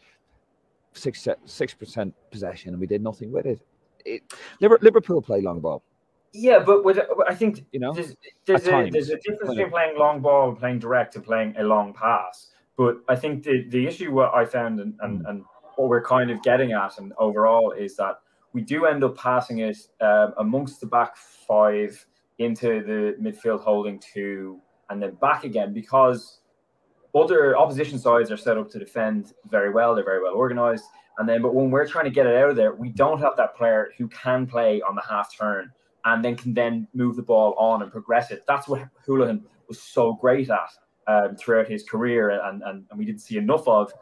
Six 0.93 1.27
six 1.45 1.75
percent 1.75 2.15
possession, 2.31 2.71
and 2.71 2.81
we 2.81 2.87
did 2.87 3.03
nothing 3.03 3.33
with 3.33 3.47
it. 3.47 3.61
it 4.05 4.23
Liverpool 4.61 5.21
play 5.21 5.41
long 5.41 5.61
ball. 5.61 5.83
Yeah, 6.33 6.59
but 6.59 6.85
with, 6.85 6.99
I 7.29 7.35
think 7.35 7.65
you 7.73 7.81
know 7.81 7.93
there's 7.93 8.17
there's, 8.45 8.67
a, 8.67 8.89
there's 8.91 9.11
a 9.11 9.17
difference 9.17 9.51
between 9.51 9.71
playing 9.71 9.99
long 9.99 10.21
ball 10.21 10.51
and 10.51 10.59
playing 10.59 10.81
direct 10.81 11.17
and 11.17 11.25
playing 11.25 11.55
a 11.59 11.65
long 11.65 11.95
pass. 11.95 12.51
But 12.77 12.99
I 13.09 13.17
think 13.17 13.45
the, 13.45 13.67
the 13.69 13.87
issue 13.87 14.13
what 14.13 14.35
I 14.35 14.45
found 14.45 14.81
and, 14.81 14.95
and, 15.01 15.21
mm. 15.21 15.31
and 15.31 15.45
what 15.77 15.89
we're 15.89 16.03
kind 16.03 16.31
of 16.31 16.43
getting 16.43 16.73
at 16.73 16.99
and 16.99 17.13
overall 17.19 17.71
is 17.71 17.97
that 17.97 18.19
we 18.53 18.63
do 18.63 18.87
end 18.87 19.05
up 19.05 19.17
passing 19.17 19.59
it 19.59 19.77
um, 20.01 20.35
amongst 20.39 20.81
the 20.81 20.87
back 20.87 21.17
five 21.17 22.05
into 22.39 22.83
the 22.83 23.17
midfield 23.23 23.63
holding 23.63 24.01
two 24.01 24.61
and 24.91 25.03
then 25.03 25.15
back 25.15 25.45
again 25.45 25.73
because 25.73 26.41
other 27.15 27.57
opposition 27.57 27.99
sides 27.99 28.31
are 28.31 28.37
set 28.37 28.59
up 28.59 28.71
to 28.71 28.79
defend 28.79 29.33
very 29.49 29.71
well. 29.71 29.95
They're 29.95 30.05
very 30.05 30.23
well 30.23 30.35
organized. 30.35 30.85
And 31.19 31.29
then, 31.29 31.43
but 31.43 31.55
when 31.55 31.71
we're 31.71 31.87
trying 31.87 32.07
to 32.07 32.11
get 32.11 32.27
it 32.27 32.37
out 32.37 32.51
of 32.51 32.57
there, 32.57 32.75
we 32.75 32.89
don't 32.89 33.21
have 33.21 33.37
that 33.37 33.57
player 33.57 33.93
who 33.97 34.09
can 34.09 34.47
play 34.47 34.83
on 34.83 34.97
the 34.97 35.03
half 35.09 35.37
turn 35.37 35.71
and 36.05 36.25
then 36.25 36.37
can 36.37 36.53
then 36.53 36.89
move 36.93 37.17
the 37.17 37.23
ball 37.23 37.55
on 37.55 37.83
and 37.83 37.93
progress 37.93 38.31
it. 38.31 38.45
That's 38.49 38.67
what 38.67 38.89
Hoolahan 39.07 39.43
was 39.69 39.81
so 39.81 40.15
great 40.15 40.51
at 40.51 40.71
um, 41.07 41.37
throughout 41.37 41.69
his 41.69 41.85
career, 41.85 42.31
and, 42.31 42.63
and, 42.63 42.85
and 42.91 42.99
we 42.99 43.05
didn't 43.05 43.21
see 43.21 43.39
enough 43.39 43.67
of 43.69 43.93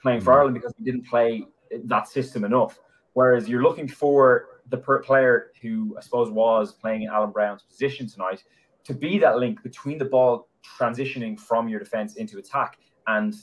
playing 0.00 0.20
for 0.20 0.32
mm. 0.32 0.36
Ireland 0.36 0.54
because 0.54 0.72
we 0.78 0.84
didn't 0.84 1.06
play 1.06 1.44
that 1.84 2.08
system 2.08 2.44
enough. 2.44 2.78
Whereas 3.14 3.48
you're 3.48 3.62
looking 3.62 3.88
for 3.88 4.59
the 4.70 4.78
player 4.78 5.52
who 5.60 5.96
I 5.98 6.00
suppose 6.00 6.30
was 6.30 6.72
playing 6.72 7.02
in 7.02 7.08
Alan 7.08 7.30
Browne's 7.30 7.62
position 7.62 8.08
tonight 8.08 8.44
to 8.84 8.94
be 8.94 9.18
that 9.18 9.38
link 9.38 9.62
between 9.62 9.98
the 9.98 10.04
ball 10.04 10.48
transitioning 10.78 11.38
from 11.38 11.68
your 11.68 11.78
defense 11.78 12.16
into 12.16 12.38
attack 12.38 12.78
and 13.06 13.34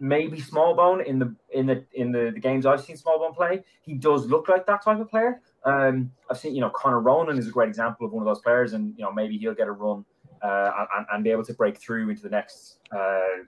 maybe 0.00 0.38
Smallbone 0.38 1.04
in 1.04 1.18
the 1.18 1.34
in 1.50 1.66
the 1.66 1.84
in 1.92 2.12
the, 2.12 2.30
the 2.32 2.40
games 2.40 2.66
I've 2.66 2.80
seen 2.80 2.96
Smallbone 2.96 3.34
play, 3.34 3.64
he 3.82 3.94
does 3.94 4.26
look 4.26 4.48
like 4.48 4.66
that 4.66 4.82
type 4.82 5.00
of 5.00 5.08
player. 5.08 5.40
Um, 5.64 6.12
I've 6.30 6.38
seen 6.38 6.54
you 6.54 6.60
know 6.60 6.70
Conor 6.70 7.00
Ronan 7.00 7.38
is 7.38 7.48
a 7.48 7.50
great 7.50 7.68
example 7.68 8.06
of 8.06 8.12
one 8.12 8.22
of 8.22 8.26
those 8.26 8.42
players, 8.42 8.72
and 8.72 8.94
you 8.96 9.04
know 9.04 9.12
maybe 9.12 9.36
he'll 9.38 9.54
get 9.54 9.68
a 9.68 9.72
run 9.72 10.04
uh, 10.42 10.70
and, 10.96 11.06
and 11.12 11.24
be 11.24 11.30
able 11.30 11.44
to 11.44 11.54
break 11.54 11.78
through 11.78 12.10
into 12.10 12.22
the 12.22 12.30
next 12.30 12.78
uh, 12.92 13.42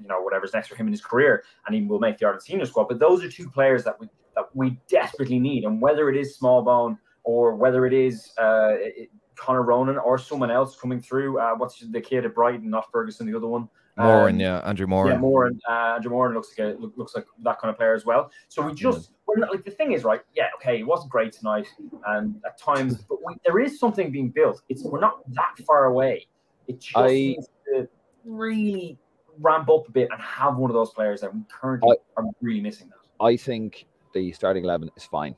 you 0.00 0.08
know 0.08 0.20
whatever's 0.20 0.52
next 0.52 0.68
for 0.68 0.76
him 0.76 0.86
in 0.86 0.92
his 0.92 1.02
career, 1.02 1.44
and 1.66 1.74
he 1.74 1.82
will 1.82 2.00
make 2.00 2.18
the 2.18 2.40
senior 2.40 2.66
squad. 2.66 2.88
But 2.88 2.98
those 2.98 3.24
are 3.24 3.30
two 3.30 3.48
players 3.48 3.84
that 3.84 3.98
we 3.98 4.08
that 4.36 4.54
we 4.54 4.78
desperately 4.88 5.38
need, 5.38 5.64
and 5.64 5.80
whether 5.80 6.08
it 6.10 6.16
is 6.16 6.38
Smallbone 6.38 6.98
or 7.24 7.54
whether 7.54 7.86
it 7.86 7.92
is 7.92 8.32
uh, 8.38 8.72
it, 8.78 9.10
Conor 9.36 9.62
Ronan 9.62 9.98
or 9.98 10.18
someone 10.18 10.50
else 10.50 10.76
coming 10.76 11.00
through. 11.00 11.38
Uh, 11.38 11.54
what's 11.56 11.78
the 11.78 12.00
kid 12.00 12.24
at 12.24 12.34
Brighton, 12.34 12.70
not 12.70 12.90
Ferguson, 12.92 13.26
the 13.30 13.36
other 13.36 13.48
one? 13.48 13.68
Moran, 13.96 14.34
um, 14.34 14.40
yeah, 14.40 14.58
Andrew 14.64 14.86
Moran. 14.86 15.12
Yeah, 15.12 15.18
Moran. 15.18 15.60
Uh, 15.68 15.94
Andrew 15.94 16.10
Moran 16.10 16.34
looks 16.34 16.52
like 16.58 16.74
a, 16.74 16.78
looks 16.96 17.14
like 17.14 17.26
that 17.42 17.60
kind 17.60 17.70
of 17.70 17.76
player 17.76 17.94
as 17.94 18.04
well. 18.04 18.30
So 18.48 18.62
we 18.62 18.74
just 18.74 19.12
we're 19.26 19.36
not, 19.36 19.52
like 19.52 19.64
the 19.64 19.70
thing 19.70 19.92
is 19.92 20.02
right. 20.02 20.20
Yeah, 20.34 20.48
okay, 20.56 20.80
it 20.80 20.86
wasn't 20.86 21.10
great 21.10 21.32
tonight, 21.32 21.68
and 22.08 22.36
at 22.44 22.58
times, 22.58 22.96
but 23.08 23.18
we, 23.24 23.34
there 23.44 23.60
is 23.60 23.78
something 23.78 24.10
being 24.10 24.30
built. 24.30 24.62
It's 24.68 24.82
we're 24.82 25.00
not 25.00 25.20
that 25.34 25.54
far 25.64 25.86
away. 25.86 26.26
It 26.66 26.80
just 26.80 26.96
I, 26.96 27.08
needs 27.08 27.48
to 27.72 27.88
really 28.24 28.98
ramp 29.38 29.68
up 29.68 29.88
a 29.88 29.92
bit 29.92 30.08
and 30.10 30.20
have 30.20 30.56
one 30.56 30.70
of 30.70 30.74
those 30.74 30.90
players 30.90 31.20
that 31.20 31.32
we 31.32 31.42
currently 31.48 31.96
I, 32.16 32.20
are 32.20 32.26
really 32.40 32.60
missing. 32.60 32.88
That 32.88 33.24
I 33.24 33.36
think 33.36 33.86
the 34.14 34.32
starting 34.32 34.64
eleven 34.64 34.90
is 34.96 35.04
fine 35.04 35.36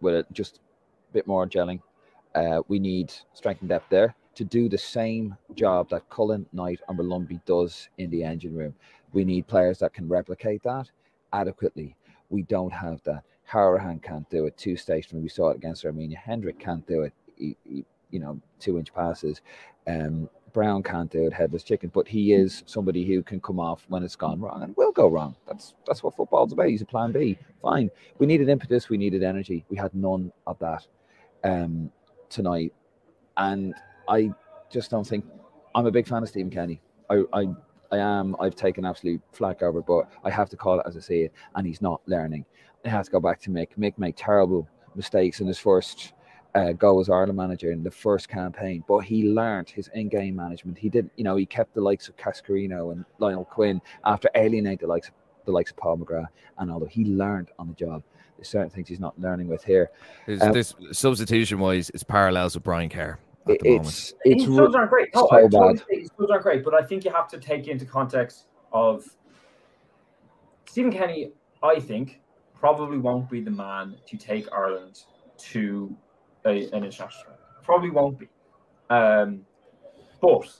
with 0.00 0.14
it, 0.14 0.26
just 0.32 0.60
a 1.10 1.12
bit 1.12 1.26
more 1.26 1.46
gelling. 1.46 1.80
Uh, 2.34 2.62
we 2.68 2.78
need 2.78 3.12
strength 3.34 3.60
and 3.60 3.68
depth 3.68 3.90
there 3.90 4.14
to 4.34 4.44
do 4.44 4.68
the 4.68 4.78
same 4.78 5.36
job 5.54 5.88
that 5.90 6.08
Cullen, 6.10 6.46
Knight, 6.52 6.80
and 6.88 6.98
Molumby 6.98 7.44
does 7.44 7.88
in 7.98 8.10
the 8.10 8.24
engine 8.24 8.56
room. 8.56 8.74
We 9.12 9.24
need 9.24 9.46
players 9.46 9.78
that 9.78 9.92
can 9.92 10.08
replicate 10.08 10.62
that 10.64 10.90
adequately. 11.32 11.94
We 12.30 12.42
don't 12.42 12.72
have 12.72 13.00
that. 13.04 13.22
Hourihane 13.52 14.02
can't 14.02 14.28
do 14.30 14.46
it. 14.46 14.56
Two 14.56 14.76
station, 14.76 15.22
we 15.22 15.28
saw 15.28 15.50
it 15.50 15.56
against 15.56 15.84
Armenia. 15.84 16.18
Hendrick 16.18 16.58
can't 16.58 16.84
do 16.86 17.02
it. 17.02 17.12
He, 17.36 17.56
he, 17.62 17.84
you 18.10 18.18
know, 18.18 18.40
two 18.58 18.78
inch 18.78 18.92
passes. 18.92 19.40
Um, 19.86 20.28
Browne 20.54 20.82
can't 20.82 21.10
do 21.10 21.26
it, 21.26 21.32
headless 21.32 21.64
chicken, 21.64 21.90
but 21.92 22.08
he 22.08 22.32
is 22.32 22.62
somebody 22.64 23.04
who 23.04 23.22
can 23.22 23.40
come 23.40 23.60
off 23.60 23.84
when 23.88 24.02
it's 24.02 24.16
gone 24.16 24.40
wrong 24.40 24.62
and 24.62 24.74
will 24.76 24.92
go 24.92 25.08
wrong. 25.08 25.36
That's 25.46 25.74
that's 25.86 26.02
what 26.02 26.16
football's 26.16 26.52
about. 26.52 26.68
He's 26.68 26.80
a 26.80 26.86
plan 26.86 27.12
B. 27.12 27.36
Fine. 27.60 27.90
We 28.18 28.26
needed 28.26 28.48
impetus, 28.48 28.88
we 28.88 28.96
needed 28.96 29.22
energy. 29.22 29.66
We 29.68 29.76
had 29.76 29.94
none 29.94 30.32
of 30.46 30.58
that 30.60 30.86
um, 31.42 31.90
tonight. 32.30 32.72
And 33.36 33.74
I 34.08 34.30
just 34.70 34.90
don't 34.90 35.06
think 35.06 35.26
I'm 35.74 35.86
a 35.86 35.90
big 35.90 36.06
fan 36.06 36.22
of 36.22 36.28
Stephen 36.28 36.50
Kenny. 36.50 36.80
I, 37.10 37.24
I, 37.32 37.46
I 37.90 37.98
am. 37.98 38.36
I've 38.40 38.54
taken 38.54 38.84
absolute 38.84 39.20
flack 39.32 39.62
over, 39.62 39.82
but 39.82 40.08
I 40.22 40.30
have 40.30 40.48
to 40.50 40.56
call 40.56 40.78
it 40.78 40.86
as 40.86 40.96
I 40.96 41.00
see 41.00 41.22
it. 41.22 41.32
And 41.56 41.66
he's 41.66 41.82
not 41.82 42.00
learning. 42.06 42.44
He 42.84 42.90
has 42.90 43.06
to 43.06 43.12
go 43.12 43.20
back 43.20 43.40
to 43.42 43.50
Mick. 43.50 43.70
Mick 43.76 43.98
made 43.98 44.16
terrible 44.16 44.68
mistakes 44.94 45.40
in 45.40 45.48
his 45.48 45.58
first 45.58 46.12
uh, 46.54 46.72
go 46.72 47.00
as 47.00 47.08
Ireland 47.08 47.36
manager 47.36 47.72
in 47.72 47.82
the 47.82 47.90
first 47.90 48.28
campaign, 48.28 48.84
but 48.86 48.98
he 49.00 49.28
learned 49.28 49.68
his 49.68 49.88
in-game 49.94 50.36
management. 50.36 50.78
He 50.78 50.88
did, 50.88 51.10
you 51.16 51.24
know, 51.24 51.36
he 51.36 51.46
kept 51.46 51.74
the 51.74 51.80
likes 51.80 52.08
of 52.08 52.16
Cascarino 52.16 52.92
and 52.92 53.04
Niall 53.20 53.44
Quinn 53.44 53.80
after 54.04 54.28
alienating 54.34 54.86
the 54.86 54.86
likes 54.86 55.08
of 55.08 55.14
the 55.44 55.52
likes 55.52 55.70
of 55.70 55.76
Paul 55.76 55.98
McGrath, 55.98 56.28
and 56.58 56.70
although 56.70 56.86
he 56.86 57.04
learned 57.04 57.50
on 57.58 57.68
the 57.68 57.74
job, 57.74 58.02
there's 58.36 58.48
certain 58.48 58.70
things 58.70 58.88
he's 58.88 59.00
not 59.00 59.18
learning 59.18 59.48
with 59.48 59.62
here. 59.62 59.90
Um, 60.40 60.52
this 60.52 60.74
substitution 60.92 61.58
wise 61.58 61.90
is 61.90 62.02
parallels 62.02 62.54
with 62.54 62.64
Brian 62.64 62.88
Kerr. 62.88 63.18
At 63.46 63.58
the 63.58 63.74
it's 63.74 64.14
moment. 64.14 64.14
it's 64.24 64.56
subs 64.56 64.74
aren't 64.74 64.90
great. 64.90 65.14
No, 65.14 65.28
so 65.28 65.36
I 65.36 65.42
totally 65.42 65.76
think 65.78 66.06
subs 66.16 66.30
aren't 66.30 66.42
great, 66.42 66.64
but 66.64 66.72
I 66.72 66.82
think 66.82 67.04
you 67.04 67.12
have 67.12 67.28
to 67.28 67.38
take 67.38 67.68
into 67.68 67.84
context 67.84 68.46
of 68.72 69.04
Stephen 70.66 70.90
Kenny. 70.90 71.32
I 71.62 71.78
think 71.78 72.20
probably 72.58 72.96
won't 72.96 73.28
be 73.28 73.42
the 73.42 73.50
man 73.50 73.96
to 74.06 74.16
take 74.16 74.50
Ireland 74.50 75.02
to 75.36 75.94
a, 76.44 76.50
an 76.50 76.84
international. 76.84 77.34
Probably 77.62 77.90
won't 77.90 78.18
be. 78.18 78.28
Um, 78.90 79.46
but 80.20 80.54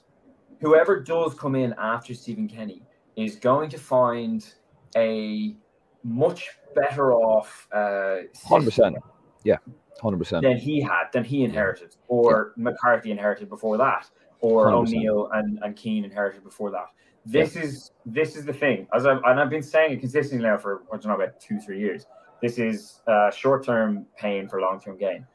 whoever 0.60 1.00
does 1.00 1.34
come 1.34 1.54
in 1.54 1.74
after 1.78 2.14
Stephen 2.14 2.48
Kenny 2.48 2.82
is 3.16 3.36
going 3.36 3.70
to 3.70 3.78
find 3.78 4.46
a 4.96 5.56
much 6.02 6.50
better 6.74 7.12
off. 7.12 7.68
Uh, 7.72 8.22
hundred 8.46 8.66
percent. 8.66 8.96
Yeah, 9.44 9.56
hundred 10.00 10.18
percent. 10.18 10.42
Than 10.42 10.56
he 10.56 10.80
had, 10.80 11.04
than 11.12 11.24
he 11.24 11.44
inherited, 11.44 11.96
or 12.08 12.52
yeah. 12.56 12.64
McCarthy 12.64 13.10
inherited 13.10 13.48
before 13.48 13.76
that, 13.78 14.08
or 14.40 14.66
100%. 14.66 14.72
O'Neill 14.72 15.30
and 15.32 15.58
and 15.62 15.76
Keane 15.76 16.04
inherited 16.04 16.44
before 16.44 16.70
that. 16.70 16.86
This 17.26 17.56
yeah. 17.56 17.62
is 17.62 17.90
this 18.04 18.36
is 18.36 18.44
the 18.44 18.52
thing, 18.52 18.86
as 18.94 19.06
I've, 19.06 19.22
and 19.24 19.40
I've 19.40 19.50
been 19.50 19.62
saying 19.62 19.92
it 19.92 20.00
consistently 20.00 20.46
now 20.46 20.58
for 20.58 20.82
I 20.92 20.96
don't 20.96 21.06
know 21.06 21.14
about 21.14 21.40
two 21.40 21.58
three 21.58 21.80
years. 21.80 22.06
This 22.42 22.58
is 22.58 23.00
uh, 23.06 23.30
short 23.30 23.64
term 23.64 24.06
pain 24.18 24.48
for 24.48 24.60
long 24.60 24.80
term 24.80 24.98
gain. 24.98 25.26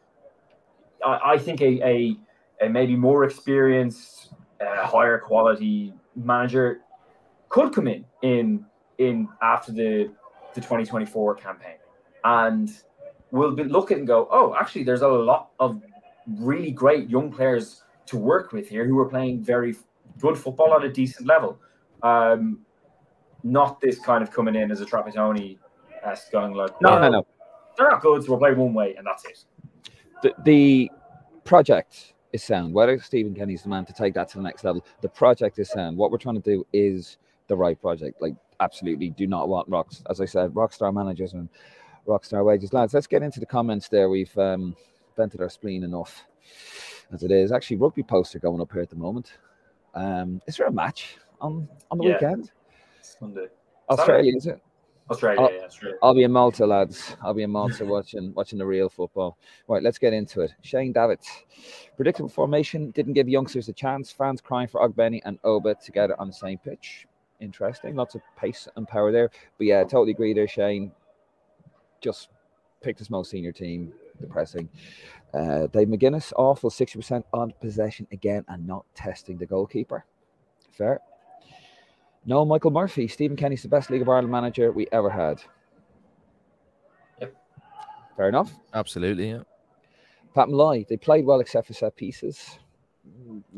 I, 1.05 1.33
I 1.33 1.37
think 1.37 1.61
a, 1.61 1.81
a, 1.85 2.17
a 2.61 2.69
maybe 2.69 2.95
more 2.95 3.23
experienced, 3.23 4.33
uh, 4.61 4.85
higher 4.85 5.17
quality 5.17 5.93
manager 6.15 6.81
could 7.49 7.73
come 7.73 7.87
in 7.87 8.05
in 8.21 8.65
in 8.97 9.27
after 9.41 9.71
the 9.71 10.11
the 10.53 10.61
2024 10.61 11.35
campaign, 11.35 11.77
and 12.23 12.69
we'll 13.31 13.51
be 13.51 13.63
looking 13.63 13.99
and 13.99 14.07
go, 14.07 14.27
oh, 14.31 14.55
actually, 14.59 14.83
there's 14.83 15.01
a 15.01 15.07
lot 15.07 15.51
of 15.59 15.81
really 16.37 16.71
great 16.71 17.09
young 17.09 17.31
players 17.31 17.83
to 18.07 18.17
work 18.17 18.51
with 18.51 18.67
here 18.67 18.85
who 18.85 18.97
are 18.99 19.07
playing 19.07 19.43
very 19.43 19.75
good 20.19 20.37
football 20.37 20.73
at 20.75 20.83
a 20.83 20.91
decent 20.91 21.27
level. 21.27 21.59
Um, 22.01 22.59
not 23.43 23.79
this 23.79 23.99
kind 23.99 24.23
of 24.23 24.31
coming 24.31 24.55
in 24.55 24.71
as 24.71 24.81
a 24.81 24.85
Trapattoni 24.85 25.57
as 26.03 26.25
going 26.31 26.53
like, 26.53 26.71
no, 26.81 26.99
no, 26.99 27.09
no, 27.09 27.27
they're 27.77 27.89
not 27.89 28.01
good, 28.01 28.23
so 28.23 28.31
we'll 28.31 28.39
play 28.39 28.53
one 28.53 28.73
way 28.73 28.95
and 28.95 29.05
that's 29.05 29.25
it. 29.25 29.45
The, 30.21 30.33
the 30.43 30.91
project 31.43 32.13
is 32.33 32.43
sound. 32.43 32.73
Whether 32.73 32.99
Stephen 32.99 33.33
Kenny's 33.33 33.63
the 33.63 33.69
man 33.69 33.85
to 33.85 33.93
take 33.93 34.13
that 34.15 34.29
to 34.29 34.37
the 34.37 34.43
next 34.43 34.63
level, 34.63 34.85
the 35.01 35.09
project 35.09 35.59
is 35.59 35.69
sound. 35.69 35.97
What 35.97 36.11
we're 36.11 36.17
trying 36.17 36.41
to 36.41 36.41
do 36.41 36.65
is 36.73 37.17
the 37.47 37.55
right 37.55 37.79
project. 37.79 38.21
Like, 38.21 38.35
absolutely 38.59 39.09
do 39.09 39.27
not 39.27 39.47
want 39.47 39.67
rocks. 39.69 40.03
As 40.09 40.21
I 40.21 40.25
said, 40.25 40.51
rockstar 40.51 40.93
managers 40.93 41.33
and 41.33 41.49
rockstar 42.07 42.45
wages. 42.45 42.73
Lads, 42.73 42.93
let's 42.93 43.07
get 43.07 43.23
into 43.23 43.39
the 43.39 43.45
comments 43.45 43.87
there. 43.87 44.09
We've 44.09 44.37
um, 44.37 44.75
vented 45.15 45.41
our 45.41 45.49
spleen 45.49 45.83
enough 45.83 46.25
as 47.11 47.23
it 47.23 47.31
is. 47.31 47.51
Actually, 47.51 47.77
rugby 47.77 48.03
posts 48.03 48.35
are 48.35 48.39
going 48.39 48.61
up 48.61 48.71
here 48.71 48.81
at 48.81 48.89
the 48.89 48.95
moment. 48.95 49.33
Um, 49.95 50.41
is 50.47 50.57
there 50.57 50.67
a 50.67 50.71
match 50.71 51.17
on, 51.41 51.67
on 51.89 51.97
the 51.97 52.05
yeah. 52.05 52.13
weekend? 52.13 52.51
Sunday. 53.01 53.47
Australia, 53.89 54.33
is 54.35 54.45
it? 54.45 54.61
Australia, 55.09 55.41
I'll, 55.41 55.53
yeah, 55.53 55.65
Australia. 55.65 55.97
I'll 56.03 56.13
be 56.13 56.23
in 56.23 56.31
Malta, 56.31 56.65
lads. 56.65 57.15
I'll 57.21 57.33
be 57.33 57.43
in 57.43 57.51
Malta 57.51 57.85
watching 57.95 58.33
watching 58.33 58.59
the 58.59 58.65
real 58.65 58.89
football. 58.89 59.37
Right, 59.67 59.81
let's 59.81 59.97
get 59.97 60.13
into 60.13 60.41
it. 60.41 60.53
Shane 60.61 60.93
Davitt. 60.93 61.25
Predictable 61.95 62.29
formation 62.29 62.91
didn't 62.91 63.13
give 63.13 63.27
youngsters 63.27 63.69
a 63.69 63.73
chance. 63.73 64.11
Fans 64.11 64.41
crying 64.41 64.67
for 64.67 64.87
Ogbene 64.87 65.21
and 65.25 65.39
Oba 65.43 65.75
together 65.75 66.15
on 66.19 66.27
the 66.27 66.33
same 66.33 66.57
pitch. 66.57 67.07
Interesting. 67.39 67.95
Lots 67.95 68.15
of 68.15 68.21
pace 68.37 68.67
and 68.75 68.87
power 68.87 69.11
there. 69.11 69.29
But 69.57 69.67
yeah, 69.67 69.83
totally 69.83 70.11
agree 70.11 70.33
there, 70.33 70.47
Shane. 70.47 70.91
Just 72.01 72.29
picked 72.81 73.01
a 73.01 73.05
small 73.05 73.23
senior 73.23 73.51
team. 73.51 73.93
Depressing. 74.19 74.67
Uh, 75.33 75.67
Dave 75.67 75.87
McGuinness, 75.87 76.33
awful 76.35 76.69
60% 76.69 77.23
on 77.33 77.53
possession 77.61 78.05
again 78.11 78.43
and 78.49 78.67
not 78.67 78.85
testing 78.95 79.37
the 79.37 79.45
goalkeeper. 79.45 80.05
Fair. 80.71 80.99
No, 82.29 82.45
Michael 82.45 82.69
Murphy. 82.69 83.07
Stephen 83.07 83.35
Kenny's 83.35 83.63
the 83.63 83.67
best 83.67 83.89
League 83.89 84.03
of 84.03 84.07
Ireland 84.07 84.31
manager 84.31 84.71
we 84.71 84.87
ever 84.91 85.09
had. 85.09 85.41
Yep. 87.19 87.35
Fair 88.15 88.29
enough. 88.29 88.53
Absolutely, 88.71 89.31
yeah. 89.31 89.41
Pat 90.35 90.47
Malloy, 90.47 90.85
they 90.87 90.95
played 90.95 91.25
well 91.25 91.39
except 91.39 91.65
for 91.65 91.73
set 91.73 91.95
pieces. 91.95 92.59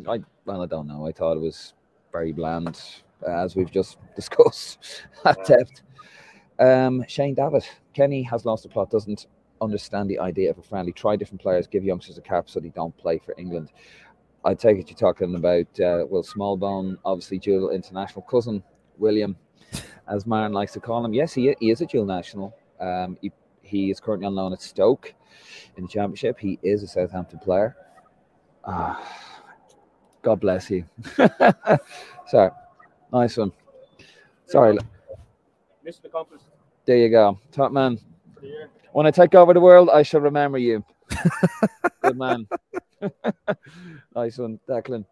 I 0.07 0.21
well, 0.45 0.61
I 0.61 0.67
don't 0.67 0.87
know. 0.87 1.05
I 1.05 1.11
thought 1.11 1.35
it 1.35 1.41
was 1.41 1.73
very 2.13 2.31
bland, 2.31 2.81
as 3.27 3.57
we've 3.57 3.69
just 3.69 3.97
discussed 4.15 5.03
at 5.25 5.45
depth. 5.45 5.81
Um, 6.57 7.03
Shane 7.09 7.35
Davitt, 7.35 7.69
Kenny 7.93 8.23
has 8.23 8.45
lost 8.45 8.63
the 8.63 8.69
plot, 8.69 8.89
doesn't 8.89 9.27
understand 9.59 10.09
the 10.09 10.19
idea 10.19 10.49
of 10.49 10.57
a 10.57 10.61
friendly. 10.61 10.93
Try 10.93 11.17
different 11.17 11.41
players, 11.41 11.67
give 11.67 11.83
youngsters 11.83 12.17
a 12.17 12.21
cap 12.21 12.49
so 12.49 12.61
they 12.61 12.69
don't 12.69 12.95
play 12.95 13.17
for 13.17 13.35
England. 13.37 13.73
I 14.43 14.53
take 14.55 14.79
it 14.79 14.89
you're 14.89 14.97
talking 14.97 15.35
about 15.35 15.67
uh, 15.79 16.05
Will 16.09 16.23
Smallbone, 16.23 16.97
obviously 17.05 17.37
dual 17.37 17.69
international 17.69 18.23
cousin 18.23 18.63
William, 18.97 19.35
as 20.07 20.25
Marin 20.25 20.51
likes 20.51 20.73
to 20.73 20.79
call 20.79 21.05
him. 21.05 21.13
Yes, 21.13 21.33
he, 21.33 21.55
he 21.59 21.69
is 21.69 21.81
a 21.81 21.85
dual 21.85 22.05
national. 22.05 22.55
Um, 22.79 23.17
he, 23.21 23.31
he 23.61 23.91
is 23.91 23.99
currently 23.99 24.25
on 24.25 24.33
loan 24.35 24.51
at 24.51 24.61
Stoke 24.61 25.13
in 25.77 25.83
the 25.83 25.89
Championship. 25.89 26.39
He 26.39 26.57
is 26.63 26.81
a 26.81 26.87
Southampton 26.87 27.39
player. 27.39 27.75
Ah, 28.65 28.99
God 30.23 30.39
bless 30.39 30.69
you. 30.71 30.85
Sorry, 32.27 32.51
nice 33.13 33.37
one. 33.37 33.51
Sorry. 34.45 34.77
Mr. 35.85 36.05
Accomplice. 36.05 36.41
There 36.85 36.97
you 36.97 37.09
go, 37.09 37.39
top 37.51 37.71
man. 37.71 37.99
When 38.91 39.05
I 39.05 39.11
take 39.11 39.35
over 39.35 39.53
the 39.53 39.61
world, 39.61 39.89
I 39.91 40.01
shall 40.01 40.21
remember 40.21 40.57
you. 40.57 40.83
Good 42.01 42.17
man. 42.17 42.47
nice 44.15 44.37
one, 44.37 44.59
Declan. 44.67 45.05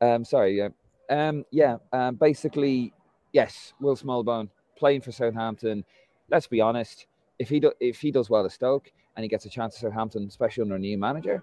Um, 0.00 0.24
sorry, 0.24 0.58
yeah. 0.58 0.68
Um, 1.10 1.44
yeah, 1.50 1.76
um, 1.92 2.16
basically, 2.16 2.92
yes, 3.32 3.72
Will 3.80 3.96
Smallbone 3.96 4.48
playing 4.76 5.02
for 5.02 5.12
Southampton. 5.12 5.84
Let's 6.30 6.46
be 6.46 6.60
honest, 6.60 7.06
if 7.38 7.48
he 7.48 7.60
do, 7.60 7.72
if 7.80 8.00
he 8.00 8.10
does 8.10 8.30
well 8.30 8.44
at 8.44 8.52
Stoke 8.52 8.90
and 9.16 9.22
he 9.22 9.28
gets 9.28 9.44
a 9.44 9.50
chance 9.50 9.74
at 9.76 9.80
Southampton, 9.80 10.26
especially 10.26 10.62
under 10.62 10.76
a 10.76 10.78
new 10.78 10.96
manager, 10.96 11.42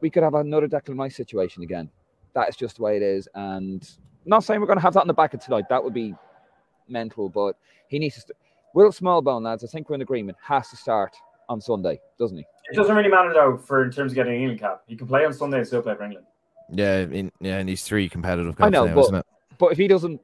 we 0.00 0.10
could 0.10 0.22
have 0.22 0.34
another 0.34 0.68
Declan 0.68 0.98
Rice 0.98 1.16
situation 1.16 1.62
again. 1.62 1.90
That 2.34 2.48
is 2.48 2.56
just 2.56 2.76
the 2.76 2.82
way 2.82 2.96
it 2.96 3.02
is. 3.02 3.28
And 3.34 3.82
I'm 4.24 4.30
not 4.30 4.44
saying 4.44 4.60
we're 4.60 4.66
going 4.66 4.78
to 4.78 4.82
have 4.82 4.94
that 4.94 5.02
in 5.02 5.08
the 5.08 5.14
back 5.14 5.34
of 5.34 5.40
tonight. 5.40 5.64
That 5.68 5.82
would 5.82 5.94
be 5.94 6.14
mental, 6.88 7.28
but 7.28 7.56
he 7.88 7.98
needs 7.98 8.16
to. 8.16 8.20
St- 8.22 8.36
Will 8.74 8.92
Smallbone, 8.92 9.42
lads, 9.42 9.64
I 9.64 9.66
think 9.66 9.88
we're 9.88 9.94
in 9.94 10.02
agreement, 10.02 10.36
has 10.42 10.68
to 10.68 10.76
start 10.76 11.16
on 11.48 11.60
Sunday, 11.60 12.00
doesn't 12.18 12.36
he? 12.36 12.44
It 12.70 12.76
doesn't 12.76 12.94
really 12.94 13.08
matter 13.08 13.32
though 13.32 13.56
for 13.56 13.82
in 13.84 13.90
terms 13.90 14.12
of 14.12 14.16
getting 14.16 14.34
an 14.34 14.40
England 14.40 14.60
cap. 14.60 14.82
He 14.86 14.94
can 14.94 15.06
play 15.06 15.24
on 15.24 15.32
Sunday 15.32 15.58
and 15.58 15.66
still 15.66 15.82
play 15.82 15.94
for 15.94 16.04
England. 16.04 16.26
Yeah, 16.70 17.00
in, 17.00 17.32
yeah, 17.40 17.58
and 17.58 17.68
he's 17.68 17.82
three 17.82 18.08
competitive. 18.08 18.54
I 18.58 18.68
know, 18.68 18.86
now, 18.86 18.94
but, 18.94 19.00
isn't 19.00 19.14
it? 19.16 19.26
but 19.58 19.72
if 19.72 19.78
he 19.78 19.88
doesn't, 19.88 20.20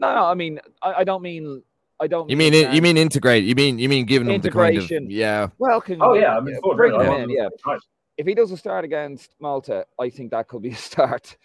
no, 0.00 0.14
no, 0.14 0.24
I 0.24 0.34
mean, 0.34 0.60
I, 0.82 0.94
I 0.94 1.04
don't 1.04 1.22
mean, 1.22 1.62
I 2.00 2.06
don't. 2.06 2.28
You 2.28 2.36
mean 2.36 2.52
mean, 2.52 2.72
you 2.72 2.82
mean 2.82 2.96
integrate? 2.96 3.44
You 3.44 3.54
mean 3.54 3.78
you 3.78 3.88
mean 3.88 4.04
giving 4.04 4.28
them 4.28 4.40
the 4.40 4.50
kind 4.50 4.76
of 4.76 4.82
Integration. 4.82 5.10
yeah? 5.10 5.48
well, 5.58 5.80
can, 5.80 6.02
Oh 6.02 6.14
yeah, 6.14 6.36
I 6.36 6.40
mean, 6.40 6.60
full 6.60 6.74
bring 6.74 6.94
I 6.94 7.04
him 7.04 7.08
want 7.08 7.22
in, 7.24 7.30
yeah. 7.30 7.48
Right. 7.64 7.80
If 8.18 8.26
he 8.26 8.34
doesn't 8.34 8.56
start 8.56 8.84
against 8.84 9.34
Malta, 9.40 9.86
I 10.00 10.10
think 10.10 10.30
that 10.30 10.48
could 10.48 10.62
be 10.62 10.70
a 10.72 10.76
start. 10.76 11.36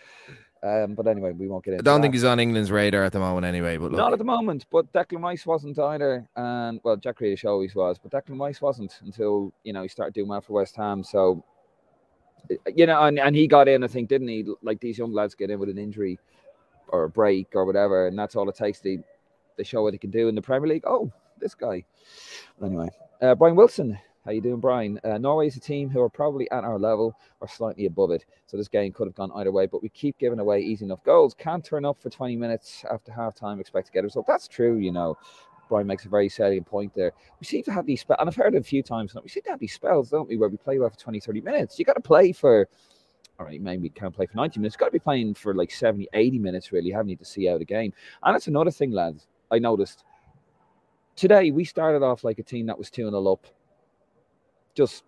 Um, 0.63 0.93
but 0.93 1.07
anyway, 1.07 1.31
we 1.31 1.47
won't 1.47 1.63
get 1.65 1.71
it. 1.71 1.73
I 1.73 1.77
into. 1.77 1.83
don't 1.85 2.01
think 2.01 2.13
he's 2.13 2.23
on 2.23 2.39
England's 2.39 2.69
radar 2.69 3.03
at 3.03 3.13
the 3.13 3.19
moment, 3.19 3.45
anyway. 3.45 3.77
But 3.77 3.91
look, 3.91 3.97
Not 3.97 4.13
at 4.13 4.19
the 4.19 4.25
moment, 4.25 4.67
but 4.71 4.91
Declan 4.93 5.23
Rice 5.23 5.45
wasn't 5.45 5.79
either, 5.79 6.27
and 6.35 6.79
well, 6.83 6.97
Jack 6.97 7.19
Grealish 7.19 7.45
always 7.45 7.73
was, 7.73 7.97
but 7.97 8.11
Declan 8.11 8.39
Rice 8.39 8.61
wasn't 8.61 8.95
until 9.03 9.53
you 9.63 9.73
know 9.73 9.81
he 9.81 9.87
started 9.87 10.13
doing 10.13 10.27
well 10.27 10.41
for 10.41 10.53
West 10.53 10.75
Ham. 10.75 11.03
So, 11.03 11.43
you 12.75 12.85
know, 12.85 13.03
and, 13.03 13.19
and 13.19 13.35
he 13.35 13.47
got 13.47 13.67
in, 13.67 13.83
I 13.83 13.87
think, 13.87 14.09
didn't 14.09 14.27
he? 14.27 14.45
Like 14.61 14.79
these 14.79 14.97
young 14.97 15.13
lads 15.13 15.35
get 15.35 15.49
in 15.49 15.59
with 15.59 15.69
an 15.69 15.77
injury 15.77 16.19
or 16.87 17.03
a 17.03 17.09
break 17.09 17.49
or 17.55 17.65
whatever, 17.65 18.07
and 18.07 18.17
that's 18.17 18.35
all 18.35 18.49
it 18.49 18.55
takes. 18.55 18.79
to 18.81 19.03
they 19.57 19.63
show 19.63 19.83
what 19.83 19.91
they 19.91 19.97
can 19.97 20.11
do 20.11 20.27
in 20.27 20.35
the 20.35 20.41
Premier 20.41 20.67
League. 20.67 20.83
Oh, 20.85 21.11
this 21.39 21.55
guy. 21.55 21.83
Anyway, 22.63 22.89
uh, 23.21 23.35
Brian 23.35 23.55
Wilson, 23.55 23.97
how 24.25 24.31
you 24.31 24.41
doing, 24.41 24.59
Brian? 24.59 24.99
Uh, 25.03 25.17
Norway 25.17 25.47
is 25.47 25.57
a 25.57 25.59
team 25.59 25.89
who 25.89 26.01
are 26.01 26.09
probably 26.09 26.49
at 26.51 26.63
our 26.63 26.77
level 26.77 27.15
or 27.39 27.47
slightly 27.47 27.85
above 27.85 28.11
it. 28.11 28.25
So 28.45 28.55
this 28.55 28.67
game 28.67 28.93
could 28.93 29.07
have 29.07 29.15
gone 29.15 29.31
either 29.35 29.51
way, 29.51 29.65
but 29.65 29.81
we 29.81 29.89
keep 29.89 30.17
giving 30.17 30.39
away 30.39 30.61
easy 30.61 30.85
enough 30.85 31.03
goals. 31.03 31.33
Can't 31.33 31.65
turn 31.65 31.85
up 31.85 31.99
for 32.01 32.09
20 32.09 32.35
minutes 32.35 32.85
after 32.89 33.11
half 33.11 33.35
time, 33.35 33.59
expect 33.59 33.87
to 33.87 33.93
get 33.93 34.01
a 34.01 34.03
result. 34.03 34.27
That's 34.27 34.47
true, 34.47 34.77
you 34.77 34.91
know. 34.91 35.17
Brian 35.71 35.87
makes 35.87 36.03
a 36.03 36.09
very 36.09 36.27
salient 36.27 36.67
point 36.67 36.93
there. 36.93 37.13
We 37.39 37.45
seem 37.45 37.63
to 37.63 37.71
have 37.71 37.85
these 37.85 38.01
spells, 38.01 38.17
and 38.19 38.27
I've 38.27 38.35
heard 38.35 38.55
it 38.55 38.57
a 38.57 38.63
few 38.63 38.83
times. 38.83 39.15
We 39.15 39.29
seem 39.29 39.43
to 39.43 39.51
have 39.51 39.59
these 39.59 39.73
spells, 39.73 40.09
don't 40.09 40.27
we, 40.27 40.35
where 40.35 40.49
we 40.49 40.57
play 40.57 40.77
well 40.77 40.89
for 40.89 40.99
20, 40.99 41.21
30 41.21 41.39
minutes. 41.39 41.79
You 41.79 41.85
got 41.85 41.93
to 41.93 42.01
play 42.01 42.33
for, 42.33 42.67
all 43.39 43.45
right, 43.45 43.61
maybe 43.61 43.87
can't 43.87 44.13
play 44.13 44.25
for 44.25 44.35
90 44.35 44.59
minutes. 44.59 44.75
Got 44.75 44.87
to 44.87 44.91
be 44.91 44.99
playing 44.99 45.35
for 45.35 45.55
like 45.55 45.71
70, 45.71 46.09
80 46.13 46.39
minutes, 46.39 46.73
really, 46.73 46.91
haven't 46.91 47.07
you, 47.07 47.15
to 47.15 47.23
see 47.23 47.47
out 47.47 47.61
a 47.61 47.63
game. 47.63 47.93
And 48.21 48.35
that's 48.35 48.47
another 48.47 48.69
thing, 48.69 48.91
lads, 48.91 49.27
I 49.49 49.59
noticed. 49.59 50.03
Today, 51.15 51.51
we 51.51 51.63
started 51.63 52.03
off 52.03 52.25
like 52.25 52.39
a 52.39 52.43
team 52.43 52.65
that 52.65 52.77
was 52.77 52.89
2 52.89 53.09
0 53.09 53.31
up, 53.31 53.47
just, 54.75 55.05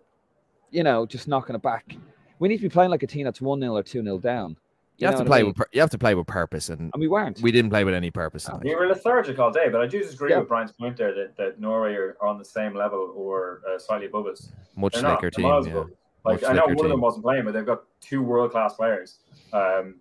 you 0.70 0.82
know, 0.82 1.04
just 1.04 1.28
knocking 1.28 1.56
it 1.56 1.62
back. 1.62 1.94
We 2.38 2.48
need 2.48 2.56
to 2.56 2.62
be 2.62 2.70
playing 2.70 2.90
like 2.90 3.02
a 3.02 3.06
team 3.06 3.24
that's 3.24 3.42
1 3.42 3.60
0 3.60 3.76
or 3.76 3.82
2 3.82 4.02
0 4.02 4.18
down. 4.18 4.56
You 4.98 5.06
have 5.08 5.16
to 5.16 5.22
what 5.22 5.26
I 5.26 5.28
play 5.28 5.42
mean? 5.42 5.54
with 5.58 5.68
you 5.72 5.80
have 5.80 5.90
to 5.90 5.98
play 5.98 6.14
with 6.14 6.26
purpose, 6.26 6.68
and 6.68 6.90
And 6.94 7.00
we 7.00 7.08
weren't. 7.08 7.40
we 7.42 7.50
didn't 7.50 7.70
play 7.70 7.82
with 7.84 7.94
any 7.94 8.10
purpose. 8.10 8.44
tonight. 8.44 8.62
We 8.64 8.74
were 8.74 8.86
lethargic 8.86 9.38
all 9.38 9.50
day, 9.50 9.68
but 9.68 9.80
I 9.80 9.86
do 9.86 10.00
disagree 10.00 10.30
Yeah. 10.30 10.38
with 10.38 10.48
Brian's 10.48 10.72
point 10.72 10.96
there 10.96 11.12
that, 11.14 11.36
that 11.36 11.60
Norway 11.60 11.94
are 11.94 12.16
on 12.22 12.38
the 12.38 12.44
same 12.44 12.74
level 12.74 13.12
or 13.16 13.60
uh, 13.68 13.78
slightly 13.78 14.06
above 14.06 14.26
us. 14.26 14.50
Much 14.76 14.92
They're 14.94 15.02
slicker 15.02 15.30
team. 15.30 15.46
miles 15.46 15.66
Yeah. 15.66 15.82
Like 16.24 16.42
Much 16.42 16.44
I 16.50 16.52
know 16.54 16.62
slicker 16.66 16.74
one 16.76 16.86
of 16.86 16.90
them 16.92 17.00
wasn't 17.00 17.24
playing, 17.24 17.44
but 17.44 17.54
they've 17.54 17.66
got 17.66 17.82
two 18.00 18.22
world 18.22 18.52
class 18.52 18.74
players. 18.74 19.18
Um, 19.52 19.96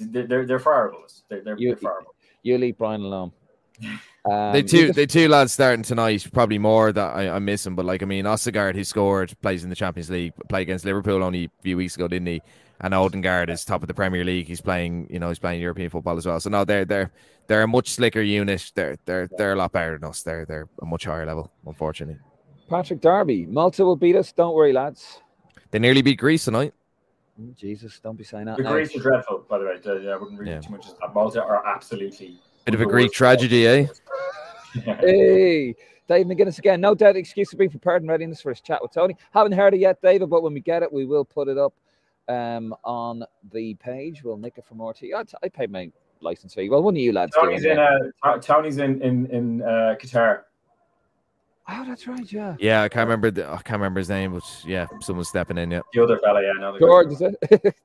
they're, 0.00 0.26
they're 0.26 0.46
they're 0.46 0.58
far 0.58 0.88
above 0.88 1.04
us. 1.04 1.22
They're, 1.28 1.42
they're, 1.44 1.56
You- 1.58 1.68
they're 1.70 1.76
far 1.76 2.00
above. 2.00 2.14
You 2.42 2.58
leave 2.58 2.78
Brian 2.78 3.02
alone. 3.02 3.32
Um, 4.24 4.52
They 4.52 4.58
you 4.58 4.68
two, 4.68 4.86
just- 4.86 4.94
they 4.96 5.06
two 5.06 5.26
lads 5.28 5.52
starting 5.52 5.82
tonight. 5.82 6.24
Probably 6.32 6.56
more 6.58 6.92
that 6.92 7.16
I, 7.16 7.28
I'm 7.28 7.44
missing, 7.44 7.74
but 7.74 7.84
like 7.84 8.04
I 8.04 8.06
mean, 8.06 8.24
Ostigard, 8.24 8.76
who 8.76 8.84
scored, 8.84 9.34
plays 9.42 9.64
in 9.64 9.70
the 9.70 9.74
Champions 9.74 10.10
League, 10.10 10.32
played 10.48 10.62
against 10.62 10.84
Liverpool 10.84 11.24
only 11.24 11.46
a 11.46 11.62
few 11.62 11.76
weeks 11.76 11.96
ago, 11.96 12.06
didn't 12.06 12.28
he? 12.28 12.40
And 12.82 12.94
Odegaard 12.94 13.48
is 13.48 13.64
top 13.64 13.82
of 13.82 13.88
the 13.88 13.94
Premier 13.94 14.24
League. 14.24 14.46
He's 14.48 14.60
playing, 14.60 15.06
you 15.08 15.18
know, 15.20 15.28
he's 15.28 15.38
playing 15.38 15.60
European 15.60 15.88
football 15.88 16.16
as 16.18 16.26
well. 16.26 16.40
So 16.40 16.50
no, 16.50 16.64
they're 16.64 16.84
they're 16.84 17.12
they're 17.46 17.62
a 17.62 17.68
much 17.68 17.90
slicker 17.90 18.20
unit. 18.22 18.72
They're 18.74 18.96
they're 19.04 19.28
they're 19.38 19.52
a 19.52 19.56
lot 19.56 19.72
better 19.72 19.98
than 19.98 20.08
us. 20.08 20.22
They're 20.22 20.44
they're 20.44 20.68
a 20.80 20.86
much 20.86 21.04
higher 21.04 21.24
level, 21.24 21.52
unfortunately. 21.64 22.18
Patrick 22.68 23.00
Darby, 23.00 23.46
Malta 23.46 23.84
will 23.84 23.96
beat 23.96 24.16
us. 24.16 24.32
Don't 24.32 24.54
worry, 24.54 24.72
lads. 24.72 25.20
They 25.70 25.78
nearly 25.78 26.02
beat 26.02 26.18
Greece 26.18 26.44
tonight. 26.44 26.74
Oh, 27.40 27.52
Jesus, 27.56 28.00
don't 28.00 28.16
be 28.16 28.24
saying 28.24 28.46
that. 28.46 28.56
The 28.56 28.62
now. 28.64 28.72
Greece 28.72 28.94
are 28.96 29.00
dreadful, 29.00 29.44
by 29.48 29.58
the 29.58 29.64
way. 29.64 29.72
I 30.12 30.16
wouldn't 30.16 30.38
read 30.38 30.48
Yeah. 30.48 30.60
too 30.60 30.72
much 30.72 30.86
into 30.86 30.98
that. 31.00 31.14
Malta 31.14 31.42
are 31.42 31.66
absolutely 31.66 32.38
Bit 32.64 32.74
of 32.74 32.80
a 32.80 32.86
Greek 32.86 33.12
tragedy, 33.12 33.66
eh? 33.66 33.86
Hey, 35.00 35.74
Dave 36.08 36.26
McGuinness 36.26 36.58
again. 36.58 36.80
No 36.80 36.94
doubt 36.94 37.16
excuse 37.16 37.50
to 37.50 37.56
be 37.56 37.68
prepared 37.68 38.02
and 38.02 38.10
readiness 38.10 38.40
for 38.40 38.50
his 38.50 38.60
chat 38.60 38.80
with 38.80 38.92
Tony. 38.92 39.16
Haven't 39.32 39.52
heard 39.52 39.74
it 39.74 39.80
yet, 39.80 40.00
David, 40.02 40.30
but 40.30 40.42
when 40.42 40.54
we 40.54 40.60
get 40.60 40.82
it, 40.82 40.90
we 40.92 41.04
will 41.04 41.24
put 41.24 41.48
it 41.48 41.58
up 41.58 41.74
um, 42.28 42.74
on 42.84 43.24
the 43.52 43.74
page. 43.74 44.22
We'll 44.24 44.36
nick 44.36 44.54
it 44.58 44.64
from 44.64 44.80
RT. 44.82 45.04
I, 45.16 45.24
I 45.42 45.48
paid 45.48 45.70
my 45.70 45.90
license 46.20 46.54
fee. 46.54 46.68
Well, 46.68 46.82
one 46.82 46.94
of 46.94 46.98
you 47.00 47.12
lads. 47.12 47.32
do 47.34 47.40
Tony's 47.40 47.64
in 47.64 47.72
anyway. 47.78 48.10
uh, 48.22 48.38
Tony's 48.38 48.78
in 48.78 49.00
in 49.02 49.26
in 49.26 49.62
uh, 49.62 49.94
Qatar. 50.00 50.42
Oh, 51.68 51.84
that's 51.86 52.08
right. 52.08 52.30
Yeah. 52.30 52.56
Yeah, 52.58 52.82
I 52.82 52.88
can't 52.88 53.06
remember. 53.06 53.30
The, 53.30 53.46
I 53.48 53.56
can't 53.62 53.78
remember 53.78 54.00
his 54.00 54.08
name, 54.08 54.32
but 54.34 54.42
yeah, 54.66 54.86
someone's 55.00 55.28
stepping 55.28 55.58
in. 55.58 55.70
Yeah, 55.70 55.80
The 55.92 56.02
other 56.02 56.18
fella, 56.18 56.42
yeah, 56.42 56.52
no, 56.58 56.76
George, 56.78 57.12
is 57.12 57.20
it? 57.22 57.36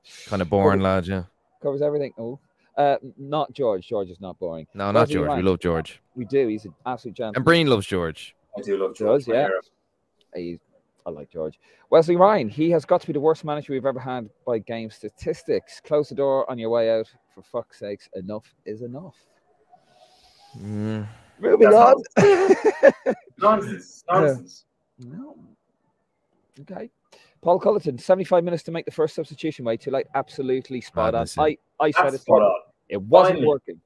kind 0.26 0.42
of 0.42 0.50
boring 0.50 0.80
lad. 0.80 1.06
Yeah, 1.06 1.22
Covers 1.62 1.80
everything. 1.80 2.12
Oh, 2.18 2.40
uh, 2.76 2.96
not 3.16 3.52
George. 3.52 3.86
George 3.86 4.10
is 4.10 4.20
not 4.20 4.36
boring. 4.38 4.66
no, 4.74 4.90
not 4.90 5.00
Rosie 5.02 5.14
George. 5.14 5.36
We 5.36 5.42
love 5.42 5.60
George, 5.60 6.00
We 6.16 6.24
do. 6.24 6.48
He's 6.48 6.64
an 6.64 6.74
absolute 6.86 7.14
gentleman. 7.16 7.36
and 7.36 7.44
Breen 7.44 7.66
loves 7.68 7.86
George. 7.86 8.34
I 8.56 8.62
do 8.62 8.76
love 8.78 8.96
Does, 8.96 9.26
George. 9.26 9.28
yeah. 9.28 9.46
Mayer. 9.48 9.60
He's, 10.34 10.58
I 11.08 11.10
like 11.10 11.30
George. 11.30 11.58
Wesley 11.88 12.16
Ryan, 12.16 12.50
he 12.50 12.70
has 12.70 12.84
got 12.84 13.00
to 13.00 13.06
be 13.06 13.14
the 13.14 13.20
worst 13.20 13.42
manager 13.42 13.72
we've 13.72 13.86
ever 13.86 13.98
had 13.98 14.28
by 14.46 14.58
game 14.58 14.90
statistics. 14.90 15.80
Close 15.80 16.10
the 16.10 16.14
door 16.14 16.48
on 16.50 16.58
your 16.58 16.68
way 16.68 16.90
out. 16.90 17.10
For 17.34 17.42
fuck's 17.42 17.78
sakes, 17.78 18.08
enough 18.14 18.44
is 18.66 18.82
enough. 18.82 19.16
Mm. 20.58 21.06
Moving 21.40 21.70
That's 21.70 22.02
on. 22.18 23.14
Nonsense. 23.38 24.04
Nonsense. 24.10 24.64
no. 24.98 25.34
Okay. 26.60 26.90
Paul 27.40 27.58
Cullerton, 27.60 27.96
75 27.96 28.44
minutes 28.44 28.64
to 28.64 28.70
make 28.72 28.84
the 28.84 28.90
first 28.90 29.14
substitution. 29.14 29.64
Way 29.64 29.76
too 29.76 29.92
late. 29.92 30.06
Absolutely 30.14 30.80
spot 30.80 31.14
on. 31.14 31.26
I, 31.38 31.56
I 31.80 31.90
said 31.92 32.04
That's 32.06 32.16
it. 32.16 32.20
spot 32.22 32.42
on. 32.42 32.60
It 32.88 33.00
wasn't 33.00 33.36
Finally. 33.36 33.46
working. 33.46 33.80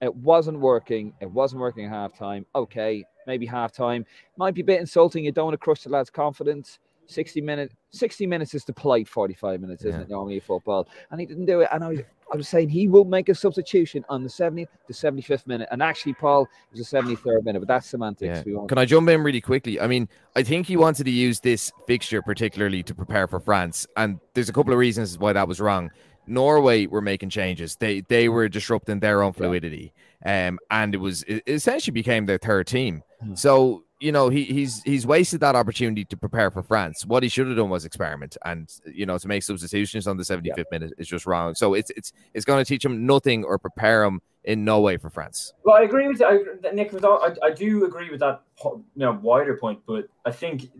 It 0.00 0.14
wasn't 0.14 0.60
working. 0.60 1.12
It 1.20 1.30
wasn't 1.30 1.60
working 1.60 1.86
at 1.86 1.92
halftime. 1.92 2.44
Okay, 2.54 3.04
maybe 3.26 3.46
half 3.46 3.64
halftime. 3.74 4.04
Might 4.36 4.54
be 4.54 4.60
a 4.60 4.64
bit 4.64 4.80
insulting. 4.80 5.24
You 5.24 5.32
don't 5.32 5.46
want 5.46 5.54
to 5.54 5.58
crush 5.58 5.82
the 5.82 5.90
lad's 5.90 6.10
confidence. 6.10 6.78
60 7.06 7.40
minutes 7.42 7.74
60 7.90 8.26
minutes 8.26 8.54
is 8.54 8.64
the 8.64 8.72
polite 8.72 9.06
45 9.06 9.60
minutes, 9.60 9.84
isn't 9.84 10.00
Yeah. 10.00 10.04
it? 10.04 10.10
Normally 10.10 10.40
football. 10.40 10.88
And 11.10 11.20
he 11.20 11.26
didn't 11.26 11.46
do 11.46 11.60
it. 11.60 11.68
And 11.70 11.84
I 11.84 11.88
was, 11.88 12.00
I 12.32 12.36
was 12.36 12.48
saying 12.48 12.70
he 12.70 12.88
will 12.88 13.04
make 13.04 13.28
a 13.28 13.34
substitution 13.34 14.04
on 14.08 14.22
the 14.22 14.28
70th 14.28 14.68
to 14.88 14.92
75th 14.92 15.46
minute. 15.46 15.68
And 15.70 15.82
actually, 15.82 16.14
Paul, 16.14 16.42
it 16.44 16.78
was 16.78 16.88
the 16.88 16.96
73rd 16.98 17.44
minute, 17.44 17.60
but 17.60 17.68
that's 17.68 17.86
semantics. 17.86 18.42
Yeah. 18.46 18.64
Can 18.66 18.78
I 18.78 18.84
jump 18.84 19.08
in 19.10 19.22
really 19.22 19.40
quickly? 19.40 19.80
I 19.80 19.86
mean, 19.86 20.08
I 20.34 20.42
think 20.42 20.66
he 20.66 20.76
wanted 20.76 21.04
to 21.04 21.10
use 21.10 21.40
this 21.40 21.70
fixture 21.86 22.22
particularly 22.22 22.82
to 22.82 22.94
prepare 22.94 23.28
for 23.28 23.38
France, 23.38 23.86
and 23.96 24.18
there's 24.32 24.48
a 24.48 24.52
couple 24.52 24.72
of 24.72 24.78
reasons 24.78 25.18
why 25.18 25.32
that 25.34 25.46
was 25.46 25.60
wrong. 25.60 25.90
Norway 26.26 26.86
were 26.86 27.02
making 27.02 27.28
changes; 27.30 27.76
they 27.76 28.00
they 28.00 28.28
were 28.30 28.48
disrupting 28.48 29.00
their 29.00 29.22
own 29.22 29.34
fluidity, 29.34 29.92
um, 30.24 30.58
and 30.70 30.94
it 30.94 30.98
was 30.98 31.22
it 31.24 31.42
essentially 31.46 31.92
became 31.92 32.24
their 32.24 32.38
third 32.38 32.66
team. 32.66 33.02
So 33.34 33.84
you 34.00 34.12
know 34.12 34.28
he 34.28 34.44
he's 34.44 34.82
he's 34.82 35.06
wasted 35.06 35.40
that 35.40 35.56
opportunity 35.56 36.04
to 36.04 36.16
prepare 36.16 36.50
for 36.50 36.62
France. 36.62 37.06
What 37.06 37.22
he 37.22 37.28
should 37.28 37.46
have 37.46 37.56
done 37.56 37.70
was 37.70 37.84
experiment, 37.84 38.36
and 38.44 38.70
you 38.84 39.06
know 39.06 39.18
to 39.18 39.28
make 39.28 39.42
substitutions 39.42 40.06
on 40.06 40.16
the 40.16 40.24
75th 40.24 40.70
minute 40.70 40.92
is 40.98 41.08
just 41.08 41.26
wrong. 41.26 41.54
So 41.54 41.74
it's 41.74 41.90
it's 41.96 42.12
it's 42.34 42.44
going 42.44 42.62
to 42.62 42.68
teach 42.68 42.84
him 42.84 43.06
nothing 43.06 43.44
or 43.44 43.58
prepare 43.58 44.04
him 44.04 44.20
in 44.44 44.64
no 44.64 44.80
way 44.80 44.98
for 44.98 45.08
France. 45.08 45.54
Well, 45.64 45.76
I 45.76 45.82
agree 45.82 46.06
with 46.06 46.20
I, 46.22 46.38
Nick. 46.72 46.92
With 46.92 47.04
all, 47.04 47.22
I, 47.22 47.46
I 47.46 47.50
do 47.50 47.86
agree 47.86 48.10
with 48.10 48.20
that 48.20 48.42
you 48.62 48.84
know 48.96 49.18
wider 49.22 49.56
point, 49.56 49.80
but 49.86 50.06
I 50.24 50.30
think 50.30 50.70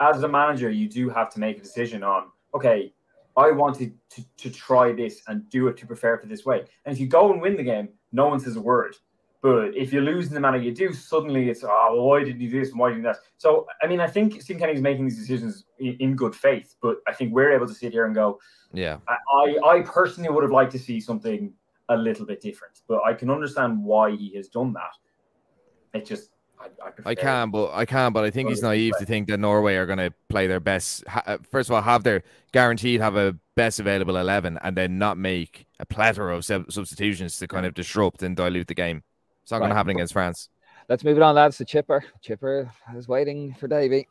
as 0.00 0.22
a 0.22 0.28
manager, 0.28 0.70
you 0.70 0.88
do 0.88 1.10
have 1.10 1.30
to 1.34 1.40
make 1.40 1.58
a 1.58 1.60
decision 1.60 2.02
on 2.02 2.28
okay, 2.54 2.92
I 3.36 3.50
wanted 3.52 3.94
to, 4.10 4.24
to 4.38 4.50
try 4.50 4.92
this 4.92 5.22
and 5.28 5.48
do 5.50 5.68
it 5.68 5.76
to 5.78 5.86
prepare 5.86 6.18
for 6.18 6.26
this 6.26 6.44
way. 6.44 6.64
And 6.84 6.92
if 6.92 7.00
you 7.00 7.06
go 7.06 7.32
and 7.32 7.40
win 7.40 7.56
the 7.56 7.62
game, 7.62 7.88
no 8.12 8.28
one 8.28 8.40
says 8.40 8.56
a 8.56 8.60
word. 8.60 8.96
But 9.42 9.74
if 9.74 9.90
you 9.92 10.02
lose 10.02 10.28
in 10.28 10.34
the 10.34 10.40
manner 10.40 10.58
you 10.58 10.72
do, 10.72 10.92
suddenly 10.92 11.48
it's 11.48 11.64
oh 11.64 11.88
well, 11.92 12.04
why 12.04 12.24
did 12.24 12.40
you 12.40 12.50
do 12.50 12.60
this 12.60 12.70
and 12.70 12.78
why 12.78 12.90
did 12.90 12.96
you 12.96 13.02
do 13.02 13.08
that? 13.08 13.18
So 13.38 13.66
I 13.82 13.86
mean, 13.86 14.00
I 14.00 14.06
think 14.06 14.40
Stephen 14.42 14.60
Kenny's 14.60 14.82
making 14.82 15.06
these 15.06 15.18
decisions 15.18 15.64
in, 15.78 15.96
in, 15.98 16.16
good 16.16 16.34
faith, 16.34 16.76
but 16.82 16.98
I 17.08 17.14
think 17.14 17.32
we're 17.32 17.52
able 17.52 17.66
to 17.66 17.74
sit 17.74 17.92
here 17.92 18.04
and 18.04 18.14
go, 18.14 18.38
yeah. 18.74 18.98
I 19.08 19.56
I 19.64 19.80
personally 19.80 20.28
would 20.28 20.42
have 20.42 20.52
liked 20.52 20.72
to 20.72 20.78
see 20.78 21.00
something 21.00 21.54
a 21.88 21.96
little 21.96 22.26
bit 22.26 22.42
different, 22.42 22.82
but 22.86 23.02
I 23.04 23.14
can 23.14 23.30
understand 23.30 23.82
why 23.82 24.14
he 24.14 24.34
has 24.36 24.48
done 24.48 24.74
that. 24.74 25.98
It 25.98 26.04
just 26.04 26.30
I, 26.60 26.66
I, 26.84 26.90
I, 27.06 27.14
can, 27.14 27.50
but 27.50 27.72
I 27.72 27.86
can, 27.86 28.12
but 28.12 28.24
I 28.24 28.30
think 28.30 28.50
he's 28.50 28.62
naive 28.62 28.92
to 28.98 29.06
think 29.06 29.28
that 29.28 29.40
Norway 29.40 29.76
are 29.76 29.86
going 29.86 29.98
to 29.98 30.12
play 30.28 30.46
their 30.46 30.60
best. 30.60 31.02
Uh, 31.08 31.38
first 31.50 31.70
of 31.70 31.74
all, 31.74 31.80
have 31.80 32.04
their 32.04 32.22
guaranteed 32.52 33.00
have 33.00 33.16
a 33.16 33.36
best 33.54 33.80
available 33.80 34.18
eleven, 34.18 34.58
and 34.62 34.76
then 34.76 34.98
not 34.98 35.16
make 35.16 35.66
a 35.78 35.86
plethora 35.86 36.36
of 36.36 36.44
substitutions 36.44 37.38
to 37.38 37.48
kind 37.48 37.64
of 37.64 37.72
disrupt 37.72 38.22
and 38.22 38.36
dilute 38.36 38.66
the 38.66 38.74
game. 38.74 39.02
It's 39.50 39.52
not 39.52 39.62
right. 39.62 39.62
going 39.64 39.70
to 39.70 39.76
happen 39.78 39.90
against 39.96 40.12
France. 40.12 40.48
Let's 40.88 41.02
move 41.02 41.16
it 41.16 41.22
on, 41.24 41.34
lads. 41.34 41.58
The 41.58 41.64
chipper, 41.64 42.04
chipper 42.20 42.70
is 42.94 43.08
waiting 43.08 43.52
for 43.54 43.66
Davy. 43.66 44.06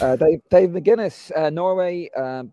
Uh, 0.00 0.16
Dave, 0.16 0.40
Dave 0.50 0.70
McGuinness, 0.70 1.30
uh, 1.36 1.50
Norway. 1.50 2.10
Um, 2.10 2.52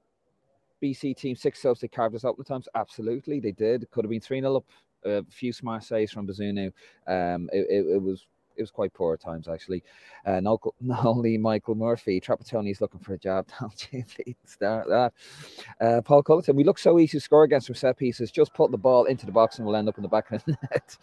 BC 0.80 1.17
team 1.17 1.36
six 1.36 1.60
subs. 1.60 1.80
They 1.80 1.88
carved 1.88 2.15
us 2.15 2.23
up 2.23 2.38
the 2.38 2.43
times. 2.43 2.67
Absolutely, 2.76 3.39
they 3.39 3.52
did. 3.52 3.89
Could 3.89 4.06
have 4.06 4.12
been 4.12 4.19
three 4.19 4.41
0 4.41 4.58
up. 4.58 4.65
A 5.06 5.26
few 5.32 5.52
smart 5.52 5.84
saves 5.84 6.12
from 6.12 6.28
Bazunu. 6.28 6.67
Um, 7.08 7.49
it, 7.52 7.65
it, 7.67 7.95
it 7.95 8.02
was 8.02 8.28
it 8.56 8.62
was 8.62 8.69
quite 8.69 8.93
poor 8.93 9.15
at 9.15 9.19
times 9.19 9.47
actually. 9.47 9.84
Uh, 10.23 10.39
not, 10.39 10.62
not 10.82 11.06
only 11.06 11.36
Michael 11.39 11.73
Murphy, 11.73 12.17
is 12.17 12.82
looking 12.82 12.99
for 12.99 13.13
a 13.13 13.17
job. 13.17 13.47
Start 14.45 14.88
that? 14.88 15.13
Uh, 15.82 16.02
Paul 16.02 16.21
Culleton, 16.21 16.54
we 16.54 16.63
look 16.63 16.78
so 16.78 16.99
easy 16.99 17.17
to 17.17 17.21
score 17.21 17.43
against 17.43 17.65
from 17.65 17.76
set 17.76 17.97
pieces. 17.97 18.30
Just 18.30 18.54
put 18.54 18.69
the 18.69 18.78
ball 18.78 19.06
into 19.06 19.26
the 19.26 19.32
box 19.32 19.58
and 19.58 19.65
we'll 19.65 19.76
end 19.76 19.89
up 19.89 19.97
in 19.97 20.04
the 20.04 20.10
back 20.10 20.32
of 20.32 20.43
the 20.45 20.58
net. 20.71 20.97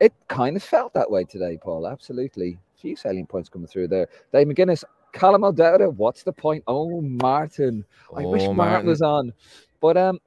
It 0.00 0.12
kind 0.28 0.56
of 0.56 0.62
felt 0.62 0.94
that 0.94 1.10
way 1.10 1.24
today, 1.24 1.58
Paul. 1.60 1.86
Absolutely. 1.86 2.58
A 2.76 2.80
few 2.80 2.96
salient 2.96 3.28
points 3.28 3.48
coming 3.48 3.66
through 3.66 3.88
there. 3.88 4.08
Dave 4.32 4.46
McGuinness, 4.46 4.84
Callum 5.12 5.44
O'Dowda, 5.44 5.94
what's 5.94 6.22
the 6.22 6.32
point? 6.32 6.62
Oh, 6.66 7.00
Martin. 7.00 7.84
I 8.14 8.22
oh, 8.22 8.30
wish 8.30 8.42
Martin. 8.42 8.56
Martin 8.56 8.86
was 8.86 9.02
on. 9.02 9.32
But 9.80 9.96
um, 9.96 10.20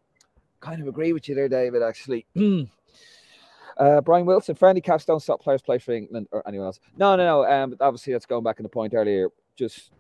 kind 0.60 0.82
of 0.82 0.88
agree 0.88 1.14
with 1.14 1.30
you 1.30 1.36
there, 1.36 1.50
David, 1.50 1.82
actually. 1.82 2.26
Uh, 3.78 4.00
Brian 4.02 4.28
Wilson, 4.28 4.54
friendly 4.54 4.82
caps 4.82 5.06
don't 5.06 5.22
stop 5.22 5.42
players 5.42 5.62
play 5.62 5.80
for 5.80 5.94
England 5.94 6.28
or 6.32 6.48
anyone 6.48 6.68
else. 6.68 6.80
No, 6.98 7.16
no, 7.16 7.26
no. 7.26 7.52
Um, 7.52 7.76
obviously, 7.80 8.14
that's 8.14 8.28
going 8.28 8.44
back 8.44 8.60
in 8.60 8.64
the 8.64 8.70
point 8.70 8.94
earlier. 8.94 9.30
Just, 9.56 9.92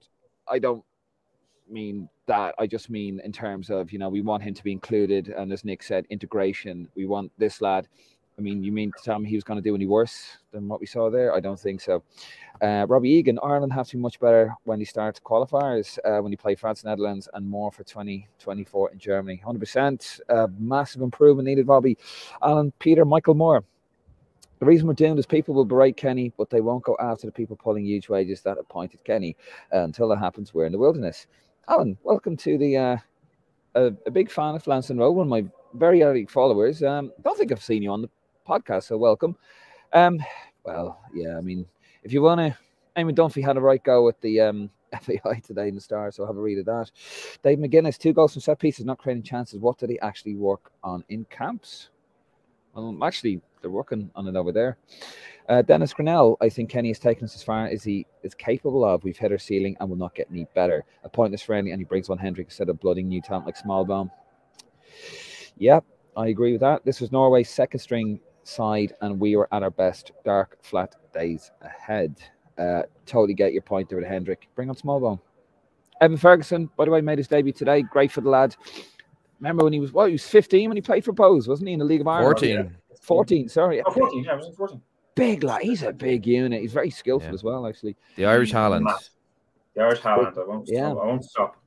I 0.47 0.59
don't 0.59 0.83
mean 1.67 2.07
that. 2.27 2.53
I 2.59 2.67
just 2.67 2.91
mean 2.91 3.19
in 3.23 3.31
terms 3.31 3.71
of, 3.71 3.91
you 3.91 3.97
know, 3.97 4.09
we 4.09 4.21
want 4.21 4.43
him 4.43 4.53
to 4.53 4.63
be 4.63 4.71
included. 4.71 5.29
And 5.29 5.51
as 5.51 5.65
Nick 5.65 5.81
said, 5.81 6.05
integration. 6.11 6.89
We 6.95 7.05
want 7.05 7.31
this 7.39 7.59
lad. 7.59 7.87
I 8.37 8.41
mean, 8.41 8.63
you 8.63 8.71
mean 8.71 8.91
to 8.97 9.03
tell 9.03 9.19
me 9.19 9.29
he 9.29 9.35
was 9.35 9.43
going 9.43 9.61
to 9.61 9.63
do 9.63 9.75
any 9.75 9.85
worse 9.85 10.37
than 10.51 10.67
what 10.67 10.79
we 10.79 10.85
saw 10.85 11.09
there? 11.09 11.33
I 11.33 11.39
don't 11.39 11.59
think 11.59 11.81
so. 11.81 12.03
Uh, 12.61 12.85
Robbie 12.87 13.09
Egan, 13.09 13.39
Ireland 13.43 13.73
have 13.73 13.87
to 13.89 13.97
be 13.97 14.01
much 14.01 14.19
better 14.19 14.53
when 14.63 14.79
he 14.79 14.85
starts 14.85 15.19
qualifiers, 15.19 15.97
uh, 16.05 16.21
when 16.21 16.31
he 16.31 16.35
play 16.35 16.55
France, 16.55 16.83
Netherlands, 16.83 17.27
and 17.33 17.47
more 17.47 17.71
for 17.71 17.83
2024 17.83 18.91
in 18.91 18.99
Germany. 18.99 19.41
100%. 19.45 20.19
Uh, 20.29 20.47
massive 20.59 21.01
improvement 21.01 21.47
needed, 21.47 21.67
Robbie. 21.67 21.97
Alan, 22.41 22.71
Peter, 22.79 23.05
Michael 23.05 23.35
Moore. 23.35 23.63
The 24.59 24.65
reason 24.65 24.87
we're 24.87 24.93
doing 24.93 25.15
this, 25.15 25.25
people 25.25 25.55
will 25.55 25.65
berate 25.65 25.97
Kenny, 25.97 26.31
but 26.37 26.51
they 26.51 26.61
won't 26.61 26.83
go 26.83 26.95
after 26.99 27.25
the 27.25 27.31
people 27.31 27.55
pulling 27.55 27.83
huge 27.83 28.09
wages 28.09 28.41
that 28.41 28.59
appointed 28.59 29.03
Kenny. 29.03 29.35
Uh, 29.73 29.79
until 29.79 30.07
that 30.09 30.19
happens, 30.19 30.53
we're 30.53 30.65
in 30.65 30.71
the 30.71 30.77
wilderness. 30.77 31.25
Alan, 31.67 31.97
welcome 32.03 32.37
to 32.37 32.57
the. 32.57 32.77
Uh, 32.77 32.97
a, 33.75 33.85
a, 34.05 34.11
big 34.11 34.29
fan 34.29 34.55
of 34.55 34.63
Flanson 34.63 34.99
Road, 34.99 35.11
one 35.13 35.27
of 35.27 35.29
my 35.29 35.45
very 35.73 36.03
early 36.03 36.25
followers. 36.25 36.83
Um, 36.83 37.11
don't 37.23 37.37
think 37.37 37.51
I've 37.51 37.63
seen 37.63 37.81
you 37.81 37.91
on 37.91 38.01
the 38.01 38.09
podcast, 38.51 38.83
so 38.83 38.97
welcome. 38.97 39.33
Um, 39.93 40.19
well, 40.65 40.99
yeah, 41.13 41.37
I 41.37 41.41
mean, 41.41 41.65
if 42.03 42.11
you 42.11 42.21
want 42.21 42.39
to, 42.39 42.57
Eamon 42.97 43.15
Dunphy 43.15 43.41
had 43.41 43.55
a 43.55 43.61
right 43.61 43.81
go 43.81 44.03
with 44.03 44.19
the 44.19 44.41
um, 44.41 44.69
FAI 45.01 45.39
today 45.45 45.69
in 45.69 45.75
the 45.75 45.79
Star, 45.79 46.11
so 46.11 46.25
have 46.25 46.35
a 46.35 46.41
read 46.41 46.59
of 46.59 46.65
that. 46.65 46.91
Dave 47.43 47.59
McGuinness, 47.59 47.97
two 47.97 48.11
goals 48.11 48.33
from 48.33 48.41
set 48.41 48.59
pieces, 48.59 48.83
not 48.83 48.97
creating 48.97 49.23
chances. 49.23 49.59
What 49.59 49.77
did 49.77 49.89
he 49.89 49.97
actually 50.01 50.35
work 50.35 50.69
on 50.83 51.05
in 51.07 51.25
camps? 51.29 51.91
Well, 52.73 52.97
actually, 53.03 53.41
they're 53.61 53.71
working 53.71 54.11
on 54.15 54.27
it 54.27 54.35
over 54.35 54.51
there. 54.51 54.77
Uh, 55.47 55.61
Dennis 55.61 55.93
Grinnell, 55.93 56.37
I 56.41 56.49
think 56.49 56.69
Kenny 56.69 56.89
has 56.89 56.99
taken 56.99 57.23
us 57.23 57.35
as 57.35 57.43
far 57.43 57.67
as 57.67 57.85
he 57.85 58.05
is 58.21 58.33
capable 58.33 58.83
of. 58.83 59.05
We've 59.05 59.17
hit 59.17 59.31
our 59.31 59.37
ceiling 59.37 59.77
and 59.79 59.89
will 59.89 59.97
not 59.97 60.13
get 60.13 60.27
any 60.29 60.45
better. 60.55 60.83
A 61.05 61.09
pointless 61.09 61.41
friendly, 61.41 61.71
and 61.71 61.79
he 61.79 61.85
brings 61.85 62.09
on 62.09 62.17
Hendrick 62.17 62.47
instead 62.47 62.67
of 62.67 62.81
blooding 62.81 63.07
new 63.07 63.21
talent 63.21 63.45
like 63.45 63.57
Smallbone. 63.57 64.11
Yep, 65.57 65.85
I 66.17 66.27
agree 66.27 66.51
with 66.51 66.61
that. 66.61 66.83
This 66.83 66.99
was 66.99 67.13
Norway's 67.13 67.49
second 67.49 67.79
string 67.79 68.19
side, 68.43 68.93
and 69.01 69.19
we 69.19 69.35
were 69.35 69.47
at 69.53 69.63
our 69.63 69.71
best. 69.71 70.11
Dark, 70.23 70.57
flat 70.63 70.95
days 71.13 71.51
ahead. 71.61 72.15
Uh, 72.57 72.83
totally 73.05 73.33
get 73.33 73.53
your 73.53 73.61
point 73.61 73.89
there 73.89 73.97
with 73.97 74.07
Hendrick. 74.07 74.47
Bring 74.55 74.69
on 74.69 74.75
Smallbone. 74.75 75.19
Evan 76.01 76.17
Ferguson, 76.17 76.69
by 76.77 76.85
the 76.85 76.91
way, 76.91 77.01
made 77.01 77.19
his 77.19 77.27
debut 77.27 77.53
today. 77.53 77.83
Great 77.83 78.11
for 78.11 78.21
the 78.21 78.29
lad. 78.29 78.55
Remember 79.39 79.63
when 79.63 79.73
he 79.73 79.79
was, 79.79 79.91
well, 79.91 80.05
he 80.05 80.11
was 80.13 80.25
15 80.27 80.69
when 80.69 80.77
he 80.77 80.81
played 80.81 81.05
for 81.05 81.13
Bohs, 81.13 81.47
wasn't 81.47 81.67
he, 81.67 81.73
in 81.73 81.79
the 81.79 81.85
League 81.85 82.01
of 82.01 82.07
Ireland? 82.07 82.37
14. 82.39 82.75
14, 83.01 83.49
sorry. 83.49 83.81
Oh, 83.85 83.91
14, 83.91 84.23
yeah, 84.23 84.31
I 84.31 84.35
was 84.35 84.55
14. 84.55 84.81
Big 85.15 85.43
lad. 85.43 85.61
He's 85.61 85.83
a 85.83 85.91
big 85.91 86.25
unit. 86.25 86.61
He's 86.61 86.73
very 86.73 86.89
skillful 86.89 87.29
yeah. 87.29 87.33
as 87.33 87.43
well, 87.43 87.67
actually. 87.67 87.95
The 88.15 88.25
Irish 88.25 88.53
Haaland. 88.53 88.87
The 89.75 89.81
Irish 89.81 89.99
Haaland. 89.99 90.37
I 90.37 90.47
won't, 90.47 90.67
yeah. 90.67 90.89
I 90.89 90.93
won't 90.93 91.25
stop. 91.25 91.60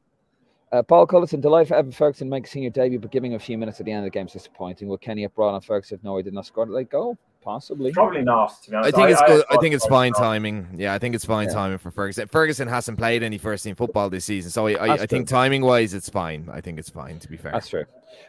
Uh, 0.74 0.82
Paul 0.82 1.06
Cullison, 1.06 1.40
delight 1.40 1.68
for 1.68 1.76
Evan 1.76 1.92
Ferguson 1.92 2.28
making 2.28 2.46
senior 2.46 2.70
debut, 2.70 2.98
but 2.98 3.12
giving 3.12 3.34
a 3.34 3.38
few 3.38 3.56
minutes 3.56 3.78
at 3.78 3.86
the 3.86 3.92
end 3.92 4.00
of 4.00 4.06
the 4.06 4.10
game 4.10 4.26
is 4.26 4.32
disappointing. 4.32 4.88
Will 4.88 4.98
Kenny 4.98 5.22
have 5.22 5.32
brought 5.32 5.54
on 5.54 5.60
Ferguson 5.60 5.98
if 5.98 6.02
no, 6.02 6.16
he 6.16 6.24
did 6.24 6.34
not 6.34 6.46
score? 6.46 6.66
Like 6.66 6.90
goal? 6.90 7.16
Possibly. 7.42 7.92
Probably 7.92 8.22
not. 8.22 8.60
To 8.64 8.70
be 8.70 8.76
honest. 8.76 8.88
I 8.88 8.96
think 8.96 9.06
I, 9.06 9.12
it's 9.12 9.22
good. 9.22 9.44
I, 9.50 9.54
I 9.54 9.58
think 9.58 9.76
it's 9.76 9.86
fine 9.86 10.10
not. 10.16 10.20
timing. 10.20 10.66
Yeah, 10.76 10.92
I 10.92 10.98
think 10.98 11.14
it's 11.14 11.24
fine 11.24 11.46
yeah. 11.46 11.54
timing 11.54 11.78
for 11.78 11.92
Ferguson. 11.92 12.26
Ferguson 12.26 12.66
hasn't 12.66 12.98
played 12.98 13.22
any 13.22 13.38
first 13.38 13.62
team 13.62 13.76
football 13.76 14.10
this 14.10 14.24
season, 14.24 14.50
so 14.50 14.66
I, 14.66 14.72
I, 14.72 14.92
I 14.94 15.06
think 15.06 15.28
timing 15.28 15.62
wise, 15.62 15.94
it's 15.94 16.08
fine. 16.08 16.48
I 16.52 16.60
think 16.60 16.80
it's 16.80 16.90
fine. 16.90 17.20
To 17.20 17.28
be 17.28 17.36
fair, 17.36 17.52
that's 17.52 17.68
true. 17.68 17.84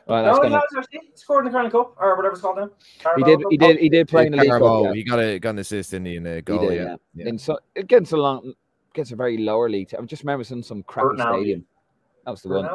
Well, 0.05 0.23
that's 0.23 0.37
no, 0.37 0.49
gonna... 0.49 0.85
he 0.91 0.99
scored 1.15 1.47
in 1.47 1.51
the 1.51 1.57
Crown 1.57 1.71
Cup 1.71 1.95
or 1.97 2.15
whatever 2.15 2.33
it's 2.33 2.41
called 2.41 2.57
now. 2.57 2.69
he 3.17 3.23
did. 3.23 3.39
He 3.49 3.57
did. 3.57 3.79
He 3.79 3.89
did 3.89 4.07
play 4.07 4.27
in 4.27 4.33
the 4.33 4.37
league. 4.37 4.51
Yeah. 4.51 4.93
He 4.93 5.03
got 5.03 5.19
a 5.19 5.39
got 5.39 5.49
an 5.51 5.59
assist 5.59 5.95
in 5.95 6.03
the, 6.03 6.17
in 6.17 6.21
the 6.21 6.43
goal. 6.43 6.69
Did, 6.69 6.75
yeah. 6.75 6.95
yeah. 7.15 7.27
And 7.27 7.41
so 7.41 7.57
against 7.75 8.11
a 8.11 8.17
long, 8.17 8.53
against 8.93 9.13
a 9.13 9.15
very 9.15 9.39
lower 9.39 9.67
league. 9.67 9.95
I 9.97 10.01
just 10.03 10.21
remember 10.21 10.43
seeing 10.43 10.61
some 10.61 10.83
crappy 10.83 11.17
stadium. 11.17 11.65
That 12.25 12.31
was 12.31 12.41
the 12.41 12.49
one. 12.49 12.65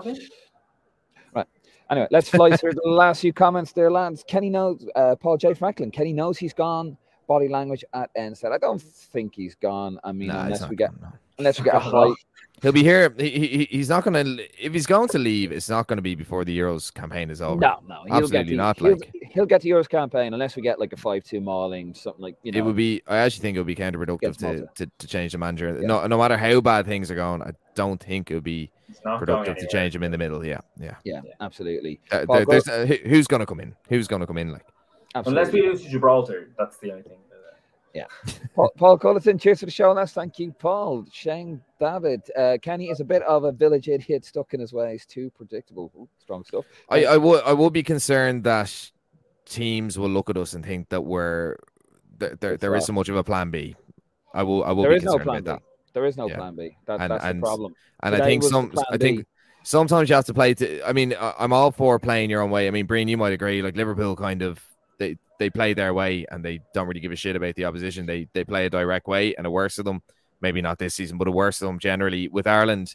Right. 1.35 1.47
Anyway, 1.91 2.07
let's 2.11 2.29
fly 2.29 2.57
through 2.57 2.73
the 2.73 2.89
last 2.89 3.21
few 3.21 3.33
comments 3.33 3.73
there, 3.73 3.91
lads. 3.91 4.25
Kenny 4.27 4.49
knows, 4.49 4.87
uh, 4.95 5.17
Paul 5.17 5.37
J. 5.37 5.55
Franklin. 5.55 5.91
Kenny 5.91 6.13
knows 6.13 6.39
he's 6.39 6.55
gone. 6.55 6.97
Body 7.27 7.49
language 7.49 7.85
at 7.93 8.15
NSAT. 8.15 8.53
I 8.53 8.59
don't 8.59 8.81
think 8.81 9.35
he's 9.35 9.55
gone. 9.55 9.99
I 10.03 10.13
mean, 10.13 10.29
nah, 10.29 10.45
unless 10.45 10.69
we 10.69 10.77
get 10.77 10.91
gone, 10.91 11.13
no. 11.13 11.19
unless 11.39 11.59
we 11.59 11.65
get 11.65 11.75
a 11.75 11.79
high. 11.81 12.13
He'll 12.63 12.73
be 12.73 12.83
here. 12.83 13.15
He, 13.19 13.31
he, 13.31 13.69
he's 13.71 13.89
not 13.89 14.05
going 14.05 14.23
to. 14.23 14.43
If 14.59 14.75
he's 14.75 14.87
going 14.87 15.09
to 15.09 15.19
leave, 15.19 15.51
it's 15.51 15.71
not 15.71 15.87
going 15.87 15.97
to 15.97 16.03
be 16.03 16.15
before 16.15 16.45
the 16.45 16.59
Euros 16.59 16.93
campaign 16.93 17.31
is 17.31 17.41
over. 17.41 17.59
No, 17.59 17.81
no, 17.89 18.03
he'll 18.07 18.17
absolutely 18.17 18.51
the, 18.51 18.57
not. 18.57 18.79
He'll, 18.79 18.93
like 18.93 19.15
he'll 19.33 19.47
get 19.47 19.63
the 19.63 19.71
Euros 19.71 19.89
campaign 19.89 20.35
unless 20.35 20.57
we 20.57 20.63
get 20.63 20.79
like 20.79 20.93
a 20.93 20.97
five-two 20.97 21.41
mauling, 21.41 21.95
something 21.95 22.23
like 22.23 22.37
you 22.43 22.53
know. 22.53 22.59
It 22.59 22.63
would 22.63 22.77
be. 22.77 23.03
I 23.07 23.17
actually 23.19 23.43
think 23.43 23.57
it 23.57 23.61
would 23.61 23.67
be 23.67 23.75
counterproductive 23.75 24.37
to, 24.39 24.69
to, 24.75 24.91
to 24.99 25.07
change 25.07 25.33
the 25.33 25.39
manager. 25.39 25.79
Yeah. 25.81 25.87
No, 25.87 26.07
no 26.07 26.19
matter 26.19 26.37
how 26.37 26.61
bad 26.61 26.85
things 26.85 27.11
are 27.11 27.15
going, 27.15 27.43
I 27.43 27.53
don't 27.75 28.03
think 28.03 28.31
it 28.31 28.35
would 28.35 28.45
be 28.45 28.71
productive 29.05 29.57
to 29.57 29.67
change 29.69 29.95
him 29.95 30.03
in 30.03 30.13
the 30.13 30.19
middle. 30.19 30.45
Yeah, 30.45 30.61
yeah, 30.79 30.97
yeah, 31.05 31.23
absolutely. 31.41 32.01
Uh, 32.11 32.27
there, 32.27 32.61
uh, 32.69 32.87
who's 32.87 33.27
going 33.27 33.41
to 33.41 33.47
come 33.47 33.61
in? 33.61 33.75
Who's 33.89 34.07
going 34.07 34.21
to 34.21 34.27
come 34.27 34.37
in? 34.37 34.53
Like, 34.53 34.67
absolutely. 35.15 35.41
unless 35.41 35.55
we 35.55 35.63
lose 35.63 35.83
to 35.83 35.89
Gibraltar, 35.89 36.51
that's 36.59 36.77
the 36.79 36.91
only 36.91 37.05
thing. 37.05 37.19
Yeah. 37.95 38.05
Paul, 38.55 38.71
Paul 38.77 39.21
cheers 39.39 39.61
for 39.61 39.67
the 39.67 39.73
show, 39.73 39.93
lads. 39.93 40.13
Thank 40.13 40.39
you, 40.39 40.53
Paul. 40.53 41.07
Shane 41.13 41.61
Davitt. 41.81 42.31
Uh, 42.37 42.59
Kenny 42.63 42.89
is 42.89 43.01
a 43.01 43.05
bit 43.05 43.23
of 43.23 43.45
a 43.45 43.53
village 43.53 43.89
idiot 43.89 44.25
stuck 44.25 44.55
in 44.55 44.61
his 44.61 44.73
ways. 44.73 45.07
Too 45.07 45.31
predictable. 45.31 45.91
Ooh, 45.97 46.09
strong 46.19 46.45
stuff. 46.45 46.65
I, 46.89 47.05
I 47.05 47.17
would 47.17 47.43
I 47.45 47.53
would 47.53 47.73
be 47.73 47.83
concerned 47.83 48.45
that 48.45 48.91
teams 49.45 49.99
will 49.99 50.09
look 50.09 50.31
at 50.31 50.37
us 50.37 50.55
and 50.55 50.65
think 50.65 50.89
that 50.91 51.03
we're 51.03 51.57
there, 52.19 52.37
there, 52.37 52.57
there 52.57 52.77
isn't 52.77 52.95
much 52.95 53.09
of 53.09 53.17
a 53.17 53.25
plan 53.25 53.51
B. 53.51 53.75
I 54.33 54.43
will 54.43 54.65
I 54.65 54.71
will 54.71 54.85
there 54.85 54.93
be 54.93 55.01
concerned 55.01 55.27
no 55.27 55.33
about 55.33 55.45
B. 55.45 55.51
that. 55.51 55.63
There 55.93 56.07
is 56.07 56.17
no 56.17 56.29
yeah. 56.29 56.37
plan 56.37 56.55
B. 56.55 56.77
That, 56.87 57.01
and, 57.01 57.11
that's 57.11 57.25
and, 57.25 57.43
the 57.43 57.47
problem. 57.47 57.75
And 58.03 58.13
Today 58.13 58.25
I 58.25 58.27
think 58.27 58.43
some 58.45 58.73
I 58.91 58.97
think 58.97 59.27
sometimes 59.65 60.09
you 60.09 60.15
have 60.15 60.27
to 60.27 60.35
play 60.35 60.55
to 60.55 60.89
I 60.89 60.93
mean 60.93 61.15
I'm 61.21 61.53
all 61.53 61.73
for 61.73 61.99
playing 61.99 62.31
your 62.31 62.43
own 62.43 62.51
way. 62.51 62.69
I 62.69 62.71
mean 62.71 62.87
Breen, 62.87 63.09
you 63.09 63.17
might 63.17 63.33
agree, 63.33 63.63
like 63.63 63.77
Liverpool 63.77 64.15
kind 64.15 64.43
of 64.43 64.63
they 64.99 65.17
they 65.41 65.51
play 65.51 65.75
their 65.75 65.93
way 65.93 66.27
and 66.31 66.45
they 66.45 66.61
don't 66.73 66.87
really 66.87 67.01
give 67.01 67.11
a 67.11 67.17
shit 67.17 67.35
about 67.35 67.57
the 67.57 67.65
opposition. 67.65 68.07
They 68.07 68.29
they 68.35 68.45
play 68.45 68.67
a 68.67 68.71
direct 68.71 69.09
way 69.09 69.35
and 69.35 69.45
it 69.45 69.51
works 69.51 69.79
of 69.79 69.85
them. 69.85 70.03
Maybe 70.41 70.63
not 70.63 70.79
this 70.79 70.95
season, 70.95 71.19
but 71.19 71.27
it 71.27 71.33
works 71.33 71.61
of 71.61 71.67
them 71.67 71.79
generally. 71.79 72.29
With 72.29 72.47
Ireland, 72.47 72.95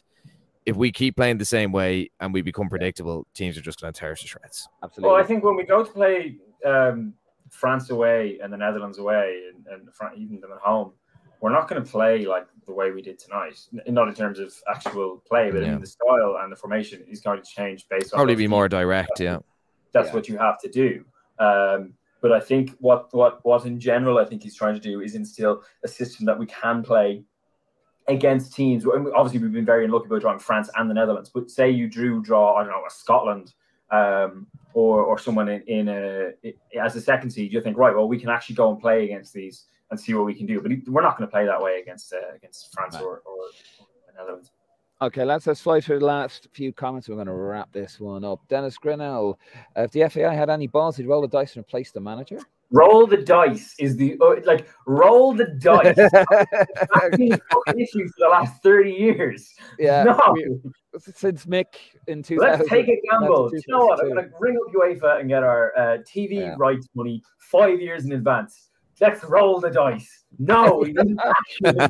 if 0.64 0.76
we 0.76 0.90
keep 0.90 1.16
playing 1.16 1.38
the 1.38 1.44
same 1.44 1.70
way 1.70 2.10
and 2.18 2.32
we 2.32 2.42
become 2.42 2.68
predictable, 2.68 3.26
teams 3.34 3.58
are 3.58 3.60
just 3.60 3.80
going 3.80 3.92
to 3.92 4.00
tear 4.00 4.12
us 4.12 4.20
to 4.22 4.26
shreds. 4.26 4.68
Absolutely. 4.82 5.12
Well, 5.12 5.22
I 5.22 5.24
think 5.24 5.44
when 5.44 5.54
we 5.54 5.64
go 5.64 5.84
to 5.84 5.92
play 5.92 6.38
um, 6.64 7.14
France 7.50 7.90
away 7.90 8.38
and 8.42 8.52
the 8.52 8.56
Netherlands 8.56 8.98
away 8.98 9.42
and, 9.54 9.66
and 9.66 9.88
even 10.16 10.40
them 10.40 10.50
at 10.52 10.58
home, 10.58 10.92
we're 11.40 11.52
not 11.52 11.68
going 11.68 11.84
to 11.84 11.88
play 11.88 12.24
like 12.24 12.46
the 12.66 12.72
way 12.72 12.90
we 12.90 13.02
did 13.02 13.18
tonight. 13.18 13.58
Not 13.86 14.08
in 14.08 14.14
terms 14.14 14.38
of 14.38 14.52
actual 14.68 15.22
play, 15.28 15.50
but 15.50 15.62
yeah. 15.62 15.74
in 15.74 15.80
the 15.80 15.86
style 15.86 16.38
and 16.40 16.50
the 16.50 16.56
formation 16.56 17.04
is 17.08 17.20
going 17.20 17.40
to 17.42 17.48
change 17.48 17.86
based 17.88 18.12
on. 18.12 18.18
Probably 18.18 18.34
be 18.34 18.48
more 18.48 18.68
direct, 18.68 19.20
yeah. 19.20 19.38
That's 19.92 20.08
yeah. 20.08 20.14
what 20.14 20.28
you 20.28 20.38
have 20.38 20.58
to 20.60 20.68
do. 20.68 21.04
Um, 21.38 21.92
but 22.20 22.32
I 22.32 22.40
think 22.40 22.74
what 22.78 23.12
what 23.12 23.44
what 23.44 23.64
in 23.66 23.78
general 23.78 24.18
I 24.18 24.24
think 24.24 24.42
he's 24.42 24.56
trying 24.56 24.74
to 24.74 24.80
do 24.80 25.00
is 25.00 25.14
instill 25.14 25.62
a 25.84 25.88
system 25.88 26.26
that 26.26 26.38
we 26.38 26.46
can 26.46 26.82
play 26.82 27.24
against 28.08 28.54
teams. 28.54 28.86
Obviously, 28.86 29.40
we've 29.40 29.52
been 29.52 29.64
very 29.64 29.84
unlucky 29.84 30.06
about 30.06 30.20
drawing 30.20 30.38
France 30.38 30.70
and 30.76 30.88
the 30.88 30.94
Netherlands. 30.94 31.30
But 31.32 31.50
say 31.50 31.70
you 31.70 31.88
drew 31.88 32.22
draw 32.22 32.54
I 32.54 32.62
don't 32.62 32.72
know 32.72 32.82
a 32.86 32.90
Scotland 32.90 33.54
um, 33.90 34.46
or 34.74 35.02
or 35.02 35.18
someone 35.18 35.48
in, 35.48 35.62
in 35.62 35.88
a 35.88 36.32
as 36.80 36.96
a 36.96 37.00
second 37.00 37.30
seed, 37.30 37.52
you 37.52 37.60
think 37.60 37.76
right, 37.76 37.94
well 37.94 38.08
we 38.08 38.18
can 38.18 38.30
actually 38.30 38.56
go 38.56 38.70
and 38.70 38.80
play 38.80 39.04
against 39.04 39.32
these 39.32 39.66
and 39.90 40.00
see 40.00 40.14
what 40.14 40.26
we 40.26 40.34
can 40.34 40.46
do. 40.46 40.60
But 40.60 40.72
we're 40.86 41.02
not 41.02 41.16
going 41.16 41.28
to 41.28 41.32
play 41.32 41.46
that 41.46 41.60
way 41.60 41.80
against 41.80 42.12
uh, 42.12 42.34
against 42.34 42.72
France 42.72 42.94
right. 42.94 43.04
or, 43.04 43.22
or 43.24 43.36
the 44.06 44.18
Netherlands. 44.18 44.50
Okay, 45.02 45.24
let's 45.26 45.46
let's 45.46 45.60
fly 45.60 45.80
through 45.80 45.98
the 45.98 46.06
last 46.06 46.48
few 46.52 46.72
comments. 46.72 47.06
We're 47.08 47.16
going 47.16 47.26
to 47.26 47.34
wrap 47.34 47.70
this 47.70 48.00
one 48.00 48.24
up. 48.24 48.40
Dennis 48.48 48.78
Grinnell, 48.78 49.38
uh, 49.76 49.82
if 49.82 49.90
the 49.90 50.08
FAI 50.08 50.32
had 50.32 50.48
any 50.48 50.68
balls, 50.68 50.96
he'd 50.96 51.06
roll 51.06 51.20
the 51.20 51.28
dice 51.28 51.54
and 51.54 51.60
replace 51.64 51.90
the 51.90 52.00
manager. 52.00 52.38
Roll 52.72 53.06
the 53.06 53.18
dice 53.18 53.74
is 53.78 53.98
the 53.98 54.16
uh, 54.22 54.36
like 54.46 54.66
roll 54.86 55.34
the 55.34 55.44
dice. 55.60 55.96
That's 55.96 57.16
been 57.16 57.38
fucking 57.52 57.80
issue 57.80 58.08
for 58.08 58.14
the 58.18 58.28
last 58.30 58.62
thirty 58.62 58.90
years. 58.90 59.54
Yeah, 59.78 60.04
no. 60.04 60.34
since 60.98 61.44
Mick 61.44 61.66
in 62.06 62.22
two. 62.22 62.38
Let's 62.38 62.66
take 62.66 62.88
a 62.88 62.98
gamble. 63.10 63.50
You 63.52 63.60
know 63.68 63.84
what? 63.84 64.00
I'm 64.00 64.14
going 64.14 64.24
to 64.24 64.30
ring 64.40 64.56
up 64.56 64.74
UEFA 64.74 65.20
and 65.20 65.28
get 65.28 65.42
our 65.42 65.76
uh, 65.76 65.98
TV 65.98 66.36
yeah. 66.36 66.54
rights 66.56 66.88
money 66.94 67.22
five 67.38 67.82
years 67.82 68.06
in 68.06 68.12
advance. 68.12 68.70
Let's 68.98 69.22
roll 69.24 69.60
the 69.60 69.70
dice. 69.70 70.24
No, 70.38 70.82
he 70.82 70.94
didn't 70.94 71.20
actually 71.22 71.86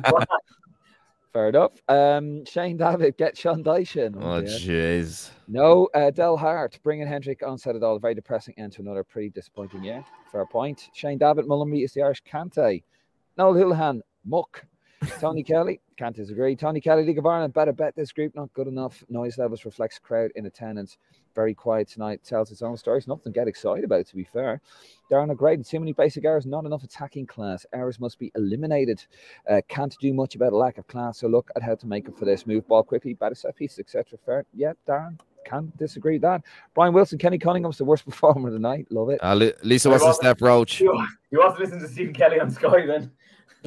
Fair 1.33 1.49
enough. 1.49 1.73
Um, 1.87 2.45
Shane 2.45 2.77
Davitt, 2.77 3.17
get 3.17 3.37
Sean 3.37 3.61
Dyson. 3.61 4.15
Oh, 4.17 4.41
jeez. 4.41 5.29
No, 5.47 5.87
uh, 5.93 6.09
Del 6.09 6.37
Hart, 6.37 6.79
bringing 6.83 7.07
Hendrick 7.07 7.43
on 7.45 7.57
set 7.57 7.75
it 7.75 7.83
all. 7.83 7.99
Very 7.99 8.15
depressing 8.15 8.55
end 8.57 8.73
to 8.73 8.81
another 8.81 9.03
pretty 9.03 9.29
disappointing 9.29 9.83
year. 9.83 10.03
Fair 10.31 10.45
point. 10.45 10.89
Shane 10.93 11.17
Davitt, 11.17 11.45
Molumby 11.45 11.83
is 11.83 11.93
the 11.93 12.01
Irish 12.01 12.23
Kanté. 12.23 12.83
Noel 13.37 13.53
Houlihan, 13.53 14.01
Muck. 14.25 14.65
Tony 15.19 15.43
Kelly, 15.43 15.79
can't 15.97 16.15
disagree. 16.15 16.55
Tony 16.55 16.79
Kelly, 16.79 17.03
League 17.03 17.17
of 17.17 17.25
Ireland, 17.25 17.53
better 17.53 17.73
bet 17.73 17.95
this 17.95 18.11
group, 18.11 18.35
not 18.35 18.53
good 18.53 18.67
enough. 18.67 19.03
Noise 19.09 19.37
levels 19.37 19.65
reflects 19.65 19.99
crowd 19.99 20.31
in 20.35 20.45
attendance 20.45 20.97
very 21.37 21.53
quiet 21.53 21.87
tonight, 21.87 22.19
tells 22.23 22.51
its 22.51 22.63
own 22.63 22.75
stories. 22.75 23.07
Nothing 23.07 23.31
to 23.31 23.39
get 23.39 23.47
excited 23.47 23.83
about, 23.83 24.07
to 24.07 24.15
be 24.15 24.23
fair. 24.23 24.59
Darren 25.11 25.29
O'Grady, 25.29 25.63
too 25.63 25.79
many 25.79 25.93
basic 25.93 26.25
errors, 26.25 26.47
not 26.47 26.65
enough 26.65 26.83
attacking 26.83 27.27
class. 27.27 27.63
Errors 27.73 27.99
must 27.99 28.17
be 28.17 28.31
eliminated. 28.33 29.05
Uh, 29.47 29.61
can't 29.67 29.95
do 30.01 30.11
much 30.15 30.33
about 30.33 30.51
a 30.51 30.57
lack 30.57 30.79
of 30.79 30.87
class. 30.87 31.19
So 31.19 31.27
look 31.27 31.51
at 31.55 31.61
how 31.61 31.75
to 31.75 31.85
make 31.85 32.09
up 32.09 32.17
for 32.17 32.25
this. 32.25 32.47
Move 32.47 32.67
ball 32.67 32.81
quickly, 32.81 33.13
better 33.13 33.35
set 33.35 33.55
pieces, 33.55 33.77
etc. 33.77 34.17
Fair. 34.25 34.45
Yeah, 34.51 34.73
Darren, 34.87 35.19
can't 35.45 35.77
disagree 35.77 36.13
with 36.13 36.23
that. 36.23 36.41
Brian 36.73 36.91
Wilson, 36.91 37.19
Kenny 37.19 37.37
Cunningham's 37.37 37.77
the 37.77 37.85
worst 37.85 38.05
performer 38.09 38.47
of 38.47 38.53
the 38.53 38.59
night. 38.59 38.87
Love 38.89 39.09
it. 39.09 39.19
Uh, 39.21 39.35
Lisa 39.61 39.91
wants 39.91 40.05
to 40.05 40.13
step 40.15 40.41
roach. 40.41 40.81
You, 40.81 41.07
you 41.29 41.37
want 41.37 41.55
to 41.55 41.63
listen 41.63 41.79
to 41.79 41.87
Stephen 41.87 42.15
Kelly 42.15 42.39
on 42.39 42.49
Sky 42.49 42.87
then? 42.87 43.11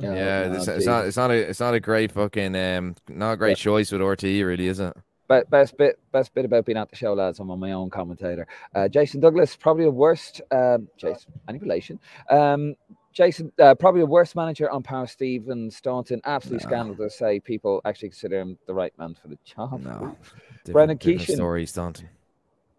Yeah, 0.00 0.14
yeah 0.14 0.54
it's, 0.54 0.68
it's, 0.68 0.86
not. 0.86 1.06
It's 1.06 1.16
not 1.16 1.30
a. 1.30 1.34
It's 1.34 1.60
not 1.60 1.74
a 1.74 1.80
great 1.80 2.12
fucking. 2.12 2.56
Um, 2.56 2.96
not 3.08 3.32
a 3.32 3.36
great 3.36 3.50
yeah. 3.50 3.64
choice 3.64 3.92
with 3.92 4.00
RT, 4.00 4.22
really, 4.22 4.66
is 4.66 4.80
it? 4.80 4.96
But 5.28 5.48
best 5.48 5.76
bit 5.76 5.98
best 6.10 6.34
bit 6.34 6.44
about 6.44 6.64
being 6.66 6.78
at 6.78 6.90
the 6.90 6.96
show, 6.96 7.14
lads. 7.14 7.38
I'm 7.38 7.50
on 7.50 7.60
my 7.60 7.72
own 7.72 7.90
commentator. 7.90 8.46
Uh, 8.74 8.88
Jason 8.88 9.20
Douglas, 9.20 9.56
probably 9.56 9.84
the 9.84 9.90
worst. 9.90 10.40
Um, 10.50 10.88
Jason, 10.96 11.32
any 11.48 11.58
relation? 11.58 12.00
Um, 12.30 12.74
Jason, 13.12 13.52
uh, 13.60 13.74
probably 13.74 14.00
the 14.00 14.06
worst 14.06 14.34
manager 14.34 14.70
on 14.70 14.82
power. 14.82 15.06
Stephen 15.06 15.70
Staunton, 15.70 16.20
absolutely 16.24 16.64
no. 16.64 16.68
scandal 16.70 16.96
to 16.96 17.10
say 17.10 17.40
people 17.40 17.80
actually 17.84 18.08
consider 18.08 18.40
him 18.40 18.58
the 18.66 18.74
right 18.74 18.96
man 18.98 19.16
for 19.20 19.28
the 19.28 19.38
job. 19.44 19.80
No, 19.82 20.16
Brennan 20.66 20.98
Keeshan, 20.98 21.34
story 21.34 21.66
Staunton. 21.66 22.08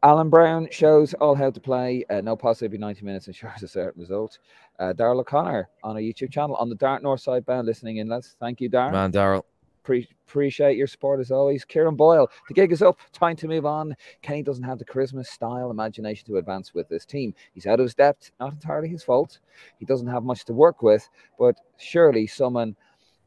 Alan 0.03 0.29
Browne 0.29 0.67
shows 0.71 1.13
all 1.15 1.35
how 1.35 1.51
to 1.51 1.59
play. 1.59 2.03
Uh, 2.09 2.21
no 2.21 2.35
positive 2.35 2.77
90 2.79 3.05
minutes 3.05 3.27
ensures 3.27 3.61
a 3.63 3.67
certain 3.67 4.01
result. 4.01 4.39
Uh, 4.81 4.93
Daryl 4.93 5.19
O'Connor 5.19 5.69
on 5.83 5.95
our 5.95 6.01
YouTube 6.01 6.31
channel 6.31 6.55
on 6.55 6.67
the 6.67 6.75
Dart 6.75 7.03
North 7.03 7.21
side 7.21 7.45
bound 7.45 7.67
listening 7.67 7.97
in. 7.97 8.09
Let's 8.09 8.35
thank 8.39 8.59
you, 8.59 8.67
Darren. 8.67 8.93
Man, 8.93 9.11
Daryl. 9.11 9.43
Pre- 9.83 10.09
appreciate 10.27 10.75
your 10.75 10.87
support 10.87 11.19
as 11.19 11.29
always. 11.29 11.63
Kieran 11.63 11.95
Boyle, 11.95 12.27
the 12.47 12.55
gig 12.55 12.71
is 12.71 12.81
up. 12.81 12.99
Time 13.13 13.35
to 13.35 13.47
move 13.47 13.67
on. 13.67 13.95
Kenny 14.23 14.41
doesn't 14.41 14.63
have 14.63 14.79
the 14.79 14.85
charisma, 14.85 15.23
style, 15.23 15.69
imagination 15.69 16.25
to 16.25 16.37
advance 16.37 16.73
with 16.73 16.89
this 16.89 17.05
team. 17.05 17.35
He's 17.53 17.67
out 17.67 17.79
of 17.79 17.83
his 17.83 17.93
depth. 17.93 18.31
Not 18.39 18.53
entirely 18.53 18.89
his 18.89 19.03
fault. 19.03 19.37
He 19.77 19.85
doesn't 19.85 20.07
have 20.07 20.23
much 20.23 20.45
to 20.45 20.53
work 20.53 20.81
with, 20.81 21.07
but 21.37 21.57
surely 21.77 22.25
someone 22.25 22.75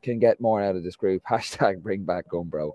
can 0.03 0.19
get 0.19 0.41
more 0.41 0.61
out 0.61 0.75
of 0.75 0.83
this 0.83 0.97
group. 0.97 1.23
Hashtag 1.31 1.83
bring 1.83 2.03
back 2.03 2.29
Gumbro. 2.29 2.73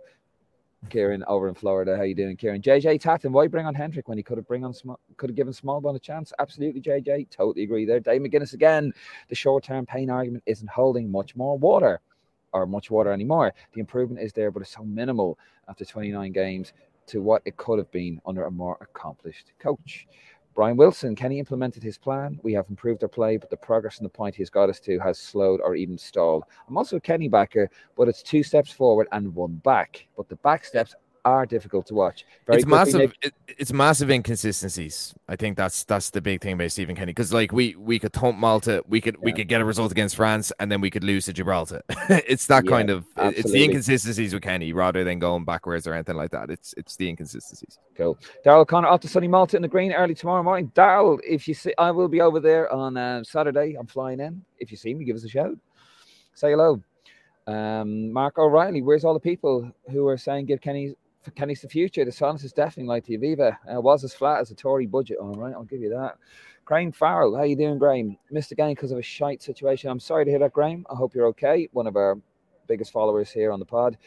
Kieran 0.88 1.24
over 1.28 1.50
in 1.50 1.56
Florida. 1.56 1.98
How 1.98 2.04
you 2.04 2.16
doing, 2.16 2.38
Kieran? 2.38 2.62
JJ 2.62 3.02
Tatton, 3.02 3.32
why 3.32 3.48
bring 3.48 3.66
on 3.66 3.76
Hendrick 3.76 4.08
when 4.08 4.18
he 4.18 4.24
could 4.24 4.38
have 4.38 4.48
bring 4.48 4.64
on 4.64 4.74
small, 4.74 5.00
could 5.18 5.30
have 5.30 5.36
given 5.36 5.54
Smallbone 5.54 5.96
a 5.96 6.00
chance? 6.00 6.32
Absolutely, 6.40 6.82
JJ. 6.82 7.30
Totally 7.30 7.64
agree 7.64 7.86
there. 7.86 8.00
Dave 8.00 8.22
McGuinness 8.22 8.54
again. 8.54 8.94
The 9.28 9.36
short 9.36 9.64
term 9.64 9.86
pain 9.86 10.10
argument 10.10 10.44
isn't 10.46 10.70
holding 10.70 11.12
much 11.12 11.36
more 11.36 11.58
water 11.58 12.00
or 12.54 12.66
much 12.66 12.90
water 12.90 13.12
anymore. 13.12 13.54
The 13.74 13.82
improvement 13.82 14.22
is 14.22 14.34
there, 14.34 14.52
but 14.52 14.62
it's 14.62 14.74
so 14.74 14.84
minimal 14.84 15.38
after 15.68 15.86
29 15.86 16.32
games 16.32 16.74
to 17.08 17.22
what 17.22 17.42
it 17.46 17.58
could 17.58 17.80
have 17.80 17.92
been 17.92 18.22
under 18.26 18.46
a 18.46 18.52
more 18.52 18.78
accomplished 18.82 19.52
coach. 19.60 20.08
Brian 20.60 20.76
Wilson, 20.76 21.16
Kenny 21.16 21.40
implemented 21.40 21.82
his 21.82 21.98
plan. 21.98 22.38
We 22.44 22.52
have 22.52 22.66
improved 22.70 23.02
our 23.02 23.08
play, 23.08 23.38
but 23.38 23.50
the 23.50 23.56
progress 23.56 24.00
and 24.00 24.04
the 24.06 24.10
point 24.10 24.36
he 24.36 24.42
has 24.42 24.50
got 24.50 24.70
us 24.70 24.82
to 24.82 25.00
has 25.00 25.18
slowed 25.18 25.62
or 25.62 25.74
even 25.74 25.98
stalled. 25.98 26.44
I'm 26.68 26.76
also 26.76 26.98
a 26.98 27.00
Kenny 27.00 27.30
backer, 27.30 27.70
but 27.96 28.10
it's 28.10 28.22
two 28.22 28.44
steps 28.44 28.70
forward 28.70 29.08
and 29.14 29.34
one 29.34 29.54
back. 29.64 30.06
But 30.18 30.28
the 30.28 30.36
back 30.36 30.66
steps 30.66 30.96
are 31.30 31.46
difficult 31.46 31.86
to 31.88 31.94
watch. 31.94 32.26
Very 32.46 32.60
it's 32.60 32.68
massive. 32.68 33.14
It, 33.22 33.34
it's 33.48 33.74
massive 33.74 34.10
inconsistencies. 34.10 35.14
I 35.28 35.36
think 35.36 35.58
that's 35.58 35.84
that's 35.84 36.10
the 36.10 36.22
big 36.22 36.42
thing 36.42 36.54
about 36.54 36.72
Stephen 36.72 36.96
Kenny 36.96 37.12
because 37.12 37.34
like 37.34 37.52
we 37.52 37.76
we 37.76 38.00
could 38.00 38.14
thump 38.14 38.38
Malta, 38.38 38.84
we 38.88 39.02
could 39.02 39.16
yeah. 39.16 39.26
we 39.26 39.34
could 39.34 39.48
get 39.48 39.62
a 39.62 39.66
result 39.66 39.92
against 39.92 40.16
France, 40.16 40.52
and 40.60 40.72
then 40.72 40.82
we 40.82 40.90
could 40.90 41.04
lose 41.04 41.26
to 41.26 41.34
Gibraltar. 41.34 41.82
it's 42.10 42.48
that 42.48 42.66
yeah, 42.66 42.72
kind 42.72 42.90
of 42.90 43.06
absolutely. 43.16 43.40
it's 43.40 43.52
the 43.52 43.64
inconsistencies 43.64 44.34
with 44.34 44.44
Kenny 44.44 44.74
rather 44.74 45.04
than 45.04 45.20
going 45.20 45.46
backwards 45.46 45.88
or 45.88 45.94
anything 45.94 46.16
like 46.16 46.32
that. 46.32 46.50
It's 46.50 46.74
it's 46.78 46.96
the 46.96 47.10
inconsistencies. 47.10 47.78
Cool. 47.96 48.18
Daryl 48.46 48.68
Connor 48.68 48.88
off 48.88 49.02
to 49.02 49.08
sunny 49.08 49.28
Malta 49.28 49.56
in 49.56 49.62
the 49.62 49.68
green 49.68 49.92
early 49.94 50.16
tomorrow 50.16 50.44
morning. 50.44 50.72
Daryl, 50.76 51.20
if 51.28 51.48
you 51.48 51.54
see, 51.54 51.74
I 51.78 51.92
will 51.92 52.08
be 52.08 52.22
over 52.22 52.40
there 52.40 52.72
on 52.72 52.98
uh, 52.98 53.24
Saturday. 53.24 53.76
I'm 53.80 53.88
flying 53.88 54.20
in. 54.20 54.44
If 54.58 54.72
you 54.72 54.78
see 54.78 54.94
me, 54.94 55.06
give 55.06 55.16
us 55.16 55.24
a 55.24 55.30
shout. 55.30 55.58
Say 56.34 56.52
hello. 56.52 56.82
Um, 57.50 58.14
Mark 58.14 58.38
O'Reilly, 58.38 58.84
where's 58.84 59.04
all 59.04 59.16
the 59.16 59.20
people 59.20 59.72
who 59.90 60.08
are 60.08 60.18
saying 60.18 60.46
give 60.46 60.62
Kenny 60.62 60.94
for 61.22 61.32
Kenny's 61.32 61.62
the 61.62 61.70
future. 61.70 62.06
The 62.06 62.12
silence 62.12 62.44
is 62.44 62.54
deafening 62.54 62.88
like 62.88 63.06
Aviva. 63.08 63.58
Uh, 63.72 63.82
was 63.82 64.04
as 64.04 64.14
flat 64.14 64.40
as 64.40 64.52
a 64.52 64.56
Tory 64.56 64.86
budget. 64.86 65.18
All 65.20 65.34
right, 65.34 65.54
I'll 65.54 65.64
give 65.64 65.82
you 65.82 65.90
that. 65.90 66.18
Graham 66.66 66.92
Farrell, 66.92 67.36
how 67.36 67.44
you 67.44 67.56
doing, 67.56 67.80
Graham? 67.80 68.18
Missed 68.32 68.52
again 68.52 68.70
because 68.70 68.92
of 68.92 69.00
a 69.00 69.04
shite 69.04 69.42
situation. 69.42 69.90
I'm 69.90 70.00
sorry 70.00 70.26
to 70.26 70.32
hear 70.32 70.40
that, 70.40 70.54
Graham. 70.54 70.86
I 70.90 70.96
hope 70.96 71.16
you're 71.16 71.28
okay. 71.28 71.68
One 71.72 71.88
of 71.88 71.96
our 71.96 72.18
biggest 72.68 72.92
followers 72.92 73.32
here 73.32 73.52
on 73.52 73.60
the 73.60 73.66
pod. 73.66 73.98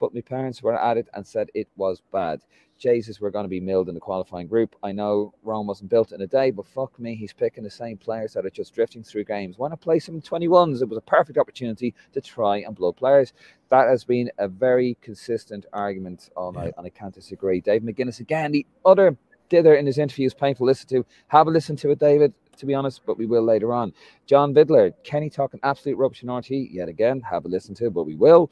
But 0.00 0.14
my 0.14 0.20
parents 0.22 0.62
were 0.62 0.78
at 0.78 0.96
it 0.96 1.08
and 1.14 1.26
said 1.26 1.50
it 1.54 1.68
was 1.76 2.02
bad. 2.12 2.40
Jesus, 2.78 3.20
we're 3.20 3.30
going 3.30 3.44
to 3.44 3.48
be 3.48 3.60
milled 3.60 3.88
in 3.88 3.94
the 3.94 4.00
qualifying 4.00 4.46
group. 4.46 4.76
I 4.82 4.92
know 4.92 5.32
Rome 5.42 5.66
wasn't 5.66 5.90
built 5.90 6.12
in 6.12 6.20
a 6.20 6.26
day, 6.26 6.50
but 6.50 6.66
fuck 6.66 6.98
me, 7.00 7.14
he's 7.14 7.32
picking 7.32 7.64
the 7.64 7.70
same 7.70 7.96
players 7.96 8.34
that 8.34 8.44
are 8.44 8.50
just 8.50 8.74
drifting 8.74 9.02
through 9.02 9.24
games. 9.24 9.56
Why 9.58 9.68
not 9.68 9.80
play 9.80 9.98
some 9.98 10.20
21s? 10.20 10.82
It 10.82 10.88
was 10.88 10.98
a 10.98 11.02
perfect 11.02 11.38
opportunity 11.38 11.94
to 12.12 12.20
try 12.20 12.58
and 12.58 12.74
blow 12.74 12.92
players. 12.92 13.32
That 13.70 13.88
has 13.88 14.04
been 14.04 14.30
a 14.38 14.48
very 14.48 14.96
consistent 15.00 15.66
argument 15.72 16.28
all 16.36 16.52
night, 16.52 16.74
and 16.76 16.86
I 16.86 16.90
can't 16.90 17.14
disagree. 17.14 17.60
Dave 17.60 17.82
McGuinness, 17.82 18.20
again, 18.20 18.52
the 18.52 18.66
other 18.84 19.16
dither 19.48 19.74
in 19.74 19.86
his 19.86 19.98
interview 19.98 20.26
is 20.26 20.34
painful 20.34 20.66
to 20.66 20.68
listen 20.70 20.88
to. 20.88 21.06
Have 21.28 21.46
a 21.46 21.50
listen 21.50 21.76
to 21.76 21.90
it, 21.90 21.98
David, 21.98 22.34
to 22.58 22.66
be 22.66 22.74
honest, 22.74 23.02
but 23.06 23.18
we 23.18 23.26
will 23.26 23.42
later 23.42 23.72
on. 23.72 23.92
John 24.26 24.54
Vidler, 24.54 24.92
Kenny 25.04 25.30
talking 25.30 25.60
absolute 25.62 25.96
rubbish 25.96 26.22
in 26.22 26.30
RT 26.30 26.50
yet 26.50 26.88
again. 26.88 27.20
Have 27.20 27.44
a 27.44 27.48
listen 27.48 27.74
to 27.76 27.86
it, 27.86 27.94
but 27.94 28.04
we 28.04 28.14
will. 28.14 28.50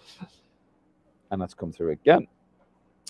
And 1.30 1.40
that's 1.40 1.54
come 1.54 1.72
through 1.72 1.90
again. 1.90 2.26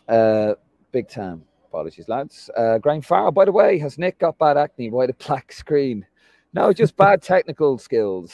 Uh, 0.08 0.54
Big 0.94 1.08
time. 1.08 1.42
Apologies, 1.66 2.08
lads. 2.08 2.48
Uh, 2.56 2.78
Graham 2.78 3.02
Farrell, 3.02 3.32
by 3.32 3.44
the 3.44 3.50
way, 3.50 3.80
has 3.80 3.98
Nick 3.98 4.20
got 4.20 4.38
bad 4.38 4.56
acne? 4.56 4.90
Why 4.90 5.08
the 5.08 5.12
black 5.14 5.50
screen? 5.50 6.06
No, 6.52 6.72
just 6.72 6.96
bad 6.96 7.20
technical 7.34 7.78
skills. 7.78 8.32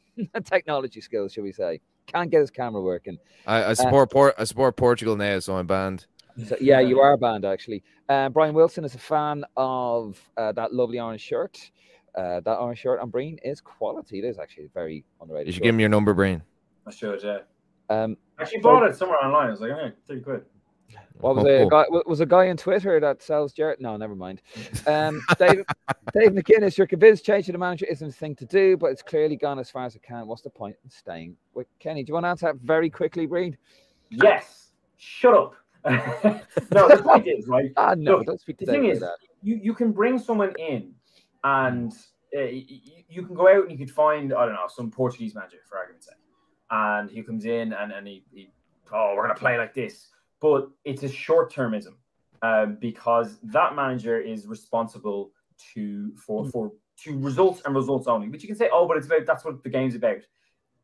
Technology 0.44 1.00
skills, 1.00 1.32
should 1.32 1.42
we 1.42 1.52
say. 1.52 1.80
Can't 2.06 2.30
get 2.30 2.40
his 2.40 2.50
camera 2.50 2.82
working. 2.82 3.16
I, 3.46 3.56
I 3.56 3.62
uh, 3.62 3.74
support 3.76 4.10
uh, 4.10 4.12
Port, 4.12 4.34
I 4.36 4.44
support 4.44 4.76
Portugal 4.76 5.16
now, 5.16 5.38
so 5.38 5.56
I'm 5.56 5.66
banned. 5.66 6.04
So, 6.46 6.54
yeah, 6.60 6.80
you 6.80 7.00
are 7.00 7.16
banned 7.16 7.46
actually. 7.46 7.82
Uh, 8.10 8.28
Brian 8.28 8.52
Wilson 8.52 8.84
is 8.84 8.94
a 8.94 8.98
fan 8.98 9.42
of 9.56 10.20
uh, 10.36 10.52
that 10.52 10.74
lovely 10.74 11.00
orange 11.00 11.22
shirt. 11.22 11.70
Uh, 12.14 12.40
that 12.40 12.58
orange 12.58 12.80
shirt 12.80 13.00
on 13.00 13.08
Breen 13.08 13.38
is 13.42 13.62
quality. 13.62 14.18
It 14.18 14.26
is 14.26 14.38
actually 14.38 14.68
very 14.74 15.02
underrated. 15.22 15.46
You 15.46 15.52
should 15.54 15.60
shirt. 15.60 15.64
give 15.64 15.74
me 15.76 15.82
your 15.82 15.88
number, 15.88 16.12
Breen. 16.12 16.42
I 16.86 16.90
should, 16.90 17.22
yeah. 17.22 17.38
Um, 17.88 18.18
actually 18.38 18.60
bought 18.60 18.86
it 18.86 18.96
somewhere 18.96 19.16
online. 19.24 19.48
I 19.48 19.50
was 19.50 19.60
like, 19.60 19.70
hey, 19.70 19.92
30 20.06 20.20
quid. 20.20 20.42
What 21.22 21.36
was 21.36 21.44
oh, 21.44 21.66
a 21.66 21.70
guy? 21.70 21.84
Was 22.06 22.20
a 22.20 22.26
guy 22.26 22.48
on 22.48 22.56
Twitter 22.56 22.98
that 22.98 23.22
sells 23.22 23.52
Jared? 23.52 23.80
No, 23.80 23.96
never 23.96 24.16
mind. 24.16 24.42
Um, 24.88 25.22
Dave, 25.38 25.64
Dave 26.12 26.32
McGuinness, 26.32 26.76
you're 26.76 26.86
convinced 26.88 27.24
changing 27.24 27.52
the 27.52 27.58
manager 27.58 27.86
isn't 27.88 28.08
the 28.08 28.12
thing 28.12 28.34
to 28.36 28.44
do, 28.44 28.76
but 28.76 28.86
it's 28.86 29.02
clearly 29.02 29.36
gone 29.36 29.60
as 29.60 29.70
far 29.70 29.84
as 29.84 29.94
it 29.94 30.02
can. 30.02 30.26
What's 30.26 30.42
the 30.42 30.50
point 30.50 30.74
in 30.82 30.90
staying 30.90 31.36
with 31.54 31.68
Kenny? 31.78 32.02
Do 32.02 32.10
you 32.10 32.14
want 32.14 32.24
to 32.24 32.30
answer 32.30 32.46
that 32.46 32.56
very 32.56 32.90
quickly, 32.90 33.26
Breed? 33.26 33.56
Yes. 34.10 34.72
Shut 34.96 35.34
up. 35.34 35.54
no, 35.84 36.88
the 36.88 37.02
point 37.04 37.26
is 37.26 37.46
right. 37.46 37.72
Ah, 37.76 37.94
no, 37.96 38.18
Look, 38.18 38.26
don't 38.26 38.40
speak 38.40 38.58
to 38.58 38.66
the 38.66 38.72
thing 38.72 38.86
is, 38.86 39.00
that. 39.00 39.16
you 39.42 39.58
you 39.60 39.74
can 39.74 39.90
bring 39.90 40.18
someone 40.18 40.52
in, 40.58 40.92
and 41.42 41.92
uh, 42.36 42.42
you, 42.42 42.78
you 43.08 43.26
can 43.26 43.34
go 43.34 43.48
out 43.48 43.62
and 43.62 43.72
you 43.72 43.78
could 43.78 43.90
find 43.90 44.32
I 44.32 44.46
don't 44.46 44.54
know 44.54 44.68
some 44.68 44.90
Portuguese 44.90 45.34
manager 45.34 45.58
for 45.68 45.78
argument's 45.78 46.06
sake, 46.06 46.16
and 46.70 47.10
he 47.10 47.22
comes 47.22 47.46
in 47.46 47.72
and 47.72 47.90
and 47.90 48.06
he, 48.06 48.24
he 48.32 48.52
oh 48.92 49.14
we're 49.16 49.26
gonna 49.26 49.38
play 49.38 49.58
like 49.58 49.74
this 49.74 50.08
but 50.42 50.68
it's 50.84 51.04
a 51.04 51.08
short 51.08 51.52
termism 51.52 51.94
um, 52.42 52.76
because 52.80 53.38
that 53.44 53.76
manager 53.76 54.20
is 54.20 54.46
responsible 54.46 55.30
to 55.72 56.12
for 56.16 56.42
hmm. 56.42 56.50
for 56.50 56.72
to 57.04 57.18
results 57.18 57.62
and 57.64 57.74
results 57.74 58.06
only. 58.06 58.28
But 58.28 58.42
you 58.42 58.48
can 58.48 58.56
say, 58.56 58.68
oh, 58.70 58.86
but 58.86 58.96
it's 58.96 59.06
about 59.06 59.24
that's 59.24 59.44
what 59.44 59.62
the 59.62 59.70
game's 59.70 59.94
about. 59.94 60.18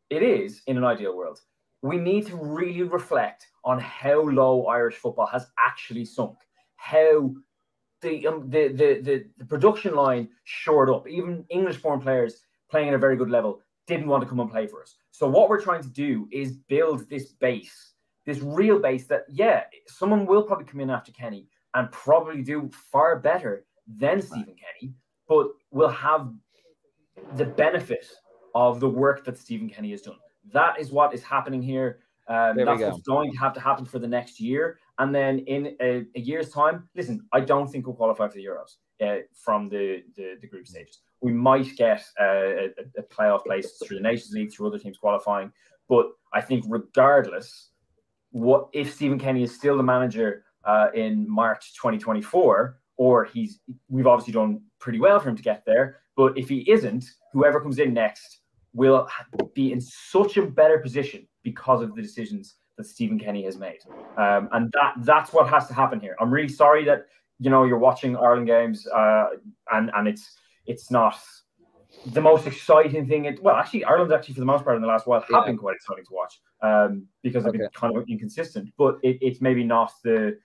It 0.09 0.23
is 0.23 0.63
in 0.67 0.79
an 0.79 0.85
ideal 0.85 1.15
world. 1.15 1.41
We 1.83 1.99
need 1.99 2.27
to 2.29 2.37
really 2.37 2.83
reflect 2.83 3.47
on 3.65 3.79
how 3.79 4.23
low 4.23 4.67
Irish 4.67 4.97
football 4.97 5.27
has 5.27 5.47
actually 5.65 6.07
sunk, 6.07 6.39
how 6.77 7.35
the 8.01 8.27
um, 8.27 8.49
the, 8.49 8.69
the 8.69 9.01
the 9.03 9.25
the 9.39 9.45
production 9.45 9.95
line 9.95 10.29
shored 10.45 10.89
up. 10.89 11.09
Even 11.09 11.45
English-born 11.51 12.01
players 12.01 12.41
playing 12.71 12.89
at 12.89 12.95
a 12.95 12.99
very 12.99 13.17
good 13.17 13.31
level 13.31 13.61
didn't 13.87 14.07
want 14.07 14.23
to 14.23 14.29
come 14.29 14.41
and 14.41 14.51
play 14.51 14.67
for 14.67 14.83
us. 14.83 14.95
So 15.11 15.27
what 15.29 15.49
we're 15.49 15.61
trying 15.61 15.83
to 15.83 15.89
do 15.89 16.29
is 16.31 16.53
build 16.53 17.09
this 17.09 17.33
base 17.33 17.95
this 18.29 18.41
real 18.41 18.79
base 18.79 19.07
that, 19.07 19.25
yeah, 19.31 19.63
someone 19.87 20.27
will 20.27 20.43
probably 20.43 20.67
come 20.67 20.81
in 20.81 20.91
after 20.91 21.11
Kenny 21.13 21.47
and 21.73 21.91
probably 21.91 22.43
do 22.43 22.71
far 22.93 23.19
better 23.19 23.65
than 23.87 24.21
Stephen 24.21 24.55
Kenny, 24.55 24.93
but 25.27 25.49
will 25.71 25.89
have 25.89 26.31
the 27.37 27.47
benefit 27.47 28.07
of 28.55 28.81
the 28.81 28.89
work 28.89 29.25
that 29.25 29.39
Stephen 29.39 29.71
Kenny 29.71 29.93
has 29.93 30.03
done. 30.03 30.19
That 30.53 30.79
is 30.79 30.93
what 30.93 31.15
is 31.15 31.23
happening 31.23 31.63
here. 31.63 32.01
Um, 32.29 32.55
that's 32.59 32.83
what's 32.83 33.01
going 33.01 33.33
to 33.33 33.39
have 33.39 33.55
to 33.55 33.61
happen 33.61 33.87
for 33.87 33.99
the 33.99 34.07
next 34.07 34.39
year. 34.39 34.79
And 34.99 35.15
then 35.15 35.39
in 35.41 35.75
a, 35.81 36.05
a 36.15 36.21
year's 36.21 36.51
time, 36.51 36.87
listen, 36.95 37.27
I 37.33 37.41
don't 37.41 37.67
think 37.67 37.87
we'll 37.87 37.97
qualify 37.97 38.29
for 38.29 38.35
the 38.35 38.45
Euros 38.45 38.77
uh, 39.01 39.23
from 39.33 39.71
the, 39.71 40.03
the, 40.17 40.35
the, 40.43 40.47
group 40.47 40.67
stages. 40.67 40.99
We 41.23 41.33
might 41.33 41.75
get 41.77 42.05
uh, 42.21 42.25
a, 42.25 42.69
a 42.99 43.03
playoff 43.05 43.45
place 43.47 43.81
through 43.83 43.97
the 43.97 44.03
Nations 44.03 44.33
League, 44.33 44.53
through 44.53 44.67
other 44.67 44.79
teams 44.79 44.99
qualifying. 44.99 45.51
But 45.89 46.11
I 46.35 46.43
think, 46.43 46.67
regardless, 46.69 47.71
what 48.31 48.69
if 48.73 48.95
Stephen 48.95 49.19
Kenny 49.19 49.43
is 49.43 49.55
still 49.55 49.77
the 49.77 49.83
manager 49.83 50.45
uh, 50.65 50.89
in 50.95 51.29
March 51.29 51.75
2024, 51.75 52.79
or 52.97 53.25
he's 53.25 53.61
we've 53.89 54.07
obviously 54.07 54.33
done 54.33 54.61
pretty 54.79 55.01
well 55.01 55.19
for 55.21 55.29
him 55.29 55.37
to 55.37 55.43
get 55.43 55.65
there. 55.65 55.99
But 56.17 56.37
if 56.37 56.49
he 56.49 56.69
isn't, 56.71 57.05
whoever 57.33 57.61
comes 57.61 57.79
in 57.79 57.95
next 57.95 58.41
will 58.75 59.09
be 59.55 59.73
in 59.73 59.81
such 59.81 60.37
a 60.37 60.43
better 60.43 60.79
position 60.79 61.27
because 61.43 61.81
of 61.81 61.95
the 61.95 62.03
decisions 62.03 62.57
that 62.77 62.85
Stephen 62.85 63.19
Kenny 63.19 63.45
has 63.45 63.57
made, 63.57 63.79
um, 64.17 64.49
and 64.53 64.73
that 64.73 64.95
that's 64.99 65.33
what 65.33 65.49
has 65.49 65.67
to 65.69 65.75
happen 65.75 66.01
here. 66.01 66.17
I'm 66.21 66.31
really 66.31 66.49
sorry 66.49 66.85
that 66.85 67.07
you 67.39 67.51
know 67.51 67.65
you're 67.65 67.79
watching 67.79 68.17
Ireland 68.17 68.47
games 68.47 68.87
uh, 68.89 69.27
and 69.73 69.91
and 69.95 70.09
it's 70.09 70.37
it's 70.67 70.91
not 70.91 71.17
the 72.07 72.21
most 72.21 72.47
exciting 72.47 73.07
thing. 73.07 73.27
It, 73.27 73.43
well, 73.43 73.57
actually, 73.57 73.85
Ireland 73.85 74.13
actually 74.13 74.35
for 74.35 74.41
the 74.41 74.47
most 74.47 74.65
part 74.65 74.77
in 74.77 74.83
the 74.83 74.89
last 74.89 75.07
while 75.07 75.21
have 75.21 75.29
yeah. 75.31 75.45
been 75.45 75.57
quite 75.57 75.77
exciting 75.77 76.05
to 76.05 76.13
watch 76.13 76.41
um, 76.63 77.07
because 77.23 77.45
they've 77.45 77.51
okay. 77.51 77.59
been 77.59 77.71
kind 77.75 77.97
of 77.97 78.05
inconsistent. 78.09 78.73
But 78.77 78.99
it, 79.03 79.19
it's 79.21 79.41
maybe 79.41 79.65
not 79.65 79.93
the 80.03 80.39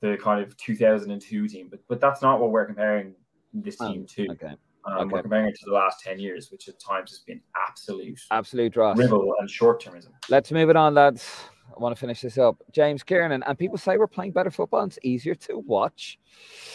the 0.00 0.16
kind 0.16 0.42
of 0.42 0.56
2002 0.56 1.48
team, 1.48 1.68
but 1.70 1.80
but 1.88 2.00
that's 2.00 2.22
not 2.22 2.40
what 2.40 2.50
we're 2.50 2.66
comparing 2.66 3.14
this 3.52 3.76
oh, 3.80 3.92
team 3.92 4.06
to. 4.06 4.30
Okay. 4.30 4.54
Um, 4.86 4.96
okay. 4.96 5.12
We're 5.12 5.22
comparing 5.22 5.48
it 5.48 5.56
to 5.56 5.66
the 5.66 5.74
last 5.74 6.00
10 6.00 6.18
years, 6.18 6.50
which 6.50 6.66
at 6.68 6.80
times 6.80 7.10
has 7.10 7.18
been 7.18 7.40
absolute, 7.68 8.18
absolute 8.30 8.72
dross, 8.72 8.96
dribble 8.96 9.34
and 9.38 9.50
short 9.50 9.82
termism. 9.82 10.08
Let's 10.30 10.50
move 10.50 10.70
it 10.70 10.76
on, 10.76 10.94
lads. 10.94 11.28
I 11.68 11.78
want 11.78 11.94
to 11.94 12.00
finish 12.00 12.22
this 12.22 12.38
up. 12.38 12.56
James 12.72 13.02
Kiernan, 13.02 13.42
and 13.42 13.58
people 13.58 13.78
say 13.78 13.96
we're 13.96 14.06
playing 14.06 14.32
better 14.32 14.50
football. 14.50 14.80
And 14.80 14.90
it's 14.90 14.98
easier 15.02 15.34
to 15.34 15.58
watch. 15.58 16.18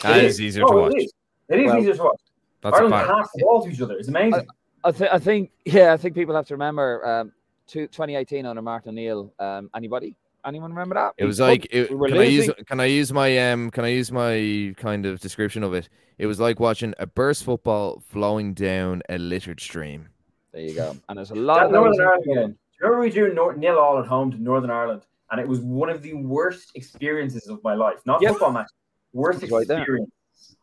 That 0.03 0.23
is, 0.23 0.35
is 0.35 0.41
easier 0.41 0.63
oh, 0.67 0.71
to 0.71 0.77
watch. 0.77 0.93
It 0.95 1.01
is, 1.01 1.13
it 1.49 1.59
is 1.59 1.65
well, 1.65 1.79
easier 1.79 1.95
to 1.95 2.03
watch. 2.03 2.21
That's 2.61 2.77
Ireland 2.77 3.07
pass 3.07 3.29
the 3.35 3.43
ball 3.43 3.63
to 3.63 3.69
each 3.69 3.81
other. 3.81 3.97
It's 3.97 4.07
amazing. 4.07 4.47
I, 4.83 4.89
I, 4.89 4.91
th- 4.91 5.09
I, 5.11 5.19
think, 5.19 5.51
yeah, 5.65 5.93
I 5.93 5.97
think 5.97 6.15
people 6.15 6.35
have 6.35 6.47
to 6.47 6.53
remember 6.53 7.05
um, 7.05 7.31
to 7.67 7.87
2018 7.87 8.45
under 8.45 8.61
Martin 8.61 8.89
O'Neill. 8.89 9.33
Um, 9.39 9.69
anybody? 9.75 10.17
Anyone 10.45 10.71
remember 10.71 10.95
that? 10.95 11.13
It 11.17 11.25
was 11.25 11.39
like, 11.39 11.67
it, 11.71 11.87
can. 11.87 12.17
I 12.17 12.23
use 12.23 12.51
can 12.67 12.79
I 12.79 12.85
use 12.85 13.11
my 13.11 13.51
um 13.51 13.71
can 13.71 13.83
I 13.83 13.87
use 13.87 14.11
my 14.11 14.75
kind 14.77 15.07
of 15.07 15.19
description 15.19 15.63
of 15.63 15.73
it? 15.73 15.89
It 16.19 16.27
was 16.27 16.39
like 16.39 16.59
watching 16.59 16.93
a 16.99 17.07
burst 17.07 17.43
football 17.43 18.03
flowing 18.09 18.53
down 18.53 19.01
a 19.09 19.17
littered 19.17 19.59
stream. 19.59 20.07
There 20.51 20.61
you 20.61 20.75
go. 20.75 20.95
And 21.09 21.17
there's 21.17 21.31
a 21.31 21.35
lot. 21.35 21.65
of 21.65 21.71
Northern 21.71 21.99
Ireland 21.99 22.25
game. 22.25 22.35
Do 22.35 22.37
you 22.39 22.55
remember 22.81 22.99
we 22.99 23.09
drew 23.09 23.33
Nor- 23.33 23.55
nil 23.55 23.79
all 23.79 23.99
at 23.99 24.05
home 24.05 24.31
to 24.31 24.37
Northern 24.37 24.69
Ireland, 24.69 25.01
and 25.31 25.41
it 25.41 25.47
was 25.47 25.61
one 25.61 25.89
of 25.89 26.03
the 26.03 26.13
worst 26.13 26.71
experiences 26.75 27.47
of 27.47 27.63
my 27.63 27.73
life. 27.73 27.97
Not 28.05 28.21
yep. 28.21 28.33
football 28.33 28.51
match, 28.51 28.69
worst 29.13 29.41
experience 29.41 30.11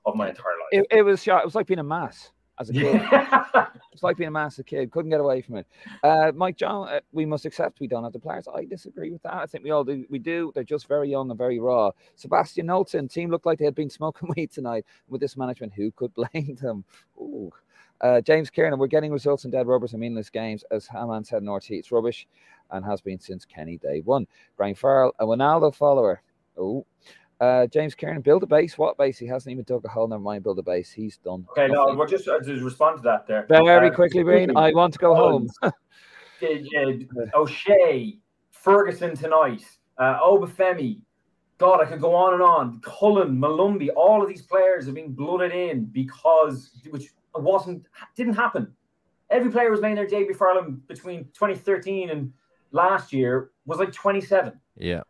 of 0.05 0.15
my 0.15 0.29
entire 0.29 0.45
life. 0.45 0.85
It, 0.91 0.99
it 0.99 1.03
was 1.03 1.27
it 1.27 1.45
was 1.45 1.55
like 1.55 1.67
being 1.67 1.79
a 1.79 1.85
mass 1.85 2.31
as 2.61 2.71
a 2.71 2.73
kid. 2.73 3.03
it's 3.93 4.03
like 4.03 4.17
being 4.17 4.29
a 4.29 4.33
massive 4.33 4.67
kid. 4.67 4.91
Couldn't 4.91 5.11
get 5.11 5.21
away 5.21 5.43
from 5.43 5.57
it. 5.57 5.67
Uh, 6.03 6.33
Mike 6.35 6.57
John, 6.57 6.89
uh, 6.89 7.01
we 7.13 7.25
must 7.25 7.45
accept 7.45 7.81
we 7.81 7.87
don't 7.87 8.05
have 8.05 8.13
the 8.13 8.19
players. 8.19 8.47
I 8.53 8.65
disagree 8.65 9.11
with 9.11 9.23
that. 9.23 9.35
I 9.35 9.47
think 9.47 9.65
we 9.65 9.71
all 9.71 9.85
do. 9.85 10.05
We 10.09 10.19
do. 10.19 10.53
They're 10.55 10.65
just 10.65 10.89
very 10.89 11.11
young 11.11 11.31
and 11.31 11.39
very 11.39 11.59
raw. 11.59 11.91
Sebastian 12.17 12.67
Knowlton, 12.67 13.09
team 13.09 13.31
looked 13.31 13.47
like 13.47 13.59
they 13.59 13.65
had 13.65 13.75
been 13.75 13.91
smoking 13.91 14.33
weed 14.37 14.51
tonight 14.51 14.85
with 15.09 15.21
this 15.21 15.37
management. 15.37 15.73
Who 15.75 15.91
could 15.93 16.13
blame 16.15 16.57
them? 16.61 16.85
Ooh. 17.19 17.53
Uh, 18.01 18.21
James 18.21 18.51
Kieran, 18.51 18.77
we're 18.79 18.89
getting 18.89 19.13
results 19.13 19.45
in 19.45 19.53
dead 19.53 19.69
rubbers 19.69 19.93
and 19.93 20.01
meaningless 20.01 20.29
games. 20.29 20.65
As 20.73 20.89
Hamann 20.89 21.25
said 21.25 21.43
in 21.43 21.51
RT, 21.51 21.71
it's 21.71 21.93
rubbish 21.93 22.27
and 22.73 22.85
has 22.85 23.01
been 23.01 23.21
since 23.21 23.45
Kenny 23.45 23.79
day 23.79 24.01
one. 24.01 24.27
Brian 24.57 24.75
Farrell, 24.75 25.13
a 25.21 25.25
Ronaldo 25.25 25.73
follower. 25.73 26.21
Oh, 26.59 26.85
uh, 27.43 27.67
James 27.67 27.97
Kieran, 27.97 28.21
build 28.21 28.45
a 28.45 28.47
base. 28.47 28.79
What 28.79 28.97
base? 28.97 29.19
He 29.19 29.27
hasn't 29.27 29.51
even 29.51 29.65
dug 29.65 29.85
a 29.85 29.89
hole. 29.89 30.07
Never 30.07 30.23
mind, 30.23 30.45
build 30.45 30.61
a 30.61 30.63
base. 30.63 30.93
He's 30.93 31.17
done. 31.17 31.45
Okay, 31.51 31.67
no, 31.67 31.93
we'll 31.93 32.07
just, 32.07 32.29
uh, 32.29 32.39
just 32.39 32.63
respond 32.63 32.99
to 32.99 33.03
that 33.03 33.27
there. 33.27 33.47
Very 33.49 33.89
uh, 33.89 33.95
quickly, 33.95 34.23
Breen. 34.23 34.57
I 34.57 34.73
want 34.73 34.93
to 34.93 34.99
go 35.01 35.13
home. 35.13 35.49
O'Shea, 37.35 38.19
Ferguson 38.53 39.17
tonight, 39.17 39.65
uh, 39.99 40.21
Obafemi. 40.21 41.01
God, 41.59 41.81
I 41.81 41.85
could 41.85 42.01
go 42.01 42.15
on 42.15 42.35
and 42.35 42.43
on. 42.43 42.81
Cullen, 42.81 43.37
Molumby, 43.37 43.89
all 43.97 44.23
of 44.23 44.29
these 44.29 44.43
players 44.43 44.87
have 44.87 44.95
been 44.95 45.13
blooded 45.13 45.51
in 45.51 45.87
because, 45.87 46.81
which 46.91 47.09
wasn't, 47.35 47.87
didn't 48.15 48.35
happen. 48.35 48.73
Every 49.31 49.51
player 49.51 49.71
was 49.71 49.81
making 49.81 49.97
their 49.97 50.07
debut 50.07 50.35
for 50.35 50.49
Ireland 50.49 50.87
between 50.87 51.25
2013 51.35 52.11
and 52.11 52.33
last 52.71 53.13
year 53.13 53.51
was 53.67 53.81
like 53.81 53.93
27. 53.93 54.53
Yeah. 54.77 55.03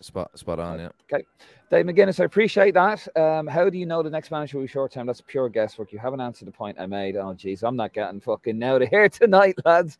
Spot, 0.00 0.38
spot 0.38 0.58
on, 0.58 0.78
yeah. 0.78 0.88
Okay. 1.12 1.24
Dave 1.70 1.86
McGuinness, 1.86 2.20
I 2.20 2.24
appreciate 2.24 2.74
that. 2.74 3.08
Um, 3.16 3.46
how 3.46 3.70
do 3.70 3.78
you 3.78 3.86
know 3.86 4.02
the 4.02 4.10
next 4.10 4.30
manager 4.30 4.58
will 4.58 4.64
be 4.64 4.68
short 4.68 4.92
term? 4.92 5.06
That's 5.06 5.22
pure 5.22 5.48
guesswork. 5.48 5.90
You 5.90 5.98
haven't 5.98 6.20
answered 6.20 6.46
the 6.46 6.52
point 6.52 6.78
I 6.78 6.86
made. 6.86 7.16
Oh, 7.16 7.32
geez, 7.32 7.62
I'm 7.62 7.76
not 7.76 7.94
getting 7.94 8.20
fucking 8.20 8.58
now 8.58 8.78
to 8.78 8.86
here 8.86 9.08
tonight, 9.08 9.56
lads. 9.64 9.98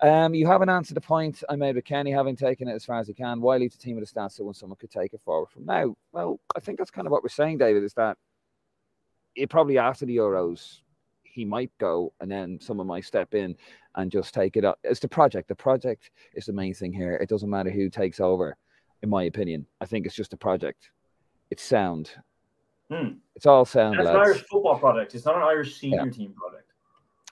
Um, 0.00 0.34
you 0.34 0.46
haven't 0.46 0.68
answered 0.68 0.96
the 0.96 1.00
point 1.00 1.42
I 1.48 1.56
made 1.56 1.76
with 1.76 1.86
Kenny 1.86 2.12
having 2.12 2.36
taken 2.36 2.68
it 2.68 2.74
as 2.74 2.84
far 2.84 2.98
as 2.98 3.08
he 3.08 3.14
can. 3.14 3.40
Why 3.40 3.56
leave 3.56 3.72
the 3.72 3.78
team 3.78 3.96
with 3.96 4.04
a 4.04 4.06
standstill 4.06 4.46
when 4.46 4.54
someone 4.54 4.76
could 4.76 4.90
take 4.90 5.14
it 5.14 5.20
forward 5.24 5.48
from 5.50 5.64
now? 5.64 5.96
Well, 6.12 6.38
I 6.54 6.60
think 6.60 6.78
that's 6.78 6.90
kind 6.90 7.06
of 7.06 7.10
what 7.10 7.22
we're 7.22 7.30
saying, 7.30 7.58
David, 7.58 7.84
is 7.84 7.94
that 7.94 8.18
it 9.34 9.48
probably 9.48 9.78
after 9.78 10.04
the 10.04 10.16
Euros, 10.16 10.80
he 11.22 11.44
might 11.46 11.72
go 11.78 12.12
and 12.20 12.30
then 12.30 12.58
someone 12.60 12.86
might 12.86 13.06
step 13.06 13.34
in 13.34 13.56
and 13.94 14.10
just 14.10 14.34
take 14.34 14.56
it 14.56 14.64
up. 14.64 14.78
It's 14.84 15.00
the 15.00 15.08
project. 15.08 15.48
The 15.48 15.54
project 15.54 16.10
is 16.34 16.46
the 16.46 16.52
main 16.52 16.74
thing 16.74 16.92
here. 16.92 17.14
It 17.14 17.28
doesn't 17.28 17.48
matter 17.48 17.70
who 17.70 17.88
takes 17.88 18.20
over 18.20 18.56
in 19.02 19.08
my 19.08 19.24
opinion. 19.24 19.66
I 19.80 19.86
think 19.86 20.06
it's 20.06 20.14
just 20.14 20.32
a 20.32 20.36
project. 20.36 20.90
It's 21.50 21.62
sound. 21.62 22.10
Hmm. 22.90 23.14
It's 23.34 23.46
all 23.46 23.64
sound. 23.64 23.98
It's 23.98 24.08
an 24.08 24.16
Irish 24.16 24.42
football 24.42 24.78
product. 24.78 25.14
It's 25.14 25.24
not 25.24 25.36
an 25.36 25.42
Irish 25.42 25.78
senior 25.78 26.04
yeah. 26.04 26.10
team 26.10 26.34
product. 26.34 26.72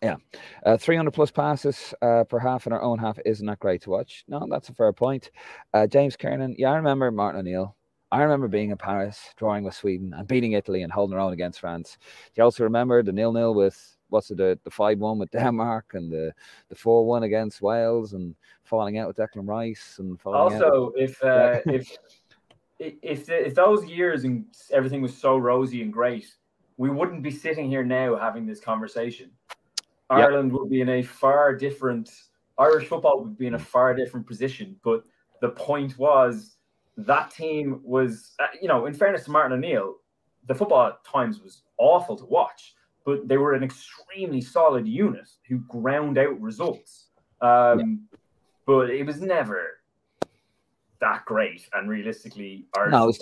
Yeah, 0.02 0.16
uh, 0.64 0.78
300 0.78 1.10
plus 1.10 1.30
passes 1.30 1.92
uh, 2.00 2.24
per 2.24 2.38
half 2.38 2.66
in 2.66 2.72
our 2.72 2.80
own 2.80 2.98
half 2.98 3.18
isn't 3.26 3.46
that 3.46 3.58
great 3.58 3.82
to 3.82 3.90
watch. 3.90 4.24
No, 4.28 4.46
that's 4.50 4.70
a 4.70 4.74
fair 4.74 4.94
point. 4.94 5.30
Uh, 5.74 5.86
James 5.86 6.16
Kiernan, 6.16 6.54
yeah, 6.56 6.70
I 6.70 6.76
remember 6.76 7.10
Martin 7.10 7.40
O'Neill. 7.40 7.76
I 8.10 8.22
remember 8.22 8.48
being 8.48 8.70
in 8.70 8.78
Paris, 8.78 9.20
drawing 9.36 9.62
with 9.62 9.74
Sweden 9.74 10.14
and 10.16 10.26
beating 10.26 10.52
Italy 10.52 10.82
and 10.82 10.90
holding 10.90 11.16
our 11.16 11.20
own 11.20 11.34
against 11.34 11.60
France. 11.60 11.98
Do 12.00 12.40
you 12.40 12.44
also 12.44 12.64
remember 12.64 13.02
the 13.02 13.12
nil 13.12 13.32
nil 13.32 13.54
with 13.54 13.96
what's 14.10 14.30
it 14.30 14.36
the 14.36 14.58
the 14.64 14.70
five 14.70 14.98
one 14.98 15.18
with 15.18 15.30
Denmark 15.30 15.92
and 15.94 16.12
the 16.12 16.32
the 16.68 16.74
four 16.74 17.06
one 17.06 17.22
against 17.22 17.62
Wales 17.62 18.12
and 18.12 18.34
falling 18.64 18.98
out 18.98 19.08
with 19.08 19.16
Declan 19.16 19.48
Rice 19.48 19.96
and 19.98 20.18
also 20.24 20.92
if 20.96 21.22
uh, 21.22 21.60
if 21.66 21.96
if 22.78 23.26
the, 23.26 23.46
if 23.46 23.54
those 23.54 23.84
years 23.86 24.24
and 24.24 24.44
everything 24.70 25.02
was 25.02 25.16
so 25.16 25.36
rosy 25.36 25.82
and 25.82 25.92
great, 25.92 26.26
we 26.76 26.90
wouldn't 26.90 27.22
be 27.22 27.30
sitting 27.30 27.68
here 27.68 27.84
now 27.84 28.16
having 28.16 28.46
this 28.46 28.60
conversation. 28.60 29.30
Ireland 30.08 30.50
yep. 30.50 30.60
would 30.60 30.70
be 30.70 30.80
in 30.80 30.88
a 30.88 31.02
far 31.02 31.54
different 31.54 32.10
Irish 32.60 32.88
football 32.88 33.22
would 33.22 33.38
be 33.38 33.46
in 33.46 33.54
a 33.54 33.58
far 33.58 33.94
different 33.94 34.26
position. 34.26 34.76
But 34.84 35.04
the 35.40 35.48
point 35.48 35.98
was 35.98 36.56
that 36.98 37.30
team 37.30 37.80
was, 37.82 38.34
uh, 38.38 38.48
you 38.60 38.68
know, 38.68 38.84
in 38.84 38.92
fairness 38.92 39.24
to 39.24 39.30
Martin 39.30 39.56
O'Neill, 39.56 39.96
the 40.46 40.54
football 40.54 40.88
at 40.88 41.04
times 41.04 41.40
was 41.40 41.62
awful 41.78 42.16
to 42.16 42.26
watch, 42.26 42.74
but 43.04 43.28
they 43.28 43.36
were 43.36 43.54
an 43.54 43.62
extremely 43.62 44.40
solid 44.40 44.86
unit 44.86 45.28
who 45.48 45.58
ground 45.60 46.18
out 46.18 46.40
results. 46.40 47.06
Um, 47.40 47.78
yeah. 47.78 48.18
But 48.66 48.90
it 48.90 49.04
was 49.04 49.20
never 49.20 49.80
that 51.00 51.24
great, 51.24 51.68
and 51.72 51.88
realistically, 51.88 52.66
no, 52.88 53.12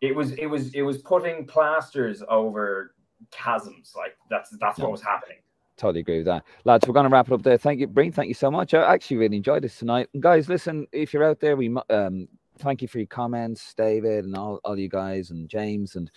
it 0.00 0.14
was 0.14 0.32
it 0.32 0.46
was 0.46 0.74
it 0.74 0.82
was 0.82 0.98
putting 0.98 1.46
plasters 1.46 2.22
over 2.28 2.94
chasms. 3.32 3.94
Like 3.96 4.16
that's 4.28 4.50
that's 4.60 4.78
what 4.78 4.90
was 4.90 5.02
happening. 5.02 5.38
Totally 5.76 6.00
agree 6.00 6.18
with 6.18 6.26
that, 6.26 6.44
lads. 6.64 6.86
We're 6.86 6.94
going 6.94 7.04
to 7.04 7.10
wrap 7.10 7.28
it 7.28 7.34
up 7.34 7.42
there. 7.42 7.58
Thank 7.58 7.80
you, 7.80 7.86
Breen. 7.86 8.12
Thank 8.12 8.28
you 8.28 8.34
so 8.34 8.50
much. 8.50 8.74
I 8.74 8.92
actually 8.92 9.18
really 9.18 9.36
enjoyed 9.36 9.62
this 9.62 9.78
tonight, 9.78 10.08
and 10.12 10.22
guys. 10.22 10.48
Listen, 10.48 10.86
if 10.92 11.12
you're 11.14 11.24
out 11.24 11.40
there, 11.40 11.56
we 11.56 11.74
um 11.90 12.28
thank 12.58 12.82
you 12.82 12.88
for 12.88 12.98
your 12.98 13.06
comments, 13.06 13.74
David, 13.74 14.24
and 14.24 14.36
all, 14.36 14.60
all 14.64 14.78
you 14.78 14.88
guys, 14.88 15.30
and 15.30 15.48
James. 15.48 15.96
And 15.96 16.10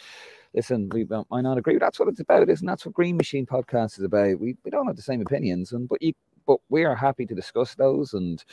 listen, 0.54 0.90
we 0.90 1.06
might 1.06 1.42
not 1.42 1.58
agree. 1.58 1.76
but 1.76 1.82
That's 1.82 2.00
what 2.00 2.10
it's 2.10 2.20
about, 2.20 2.50
isn't 2.50 2.66
that's 2.66 2.86
what 2.86 2.96
Green 2.96 3.18
Machine 3.18 3.46
Podcast 3.46 3.98
is 3.98 4.04
about. 4.04 4.40
We 4.40 4.56
we 4.64 4.72
don't 4.72 4.88
have 4.88 4.96
the 4.96 5.02
same 5.02 5.22
opinions, 5.22 5.72
and 5.72 5.88
but 5.88 6.02
you 6.02 6.14
but 6.48 6.60
we 6.70 6.86
are 6.86 6.96
happy 6.96 7.26
to 7.26 7.36
discuss 7.36 7.76
those 7.76 8.14
and 8.14 8.44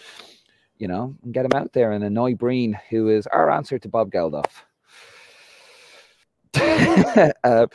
you 0.79 0.89
know 0.89 1.15
and 1.23 1.33
get 1.33 1.49
them 1.49 1.61
out 1.61 1.73
there 1.73 1.93
and 1.93 2.05
annoy 2.05 2.35
Breen, 2.35 2.79
who 2.91 3.09
is 3.09 3.27
our 3.29 3.51
answer 3.51 3.79
to 3.79 3.89
Bob 3.89 4.11
Geldof. 4.11 4.45
uh, 7.45 7.67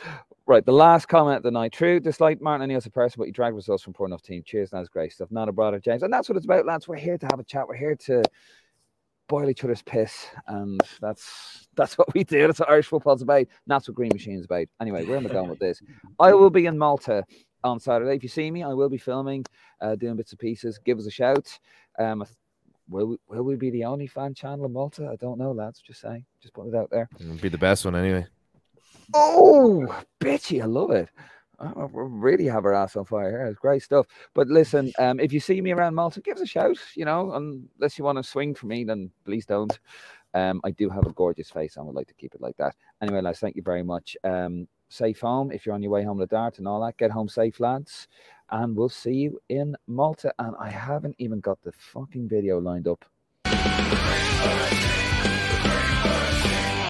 Right, 0.44 0.66
the 0.66 0.72
last 0.72 1.06
comment 1.06 1.36
of 1.36 1.42
the 1.44 1.52
night. 1.52 1.72
True, 1.72 2.00
dislike 2.00 2.40
Martin 2.40 2.64
O'Neill's 2.64 2.86
a 2.86 2.90
person, 2.90 3.14
but 3.18 3.26
he 3.26 3.32
dragged 3.32 3.54
results 3.54 3.84
from 3.84 3.92
poor 3.92 4.06
enough 4.06 4.22
team. 4.22 4.42
Cheers, 4.44 4.70
that's 4.70 4.88
great 4.88 5.12
stuff. 5.12 5.30
Not 5.30 5.48
a 5.48 5.52
brother, 5.52 5.78
James. 5.78 6.02
And 6.02 6.12
that's 6.12 6.28
what 6.28 6.36
it's 6.36 6.44
about, 6.44 6.66
lads. 6.66 6.88
We're 6.88 6.96
here 6.96 7.16
to 7.16 7.26
have 7.30 7.38
a 7.38 7.44
chat. 7.44 7.68
We're 7.68 7.76
here 7.76 7.94
to 8.06 8.24
boil 9.28 9.48
each 9.48 9.64
other's 9.64 9.82
piss, 9.82 10.26
and 10.46 10.80
that's 11.00 11.66
that's 11.74 11.96
what 11.96 12.12
we 12.14 12.24
do. 12.24 12.46
That's 12.46 12.60
what 12.60 12.70
Irish 12.70 12.86
football's 12.86 13.22
about. 13.22 13.38
And 13.38 13.48
that's 13.66 13.88
what 13.88 13.94
Green 13.94 14.10
Machine's 14.12 14.44
about. 14.44 14.66
Anyway, 14.80 15.04
where 15.04 15.16
am 15.16 15.26
I 15.26 15.30
going 15.30 15.48
with 15.48 15.58
this? 15.58 15.80
I 16.18 16.32
will 16.32 16.50
be 16.50 16.66
in 16.66 16.78
Malta 16.78 17.24
on 17.64 17.80
Saturday. 17.80 18.16
If 18.16 18.22
you 18.22 18.28
see 18.28 18.50
me, 18.50 18.62
I 18.62 18.72
will 18.72 18.88
be 18.88 18.98
filming, 18.98 19.44
uh, 19.80 19.96
doing 19.96 20.16
bits 20.16 20.32
and 20.32 20.38
pieces. 20.38 20.78
Give 20.84 20.98
us 20.98 21.06
a 21.06 21.10
shout. 21.10 21.58
Um, 21.98 22.24
will 22.88 23.06
we, 23.06 23.16
will 23.28 23.42
we 23.44 23.56
be 23.56 23.70
the 23.70 23.84
only 23.84 24.06
fan 24.06 24.34
channel 24.34 24.66
in 24.66 24.72
Malta? 24.72 25.08
I 25.12 25.16
don't 25.16 25.38
know, 25.38 25.52
lads. 25.52 25.80
Just 25.80 26.00
saying. 26.00 26.24
Just 26.40 26.54
put 26.54 26.68
it 26.68 26.74
out 26.74 26.90
there. 26.90 27.08
It'll 27.20 27.36
be 27.36 27.48
the 27.48 27.58
best 27.58 27.84
one 27.84 27.96
anyway. 27.96 28.26
Oh, 29.14 30.02
bitchy. 30.20 30.62
I 30.62 30.66
love 30.66 30.90
it. 30.90 31.08
I 31.58 31.86
really 31.92 32.46
have 32.46 32.64
our 32.64 32.74
ass 32.74 32.96
on 32.96 33.04
fire 33.04 33.30
here. 33.30 33.46
It's 33.46 33.58
great 33.58 33.82
stuff. 33.82 34.06
But 34.34 34.48
listen, 34.48 34.92
um, 34.98 35.20
if 35.20 35.32
you 35.32 35.40
see 35.40 35.60
me 35.60 35.72
around 35.72 35.94
Malta, 35.94 36.20
give 36.20 36.36
us 36.36 36.42
a 36.42 36.46
shout. 36.46 36.76
You 36.94 37.04
know, 37.04 37.32
unless 37.32 37.98
you 37.98 38.04
want 38.04 38.18
to 38.18 38.24
swing 38.24 38.54
for 38.54 38.66
me, 38.66 38.84
then 38.84 39.10
please 39.24 39.46
don't. 39.46 39.78
Um, 40.34 40.60
I 40.64 40.70
do 40.70 40.88
have 40.88 41.06
a 41.06 41.12
gorgeous 41.12 41.50
face. 41.50 41.76
I 41.76 41.82
would 41.82 41.94
like 41.94 42.08
to 42.08 42.14
keep 42.14 42.34
it 42.34 42.40
like 42.40 42.56
that. 42.56 42.74
Anyway, 43.02 43.20
lads, 43.20 43.40
thank 43.40 43.54
you 43.54 43.62
very 43.62 43.82
much. 43.82 44.16
Um, 44.24 44.66
safe 44.88 45.20
home 45.20 45.50
if 45.50 45.64
you're 45.64 45.74
on 45.74 45.82
your 45.82 45.92
way 45.92 46.04
home 46.04 46.18
to 46.18 46.26
Dart 46.26 46.58
and 46.58 46.66
all 46.66 46.84
that. 46.84 46.96
Get 46.96 47.10
home 47.10 47.28
safe, 47.28 47.60
lads. 47.60 48.08
And 48.50 48.76
we'll 48.76 48.88
see 48.88 49.14
you 49.14 49.40
in 49.48 49.76
Malta. 49.86 50.32
And 50.38 50.54
I 50.58 50.70
haven't 50.70 51.16
even 51.18 51.40
got 51.40 51.60
the 51.62 51.72
fucking 51.72 52.28
video 52.28 52.58
lined 52.58 52.88
up. 52.88 53.04